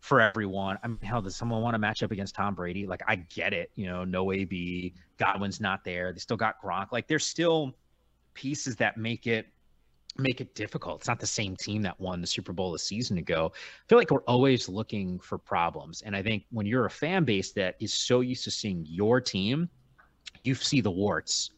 for 0.00 0.20
everyone. 0.20 0.78
I 0.82 0.88
mean, 0.88 0.98
hell, 1.02 1.20
does 1.20 1.36
someone 1.36 1.60
want 1.60 1.74
to 1.74 1.78
match 1.78 2.02
up 2.02 2.10
against 2.10 2.34
Tom 2.34 2.54
Brady? 2.54 2.86
Like, 2.86 3.02
I 3.06 3.16
get 3.16 3.52
it. 3.52 3.70
You 3.74 3.86
know, 3.86 4.04
no 4.04 4.32
AB, 4.32 4.94
Godwin's 5.18 5.60
not 5.60 5.84
there. 5.84 6.12
They 6.14 6.18
still 6.20 6.38
got 6.38 6.54
Gronk. 6.64 6.86
Like, 6.90 7.06
there's 7.06 7.26
still 7.26 7.76
pieces 8.32 8.76
that 8.76 8.96
make 8.96 9.26
it 9.26 9.48
make 10.18 10.40
it 10.40 10.54
difficult. 10.54 11.00
It's 11.00 11.08
not 11.08 11.20
the 11.20 11.26
same 11.26 11.56
team 11.56 11.82
that 11.82 11.98
won 12.00 12.20
the 12.20 12.26
Super 12.26 12.52
Bowl 12.52 12.74
a 12.74 12.78
season 12.78 13.18
ago. 13.18 13.52
I 13.54 13.88
feel 13.88 13.98
like 13.98 14.10
we're 14.10 14.22
always 14.22 14.68
looking 14.68 15.18
for 15.20 15.38
problems. 15.38 16.02
And 16.02 16.14
I 16.16 16.22
think 16.22 16.44
when 16.50 16.66
you're 16.66 16.86
a 16.86 16.90
fan 16.90 17.24
base 17.24 17.52
that 17.52 17.76
is 17.80 17.94
so 17.94 18.20
used 18.20 18.44
to 18.44 18.50
seeing 18.50 18.84
your 18.88 19.20
team, 19.20 19.68
you 20.44 20.54
see 20.54 20.80
the 20.80 20.90
warts 20.90 21.50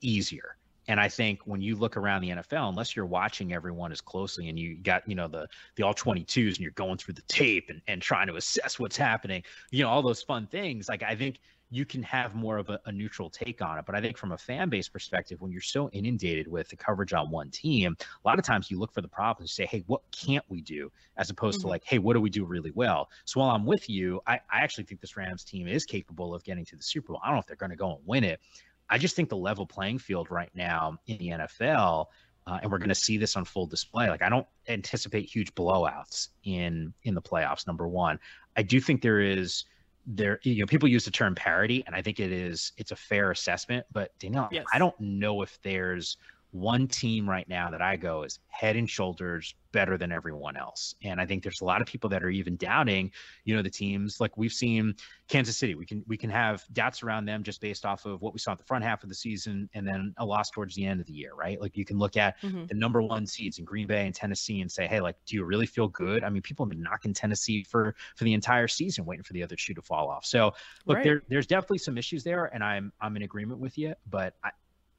easier. 0.00 0.56
And 0.88 1.00
I 1.00 1.08
think 1.08 1.40
when 1.46 1.60
you 1.60 1.74
look 1.74 1.96
around 1.96 2.22
the 2.22 2.30
NFL, 2.30 2.68
unless 2.68 2.94
you're 2.94 3.06
watching 3.06 3.52
everyone 3.52 3.90
as 3.90 4.00
closely 4.00 4.48
and 4.48 4.58
you 4.58 4.76
got, 4.76 5.08
you 5.08 5.16
know, 5.16 5.26
the 5.26 5.48
the 5.74 5.82
all 5.82 5.94
22s 5.94 6.48
and 6.48 6.58
you're 6.58 6.70
going 6.72 6.96
through 6.96 7.14
the 7.14 7.22
tape 7.22 7.70
and, 7.70 7.80
and 7.88 8.00
trying 8.00 8.28
to 8.28 8.36
assess 8.36 8.78
what's 8.78 8.96
happening, 8.96 9.42
you 9.72 9.82
know, 9.82 9.90
all 9.90 10.02
those 10.02 10.22
fun 10.22 10.46
things, 10.46 10.88
like 10.88 11.02
I 11.02 11.16
think 11.16 11.40
you 11.70 11.84
can 11.84 12.02
have 12.02 12.34
more 12.34 12.58
of 12.58 12.68
a, 12.68 12.80
a 12.86 12.92
neutral 12.92 13.28
take 13.28 13.60
on 13.60 13.78
it. 13.78 13.84
But 13.86 13.94
I 13.96 14.00
think 14.00 14.16
from 14.16 14.32
a 14.32 14.38
fan 14.38 14.68
base 14.68 14.88
perspective, 14.88 15.40
when 15.40 15.50
you're 15.50 15.60
so 15.60 15.88
inundated 15.90 16.46
with 16.46 16.68
the 16.68 16.76
coverage 16.76 17.12
on 17.12 17.30
one 17.30 17.50
team, 17.50 17.96
a 18.00 18.28
lot 18.28 18.38
of 18.38 18.44
times 18.44 18.70
you 18.70 18.78
look 18.78 18.92
for 18.92 19.00
the 19.00 19.08
problems 19.08 19.50
and 19.50 19.54
say, 19.54 19.66
hey, 19.66 19.82
what 19.88 20.02
can't 20.12 20.44
we 20.48 20.60
do? 20.62 20.92
As 21.16 21.28
opposed 21.30 21.58
Mhm. 21.58 21.62
to 21.62 21.68
like, 21.68 21.84
hey, 21.84 21.98
what 21.98 22.14
do 22.14 22.20
we 22.20 22.30
do 22.30 22.44
really 22.44 22.70
well? 22.70 23.10
So 23.24 23.40
while 23.40 23.50
I'm 23.50 23.66
with 23.66 23.90
you, 23.90 24.20
I, 24.26 24.34
I 24.50 24.60
actually 24.60 24.84
think 24.84 25.00
this 25.00 25.16
Rams 25.16 25.42
team 25.44 25.66
is 25.66 25.84
capable 25.84 26.34
of 26.34 26.44
getting 26.44 26.64
to 26.66 26.76
the 26.76 26.82
Super 26.82 27.08
Bowl. 27.12 27.20
I 27.22 27.26
don't 27.28 27.36
know 27.36 27.40
if 27.40 27.46
they're 27.46 27.56
going 27.56 27.70
to 27.70 27.76
go 27.76 27.96
and 27.96 28.06
win 28.06 28.22
it. 28.22 28.40
I 28.88 28.98
just 28.98 29.16
think 29.16 29.28
the 29.28 29.36
level 29.36 29.66
playing 29.66 29.98
field 29.98 30.30
right 30.30 30.50
now 30.54 30.98
in 31.08 31.18
the 31.18 31.30
NFL, 31.30 32.06
uh, 32.46 32.60
and 32.62 32.70
we're 32.70 32.78
going 32.78 32.90
to 32.90 32.94
see 32.94 33.16
this 33.16 33.34
on 33.36 33.44
full 33.44 33.66
display. 33.66 34.08
Like 34.08 34.22
I 34.22 34.28
don't 34.28 34.46
anticipate 34.68 35.28
huge 35.28 35.52
blowouts 35.56 36.28
in 36.44 36.94
in 37.02 37.14
the 37.14 37.22
playoffs. 37.22 37.66
Number 37.66 37.88
one, 37.88 38.20
I 38.56 38.62
do 38.62 38.80
think 38.80 39.02
there 39.02 39.18
is 39.20 39.64
there. 40.06 40.38
You 40.42 40.60
know, 40.60 40.66
people 40.66 40.88
use 40.88 41.04
the 41.04 41.10
term 41.10 41.34
parity, 41.34 41.82
and 41.86 41.94
I 41.94 42.02
think 42.02 42.20
it 42.20 42.32
is 42.32 42.72
it's 42.76 42.92
a 42.92 42.96
fair 42.96 43.30
assessment. 43.30 43.86
But 43.92 44.16
Danielle, 44.18 44.48
Yes. 44.50 44.66
I 44.72 44.78
don't 44.78 44.98
know 45.00 45.42
if 45.42 45.58
there's 45.62 46.16
one 46.56 46.88
team 46.88 47.28
right 47.28 47.48
now 47.48 47.70
that 47.70 47.82
I 47.82 47.96
go 47.96 48.22
is 48.22 48.38
head 48.48 48.76
and 48.76 48.88
shoulders 48.88 49.54
better 49.72 49.98
than 49.98 50.10
everyone 50.10 50.56
else. 50.56 50.94
And 51.02 51.20
I 51.20 51.26
think 51.26 51.42
there's 51.42 51.60
a 51.60 51.64
lot 51.64 51.82
of 51.82 51.86
people 51.86 52.08
that 52.10 52.24
are 52.24 52.30
even 52.30 52.56
doubting, 52.56 53.12
you 53.44 53.54
know, 53.54 53.62
the 53.62 53.70
teams 53.70 54.20
like 54.20 54.36
we've 54.36 54.52
seen 54.52 54.94
Kansas 55.28 55.56
City. 55.58 55.74
We 55.74 55.84
can 55.86 56.02
we 56.06 56.16
can 56.16 56.30
have 56.30 56.64
doubts 56.72 57.02
around 57.02 57.26
them 57.26 57.42
just 57.42 57.60
based 57.60 57.84
off 57.84 58.04
of 58.06 58.22
what 58.22 58.32
we 58.32 58.38
saw 58.38 58.52
at 58.52 58.58
the 58.58 58.64
front 58.64 58.84
half 58.84 59.02
of 59.02 59.08
the 59.08 59.14
season 59.14 59.68
and 59.74 59.86
then 59.86 60.14
a 60.18 60.24
loss 60.24 60.50
towards 60.50 60.74
the 60.74 60.84
end 60.86 61.00
of 61.00 61.06
the 61.06 61.12
year, 61.12 61.34
right? 61.34 61.60
Like 61.60 61.76
you 61.76 61.84
can 61.84 61.98
look 61.98 62.16
at 62.16 62.36
Mhm. 62.42 62.68
the 62.68 62.74
number 62.74 63.02
one 63.02 63.26
seeds 63.26 63.58
in 63.58 63.64
Green 63.64 63.86
Bay 63.86 64.06
and 64.06 64.14
Tennessee 64.14 64.60
and 64.60 64.70
say, 64.70 64.86
hey, 64.86 65.00
like, 65.00 65.16
do 65.26 65.36
you 65.36 65.44
really 65.44 65.66
feel 65.66 65.88
good? 65.88 66.24
I 66.24 66.30
mean, 66.30 66.42
people 66.42 66.64
have 66.64 66.70
been 66.70 66.82
knocking 66.82 67.12
Tennessee 67.14 67.62
for 67.64 67.94
for 68.16 68.24
the 68.24 68.32
entire 68.34 68.68
season, 68.68 69.04
waiting 69.04 69.24
for 69.24 69.32
the 69.32 69.42
other 69.42 69.56
shoe 69.56 69.74
to 69.74 69.82
fall 69.82 70.08
off. 70.08 70.24
So 70.24 70.52
look, 70.86 71.00
Right. 71.00 71.02
there 71.02 71.22
there's 71.28 71.46
definitely 71.46 71.78
some 71.78 71.98
issues 71.98 72.24
there, 72.24 72.46
and 72.46 72.62
I'm 72.64 72.92
I'm 73.00 73.16
in 73.16 73.22
agreement 73.22 73.60
with 73.60 73.76
you, 73.78 73.94
but 74.06 74.34
I 74.44 74.50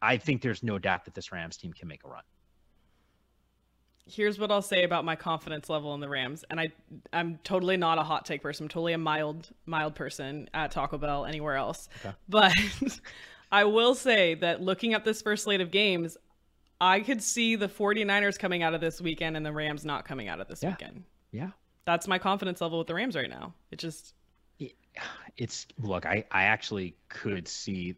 I 0.02 0.18
think 0.18 0.42
there's 0.42 0.64
no 0.64 0.78
doubt 0.80 1.06
that 1.06 1.14
this 1.14 1.32
Rams 1.32 1.58
team 1.58 1.74
can 1.74 1.88
make 1.88 2.04
a 2.04 2.08
run. 2.08 2.24
Here's 4.10 4.40
what 4.40 4.52
I'll 4.52 4.62
say 4.62 4.84
about 4.84 5.04
my 5.04 5.18
confidence 5.18 5.70
level 5.70 5.94
in 5.94 6.00
the 6.00 6.08
Rams, 6.08 6.46
and 6.50 6.60
I 6.62 6.72
I'm 7.12 7.40
totally 7.44 7.76
not 7.76 7.98
a 7.98 8.04
hot 8.04 8.26
take 8.26 8.42
person. 8.42 8.66
I'm 8.66 8.70
totally 8.70 8.94
a 8.94 8.98
mild 8.98 9.50
mild 9.66 9.96
person 9.96 10.50
at 10.54 10.72
Taco 10.72 10.98
Bell 10.98 11.26
anywhere 11.26 11.56
else. 11.56 11.90
But 12.30 12.54
I 13.52 13.66
will 13.66 13.96
say 13.96 14.36
that 14.36 14.62
looking 14.62 14.94
at 14.94 15.04
this 15.04 15.22
first 15.22 15.44
slate 15.44 15.60
of 15.60 15.72
games, 15.72 16.16
I 16.80 17.02
could 17.02 17.22
see 17.22 17.58
the 17.58 17.68
49ers 17.68 18.40
coming 18.40 18.64
out 18.64 18.74
of 18.74 18.80
this 18.80 19.02
weekend 19.02 19.36
and 19.36 19.46
the 19.46 19.52
Rams 19.52 19.84
not 19.84 20.06
coming 20.06 20.30
out 20.30 20.40
of 20.40 20.48
this 20.48 20.64
Yeah. 20.64 20.70
weekend. 20.70 21.04
Yeah. 21.32 21.50
That's 21.84 22.08
my 22.08 22.18
confidence 22.20 22.62
level 22.62 22.78
with 22.78 22.88
the 22.88 22.94
Rams 22.96 23.16
right 23.16 23.30
now. 23.30 23.54
It 23.72 23.80
just 23.80 24.14
it's 25.38 25.68
look 25.80 26.08
i 26.08 26.24
i 26.32 26.44
actually 26.46 26.96
could 27.10 27.48
see 27.48 27.94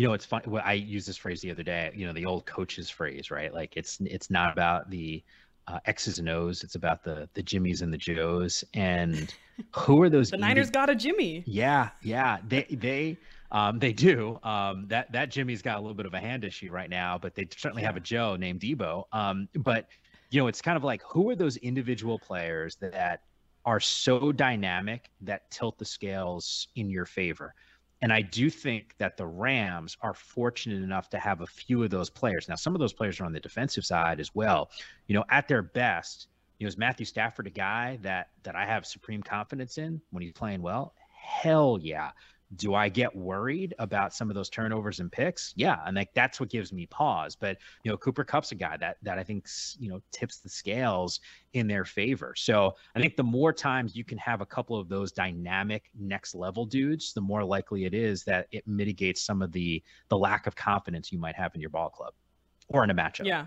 you 0.00 0.06
know 0.06 0.14
it's 0.14 0.24
fun 0.24 0.40
well, 0.46 0.62
i 0.64 0.72
used 0.72 1.06
this 1.06 1.18
phrase 1.18 1.42
the 1.42 1.50
other 1.50 1.62
day 1.62 1.92
you 1.94 2.06
know 2.06 2.14
the 2.14 2.24
old 2.24 2.46
coach's 2.46 2.88
phrase 2.88 3.30
right? 3.30 3.52
Like 3.52 3.76
it's 3.76 4.00
it's 4.00 4.30
not 4.30 4.50
about 4.50 4.88
the 4.88 5.22
uh, 5.66 5.78
x's 5.84 6.18
and 6.18 6.26
o's 6.30 6.64
it's 6.64 6.74
about 6.74 7.04
the 7.04 7.28
the 7.34 7.42
jimmies 7.42 7.82
and 7.82 7.92
the 7.92 7.98
joes. 7.98 8.64
And 8.72 9.32
who 9.76 10.00
are 10.00 10.08
those 10.08 10.30
the 10.30 10.36
indi- 10.36 10.46
Niners 10.46 10.70
got 10.70 10.88
a 10.88 10.94
Jimmy. 10.94 11.44
yeah 11.46 11.90
yeah 12.02 12.38
they 12.48 12.62
they 12.70 13.18
um 13.52 13.78
they 13.78 13.92
do. 13.92 14.40
Um 14.42 14.86
that 14.88 15.12
that 15.12 15.30
jimmy's 15.30 15.60
got 15.60 15.76
a 15.76 15.80
little 15.82 15.94
bit 15.94 16.06
of 16.06 16.14
a 16.14 16.20
hand 16.20 16.44
issue 16.44 16.70
right 16.70 16.88
now 16.88 17.18
but 17.18 17.34
they 17.34 17.46
certainly 17.54 17.82
have 17.82 17.98
a 17.98 18.00
joe 18.00 18.36
named 18.36 18.60
Deebo. 18.60 19.04
Um 19.12 19.50
but 19.54 19.86
you 20.30 20.40
know 20.40 20.46
it's 20.46 20.62
kind 20.62 20.78
of 20.78 20.84
like 20.84 21.02
who 21.02 21.28
are 21.28 21.36
those 21.36 21.58
individual 21.58 22.18
players 22.18 22.76
that 22.76 23.20
are 23.66 23.80
so 23.80 24.32
dynamic 24.32 25.10
that 25.20 25.50
tilt 25.50 25.76
the 25.76 25.84
scales 25.84 26.68
in 26.74 26.88
your 26.88 27.04
favor. 27.04 27.54
And 28.02 28.12
I 28.12 28.22
do 28.22 28.48
think 28.48 28.94
that 28.98 29.16
the 29.16 29.26
Rams 29.26 29.96
are 30.00 30.14
fortunate 30.14 30.82
enough 30.82 31.10
to 31.10 31.18
have 31.18 31.42
a 31.42 31.46
few 31.46 31.82
of 31.82 31.90
those 31.90 32.08
players. 32.08 32.48
Now, 32.48 32.54
some 32.54 32.74
of 32.74 32.80
those 32.80 32.94
players 32.94 33.20
are 33.20 33.24
on 33.24 33.32
the 33.32 33.40
defensive 33.40 33.84
side 33.84 34.20
as 34.20 34.34
well. 34.34 34.70
You 35.06 35.14
know, 35.14 35.24
at 35.30 35.48
their 35.48 35.62
best, 35.62 36.28
you 36.58 36.66
know, 36.66 36.68
is 36.68 36.78
Matthew 36.78 37.06
Stafford 37.06 37.46
a 37.46 37.50
guy 37.50 37.98
that 38.02 38.28
that 38.42 38.56
I 38.56 38.64
have 38.64 38.86
supreme 38.86 39.22
confidence 39.22 39.78
in 39.78 40.00
when 40.10 40.22
he's 40.22 40.32
playing 40.32 40.62
well? 40.62 40.94
Hell 41.14 41.78
yeah. 41.82 42.10
Do 42.56 42.74
I 42.74 42.88
get 42.88 43.14
worried 43.14 43.74
about 43.78 44.12
some 44.12 44.28
of 44.28 44.34
those 44.34 44.50
turnovers 44.50 44.98
and 44.98 45.10
picks? 45.10 45.52
Yeah, 45.56 45.78
and 45.86 45.96
like 45.96 46.12
that's 46.14 46.40
what 46.40 46.48
gives 46.48 46.72
me 46.72 46.86
pause. 46.86 47.36
But 47.36 47.58
you 47.84 47.90
know, 47.90 47.96
Cooper 47.96 48.24
Kupp's 48.24 48.50
a 48.52 48.56
guy 48.56 48.76
that 48.78 48.96
that 49.02 49.18
I 49.18 49.22
think 49.22 49.46
you 49.78 49.88
know 49.88 50.00
tips 50.10 50.38
the 50.38 50.48
scales 50.48 51.20
in 51.52 51.68
their 51.68 51.84
favor. 51.84 52.34
So 52.36 52.74
I 52.96 53.00
think 53.00 53.16
the 53.16 53.22
more 53.22 53.52
times 53.52 53.94
you 53.94 54.04
can 54.04 54.18
have 54.18 54.40
a 54.40 54.46
couple 54.46 54.76
of 54.76 54.88
those 54.88 55.12
dynamic 55.12 55.90
next 55.98 56.34
level 56.34 56.66
dudes, 56.66 57.12
the 57.12 57.20
more 57.20 57.44
likely 57.44 57.84
it 57.84 57.94
is 57.94 58.24
that 58.24 58.46
it 58.50 58.66
mitigates 58.66 59.22
some 59.22 59.42
of 59.42 59.52
the 59.52 59.82
the 60.08 60.18
lack 60.18 60.46
of 60.46 60.56
confidence 60.56 61.12
you 61.12 61.18
might 61.18 61.36
have 61.36 61.54
in 61.54 61.60
your 61.60 61.70
ball 61.70 61.90
club 61.90 62.14
or 62.68 62.84
in 62.84 62.90
a 62.90 62.94
matchup. 62.94 63.26
Yeah. 63.26 63.46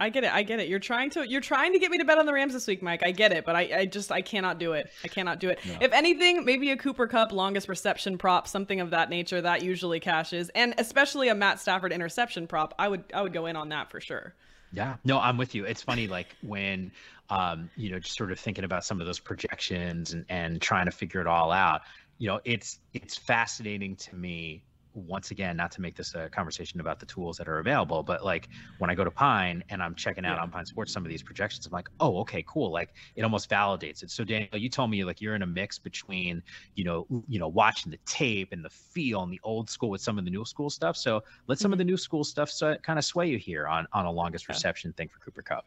I 0.00 0.10
get 0.10 0.22
it. 0.22 0.32
I 0.32 0.42
get 0.44 0.60
it. 0.60 0.68
You're 0.68 0.78
trying 0.78 1.10
to 1.10 1.28
you're 1.28 1.40
trying 1.40 1.72
to 1.72 1.78
get 1.78 1.90
me 1.90 1.98
to 1.98 2.04
bet 2.04 2.18
on 2.18 2.26
the 2.26 2.32
Rams 2.32 2.52
this 2.52 2.66
week, 2.66 2.82
Mike. 2.82 3.02
I 3.04 3.10
get 3.10 3.32
it, 3.32 3.44
but 3.44 3.56
I, 3.56 3.78
I 3.78 3.86
just 3.86 4.12
I 4.12 4.22
cannot 4.22 4.58
do 4.58 4.72
it. 4.72 4.90
I 5.02 5.08
cannot 5.08 5.40
do 5.40 5.48
it. 5.48 5.58
If 5.80 5.92
anything, 5.92 6.44
maybe 6.44 6.70
a 6.70 6.76
Cooper 6.76 7.08
Kupp 7.08 7.32
longest 7.32 7.68
reception 7.68 8.16
prop, 8.16 8.46
something 8.46 8.80
of 8.80 8.90
that 8.90 9.10
nature, 9.10 9.40
that 9.40 9.62
usually 9.62 9.98
cashes, 9.98 10.50
and 10.50 10.74
especially 10.78 11.28
a 11.28 11.34
Matt 11.34 11.58
Stafford 11.58 11.92
interception 11.92 12.46
prop. 12.46 12.74
I 12.78 12.88
would 12.88 13.04
I 13.12 13.22
would 13.22 13.32
go 13.32 13.46
in 13.46 13.56
on 13.56 13.70
that 13.70 13.90
for 13.90 14.00
sure. 14.00 14.34
Yeah. 14.72 14.96
No, 15.04 15.18
I'm 15.18 15.36
with 15.36 15.54
you. 15.54 15.64
It's 15.64 15.82
funny, 15.82 16.06
like 16.06 16.36
when, 16.42 16.92
um, 17.30 17.70
you 17.76 17.90
know, 17.90 17.98
just 17.98 18.16
sort 18.16 18.30
of 18.30 18.38
thinking 18.38 18.64
about 18.64 18.84
some 18.84 19.00
of 19.00 19.06
those 19.06 19.18
projections 19.18 20.12
and, 20.12 20.24
and 20.28 20.60
trying 20.60 20.84
to 20.84 20.90
figure 20.90 21.20
it 21.20 21.26
all 21.26 21.50
out. 21.50 21.82
You 22.18 22.28
know, 22.28 22.40
it's 22.44 22.78
it's 22.94 23.16
fascinating 23.16 23.96
to 23.96 24.14
me. 24.14 24.62
Once 25.06 25.30
again, 25.30 25.56
not 25.56 25.70
to 25.72 25.80
make 25.80 25.96
this 25.96 26.14
a 26.14 26.28
conversation 26.28 26.80
about 26.80 26.98
the 27.00 27.06
tools 27.06 27.36
that 27.36 27.48
are 27.48 27.58
available, 27.58 28.02
but 28.02 28.24
like 28.24 28.48
when 28.78 28.90
I 28.90 28.94
go 28.94 29.04
to 29.04 29.10
Pine 29.10 29.62
and 29.68 29.82
I'm 29.82 29.94
checking 29.94 30.24
out 30.24 30.36
Yeah. 30.36 30.42
on 30.42 30.50
Pine 30.50 30.66
Sports 30.66 30.92
some 30.92 31.04
of 31.04 31.08
these 31.08 31.22
projections, 31.22 31.66
I'm 31.66 31.72
like, 31.72 31.88
oh, 32.00 32.18
okay, 32.20 32.44
cool. 32.46 32.70
Like 32.70 32.94
it 33.16 33.22
almost 33.22 33.48
validates 33.48 34.02
it. 34.02 34.10
So 34.10 34.24
Daniel, 34.24 34.56
you 34.56 34.68
told 34.68 34.90
me 34.90 35.04
like 35.04 35.20
you're 35.20 35.34
in 35.34 35.42
a 35.42 35.46
mix 35.46 35.78
between, 35.78 36.42
you 36.74 36.84
know, 36.84 37.06
you 37.28 37.38
know, 37.38 37.48
watching 37.48 37.90
the 37.90 37.98
tape 38.06 38.52
and 38.52 38.64
the 38.64 38.70
feel 38.70 39.22
and 39.22 39.32
the 39.32 39.40
old 39.44 39.70
school 39.70 39.90
with 39.90 40.00
some 40.00 40.18
of 40.18 40.24
the 40.24 40.30
new 40.30 40.44
school 40.44 40.70
stuff. 40.70 40.96
So 40.96 41.22
let 41.46 41.58
some 41.58 41.72
of 41.72 41.78
the 41.78 41.84
mm-hmm. 41.84 41.90
new 41.90 41.96
school 41.96 42.24
stuff 42.24 42.50
so, 42.50 42.76
kind 42.76 42.98
of 42.98 43.04
sway 43.04 43.28
you 43.28 43.38
here 43.38 43.66
on 43.68 43.86
on 43.92 44.04
a 44.06 44.10
longest 44.10 44.48
reception 44.48 44.92
thing 44.92 45.08
for 45.08 45.18
Cooper 45.20 45.42
Kupp, 45.42 45.64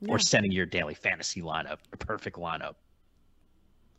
Yeah. 0.00 0.12
or 0.12 0.18
setting 0.18 0.52
your 0.52 0.66
daily 0.66 0.94
fantasy 0.94 1.42
lineup, 1.42 1.78
a 1.92 1.96
perfect 1.96 2.36
lineup. 2.36 2.74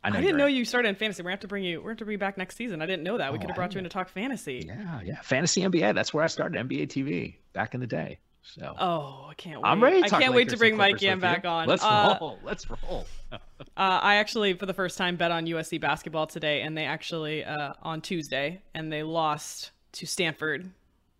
I, 0.04 0.10
know 0.10 0.18
I 0.18 0.20
didn't 0.20 0.36
know 0.36 0.46
you 0.46 0.64
started 0.64 0.88
in 0.90 0.94
fantasy. 0.94 1.22
We're 1.22 1.30
have 1.30 1.40
to 1.40 1.48
bring 1.48 1.64
you. 1.64 1.78
We're 1.78 1.82
gonna 1.84 1.90
have 1.92 1.98
to 1.98 2.04
bring 2.04 2.12
you 2.14 2.18
back 2.18 2.38
next 2.38 2.56
season. 2.56 2.80
I 2.80 2.86
didn't 2.86 3.02
know 3.02 3.18
that. 3.18 3.32
We 3.32 3.38
Oh, 3.38 3.40
could 3.40 3.50
have 3.50 3.56
brought 3.56 3.74
you 3.74 3.78
in 3.78 3.84
to 3.84 3.90
talk 3.90 4.08
fantasy. 4.08 4.64
Yeah, 4.66 5.00
yeah. 5.04 5.20
Fantasy 5.22 5.62
NBA. 5.62 5.94
That's 5.94 6.14
where 6.14 6.22
I 6.24 6.28
started. 6.28 6.58
NBA 6.68 6.86
TV 6.88 7.34
back 7.52 7.74
in 7.74 7.80
the 7.80 7.86
day. 7.86 8.18
So 8.42 8.74
Oh, 8.78 9.26
I 9.28 9.34
can't 9.34 9.60
wait. 9.60 9.68
I'm 9.68 9.82
ready. 9.82 10.00
To 10.02 10.06
I 10.14 10.20
can't 10.20 10.34
wait 10.34 10.48
to 10.50 10.56
bring 10.56 10.76
Mike 10.76 11.02
Yam 11.02 11.18
you. 11.18 11.22
back 11.22 11.44
on. 11.44 11.66
Let's 11.68 11.82
Uh, 11.84 12.16
roll. 12.20 12.38
Let's 12.44 12.66
roll. 12.70 13.06
Uh, 13.76 14.00
I 14.02 14.16
actually, 14.16 14.54
for 14.54 14.66
the 14.66 14.72
first 14.72 14.96
time, 14.96 15.16
bet 15.16 15.30
on 15.30 15.44
USC 15.46 15.80
basketball 15.80 16.26
today, 16.26 16.62
and 16.62 16.76
they 16.78 16.84
actually 16.84 17.44
uh, 17.44 17.72
on 17.82 18.00
Tuesday, 18.00 18.62
and 18.74 18.90
they 18.90 19.02
lost 19.02 19.72
to 19.92 20.06
Stanford, 20.06 20.70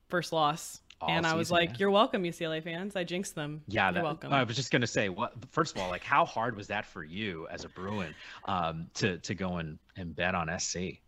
first 0.09 0.33
loss. 0.33 0.81
All 1.01 1.11
and 1.11 1.27
I 1.27 1.35
was 1.35 1.51
like, 1.51 1.71
yeah. 1.71 1.77
"You're 1.79 1.91
welcome, 1.91 2.25
UCLA 2.25 2.63
fans. 2.63 2.97
I 2.97 3.05
jinxed 3.05 3.37
them. 3.37 3.63
Yeah, 3.69 3.87
you're 3.87 3.95
that, 3.95 4.05
welcome." 4.05 4.33
I 4.33 4.43
was 4.43 4.57
just 4.57 4.73
gonna 4.73 4.87
say, 4.87 5.09
what? 5.09 5.33
First 5.51 5.77
of 5.77 5.83
all, 5.83 5.91
like, 5.91 6.03
how 6.03 6.25
hard 6.25 6.57
was 6.57 6.67
that 6.69 6.85
for 6.85 7.05
you 7.05 7.47
as 7.51 7.65
a 7.65 7.69
Bruin 7.69 8.15
um, 8.47 8.89
to 8.95 9.19
to 9.19 9.35
go 9.35 9.57
and, 9.59 9.79
and 9.97 10.15
bet 10.17 10.35
on 10.35 10.49
SC? 10.59 10.99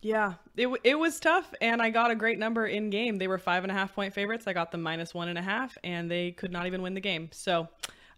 Yeah, 0.00 0.34
it 0.56 0.68
it 0.84 0.96
was 0.96 1.18
tough, 1.18 1.52
and 1.60 1.82
I 1.82 1.90
got 1.90 2.12
a 2.12 2.14
great 2.14 2.38
number 2.38 2.66
in 2.66 2.90
game. 2.90 3.18
They 3.18 3.26
were 3.26 3.38
five 3.38 3.64
and 3.64 3.72
a 3.72 3.74
half 3.74 3.92
point 3.92 4.14
favorites. 4.14 4.46
I 4.46 4.52
got 4.52 4.70
them 4.70 4.82
minus 4.82 5.12
one 5.12 5.28
and 5.28 5.38
a 5.38 5.42
half, 5.42 5.76
and 5.82 6.08
they 6.08 6.30
could 6.30 6.52
not 6.52 6.66
even 6.66 6.82
win 6.82 6.94
the 6.94 7.00
game. 7.00 7.28
So, 7.32 7.68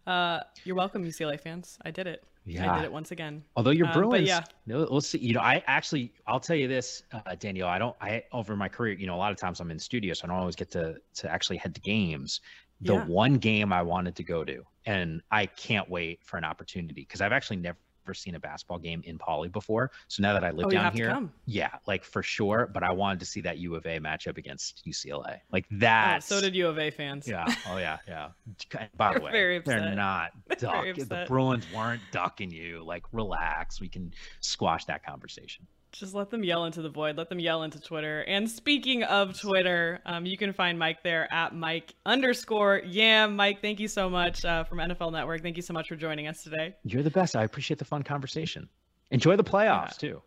uh, 0.05 0.41
you're 0.63 0.75
welcome, 0.75 1.03
UCLA 1.03 1.39
fans. 1.39 1.79
I 1.83 1.89
did 1.89 2.05
it. 2.05 2.23
I 2.47 2.51
Yeah. 2.51 2.75
did 2.75 2.83
it 2.85 2.91
once 2.91 3.11
again. 3.11 3.43
Although 3.55 3.71
you're 3.71 3.85
Um, 3.87 3.93
Bruins, 3.93 4.27
yeah. 4.27 4.43
no, 4.65 4.87
we'll 4.89 5.01
see. 5.01 5.19
You 5.19 5.33
know, 5.33 5.41
I 5.41 5.63
actually, 5.67 6.13
I'll 6.25 6.39
tell 6.39 6.55
you 6.55 6.67
this, 6.67 7.03
uh, 7.11 7.35
Danielle. 7.35 7.67
I 7.67 7.77
don't. 7.77 7.95
I 8.01 8.23
over 8.31 8.55
my 8.55 8.67
career, 8.67 8.93
you 8.93 9.05
know, 9.07 9.15
a 9.15 9.17
lot 9.17 9.31
of 9.31 9.37
times 9.37 9.59
I'm 9.59 9.69
in 9.71 9.77
studio, 9.79 10.13
so 10.13 10.25
I 10.25 10.27
don't 10.29 10.37
always 10.37 10.55
get 10.55 10.71
to 10.71 10.95
to 11.15 11.29
actually 11.31 11.57
head 11.57 11.75
to 11.75 11.81
games. 11.81 12.41
The 12.81 12.95
Yeah. 12.95 13.05
one 13.05 13.37
game 13.37 13.71
I 13.71 13.83
wanted 13.83 14.15
to 14.15 14.23
go 14.23 14.43
to, 14.43 14.63
and 14.85 15.21
I 15.29 15.45
can't 15.45 15.87
wait 15.89 16.23
for 16.23 16.37
an 16.37 16.43
opportunity 16.43 17.01
because 17.01 17.21
I've 17.21 17.31
actually 17.31 17.57
never 17.57 17.77
seen 18.13 18.35
a 18.35 18.39
basketball 18.39 18.79
game 18.79 19.01
in 19.05 19.17
Pauley 19.17 19.51
before. 19.51 19.91
So 20.07 20.21
now 20.21 20.33
that 20.33 20.43
I 20.43 20.51
live 20.51 20.67
Oh, 20.67 20.69
down 20.69 20.93
here, 20.93 21.29
yeah, 21.45 21.69
like 21.87 22.03
for 22.03 22.21
sure. 22.23 22.69
But 22.73 22.83
I 22.83 22.91
wanted 22.91 23.19
to 23.21 23.25
see 23.25 23.41
that 23.41 23.57
U 23.59 23.75
of 23.75 23.85
A 23.85 23.99
matchup 23.99 24.37
against 24.37 24.83
UCLA. 24.85 25.39
Like 25.51 25.65
Oh, 25.71 25.75
that. 25.79 26.23
so 26.23 26.41
did 26.41 26.55
U 26.55 26.67
of 26.67 26.77
A 26.79 26.91
fans. 26.91 27.27
Yeah. 27.27 27.45
Oh 27.67 27.77
yeah. 27.77 27.97
Yeah. 28.07 28.29
By 28.97 29.13
the 29.13 29.21
way, 29.21 29.31
very 29.31 29.59
they're 29.59 29.95
not 29.95 30.31
ducking. 30.59 31.05
The. 31.05 31.25
Bruins 31.27 31.65
weren't 31.75 32.01
ducking 32.11 32.51
you. 32.51 32.83
Like, 32.83 33.03
relax. 33.11 33.79
We 33.79 33.87
can 33.89 34.13
squash 34.41 34.85
that 34.85 35.05
conversation. 35.05 35.65
Just 35.91 36.13
let 36.13 36.29
them 36.29 36.43
yell 36.43 36.65
into 36.65 36.81
the 36.81 36.89
void. 36.89 37.17
Let 37.17 37.29
them 37.29 37.39
yell 37.39 37.63
into 37.63 37.79
Twitter. 37.79 38.21
And 38.21 38.49
speaking 38.49 39.03
of 39.03 39.37
Twitter, 39.39 39.99
um, 40.05 40.25
you 40.25 40.37
can 40.37 40.53
find 40.53 40.79
Mike 40.79 41.03
there 41.03 41.31
at 41.33 41.53
Mike 41.53 41.93
underscore 42.05 42.81
Yam. 42.85 43.35
Mike, 43.35 43.61
thank 43.61 43.79
you 43.79 43.87
so 43.87 44.09
much 44.09 44.45
uh, 44.45 44.63
from 44.63 44.77
NFL 44.77 45.11
Network. 45.11 45.41
Thank 45.41 45.57
you 45.57 45.63
so 45.63 45.73
much 45.73 45.89
for 45.89 45.95
joining 45.97 46.27
us 46.27 46.43
today. 46.43 46.75
You're 46.83 47.03
the 47.03 47.09
best. 47.11 47.35
I 47.35 47.43
appreciate 47.43 47.77
the 47.77 47.85
fun 47.85 48.03
conversation. 48.03 48.69
Enjoy 49.11 49.35
the 49.35 49.43
playoffs 49.43 49.97
too. 49.97 50.21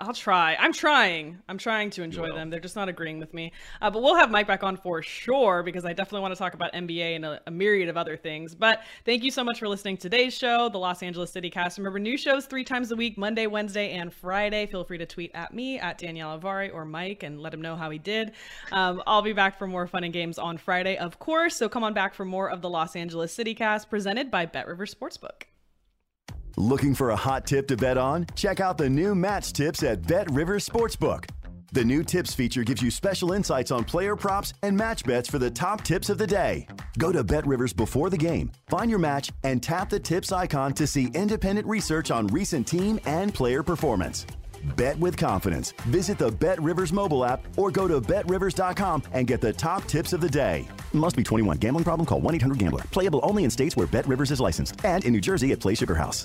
I'll 0.00 0.12
try. 0.12 0.56
I'm 0.58 0.72
trying. 0.72 1.38
I'm 1.48 1.56
trying 1.56 1.90
to 1.90 2.02
enjoy 2.02 2.32
them. 2.32 2.50
They're 2.50 2.58
just 2.58 2.74
not 2.74 2.88
agreeing 2.88 3.20
with 3.20 3.32
me. 3.32 3.52
Uh, 3.80 3.90
but 3.90 4.02
we'll 4.02 4.16
have 4.16 4.28
Mike 4.28 4.48
back 4.48 4.64
on 4.64 4.76
for 4.76 5.02
sure 5.02 5.62
because 5.62 5.84
I 5.84 5.92
definitely 5.92 6.22
want 6.22 6.34
to 6.34 6.38
talk 6.38 6.54
about 6.54 6.72
NBA 6.72 7.14
and 7.14 7.24
a, 7.24 7.40
a 7.46 7.52
myriad 7.52 7.88
of 7.88 7.96
other 7.96 8.16
things. 8.16 8.56
But 8.56 8.82
thank 9.04 9.22
you 9.22 9.30
so 9.30 9.44
much 9.44 9.60
for 9.60 9.68
listening 9.68 9.96
to 9.98 10.02
today's 10.02 10.36
show, 10.36 10.68
the 10.68 10.78
Los 10.78 11.00
Angeles 11.04 11.30
City 11.30 11.48
Cast. 11.48 11.78
Remember, 11.78 12.00
new 12.00 12.18
shows 12.18 12.46
three 12.46 12.64
times 12.64 12.90
a 12.90 12.96
week 12.96 13.16
Monday, 13.16 13.46
Wednesday, 13.46 13.92
and 13.92 14.12
Friday. 14.12 14.66
Feel 14.66 14.82
free 14.82 14.98
to 14.98 15.06
tweet 15.06 15.30
at 15.32 15.54
me, 15.54 15.78
at 15.78 15.96
Danielle 15.98 16.40
Avari, 16.40 16.74
or 16.74 16.84
Mike, 16.84 17.22
and 17.22 17.40
let 17.40 17.54
him 17.54 17.62
know 17.62 17.76
how 17.76 17.88
he 17.88 17.98
did. 17.98 18.32
Um, 18.72 19.00
I'll 19.06 19.22
be 19.22 19.32
back 19.32 19.56
for 19.56 19.68
more 19.68 19.86
fun 19.86 20.02
and 20.02 20.12
games 20.12 20.40
on 20.40 20.58
Friday, 20.58 20.96
of 20.98 21.20
course. 21.20 21.54
So 21.54 21.68
come 21.68 21.84
on 21.84 21.94
back 21.94 22.14
for 22.14 22.24
more 22.24 22.50
of 22.50 22.62
the 22.62 22.68
Los 22.68 22.96
Angeles 22.96 23.32
City 23.32 23.54
Cast 23.54 23.90
presented 23.90 24.28
by 24.28 24.46
Bet 24.46 24.66
River 24.66 24.86
Sportsbook. 24.86 25.53
Looking 26.56 26.94
for 26.94 27.10
a 27.10 27.16
hot 27.16 27.46
tip 27.46 27.66
to 27.68 27.76
bet 27.76 27.98
on? 27.98 28.26
Check 28.36 28.60
out 28.60 28.78
the 28.78 28.88
new 28.88 29.16
match 29.16 29.52
tips 29.52 29.82
at 29.82 30.06
Bet 30.06 30.30
Rivers 30.30 30.68
Sportsbook. 30.68 31.28
The 31.72 31.84
new 31.84 32.04
tips 32.04 32.32
feature 32.32 32.62
gives 32.62 32.80
you 32.80 32.92
special 32.92 33.32
insights 33.32 33.72
on 33.72 33.82
player 33.82 34.14
props 34.14 34.54
and 34.62 34.76
match 34.76 35.04
bets 35.04 35.28
for 35.28 35.40
the 35.40 35.50
top 35.50 35.82
tips 35.82 36.08
of 36.08 36.18
the 36.18 36.26
day. 36.26 36.68
Go 36.96 37.10
to 37.10 37.24
Bet 37.24 37.44
Rivers 37.44 37.72
before 37.72 38.08
the 38.08 38.16
game, 38.16 38.52
find 38.68 38.88
your 38.88 39.00
match, 39.00 39.32
and 39.42 39.60
tap 39.60 39.90
the 39.90 39.98
tips 39.98 40.30
icon 40.30 40.72
to 40.74 40.86
see 40.86 41.10
independent 41.14 41.66
research 41.66 42.12
on 42.12 42.28
recent 42.28 42.68
team 42.68 43.00
and 43.04 43.34
player 43.34 43.64
performance. 43.64 44.24
Bet 44.76 44.96
with 45.00 45.16
confidence. 45.16 45.72
Visit 45.88 46.18
the 46.18 46.30
Bet 46.30 46.62
Rivers 46.62 46.92
mobile 46.92 47.24
app 47.24 47.44
or 47.58 47.72
go 47.72 47.88
to 47.88 48.00
betrivers.com 48.00 49.02
and 49.12 49.26
get 49.26 49.40
the 49.40 49.52
top 49.52 49.84
tips 49.86 50.12
of 50.12 50.20
the 50.20 50.30
day. 50.30 50.68
Must 50.92 51.16
be 51.16 51.24
21. 51.24 51.58
Gambling 51.58 51.84
problem? 51.84 52.06
Call 52.06 52.20
1 52.20 52.36
800 52.36 52.58
Gambler. 52.58 52.82
Playable 52.92 53.18
only 53.24 53.42
in 53.42 53.50
states 53.50 53.76
where 53.76 53.88
Bet 53.88 54.06
Rivers 54.06 54.30
is 54.30 54.40
licensed 54.40 54.84
and 54.84 55.04
in 55.04 55.12
New 55.12 55.20
Jersey 55.20 55.50
at 55.50 55.58
Play 55.58 55.74
Sugar 55.74 55.96
House. 55.96 56.24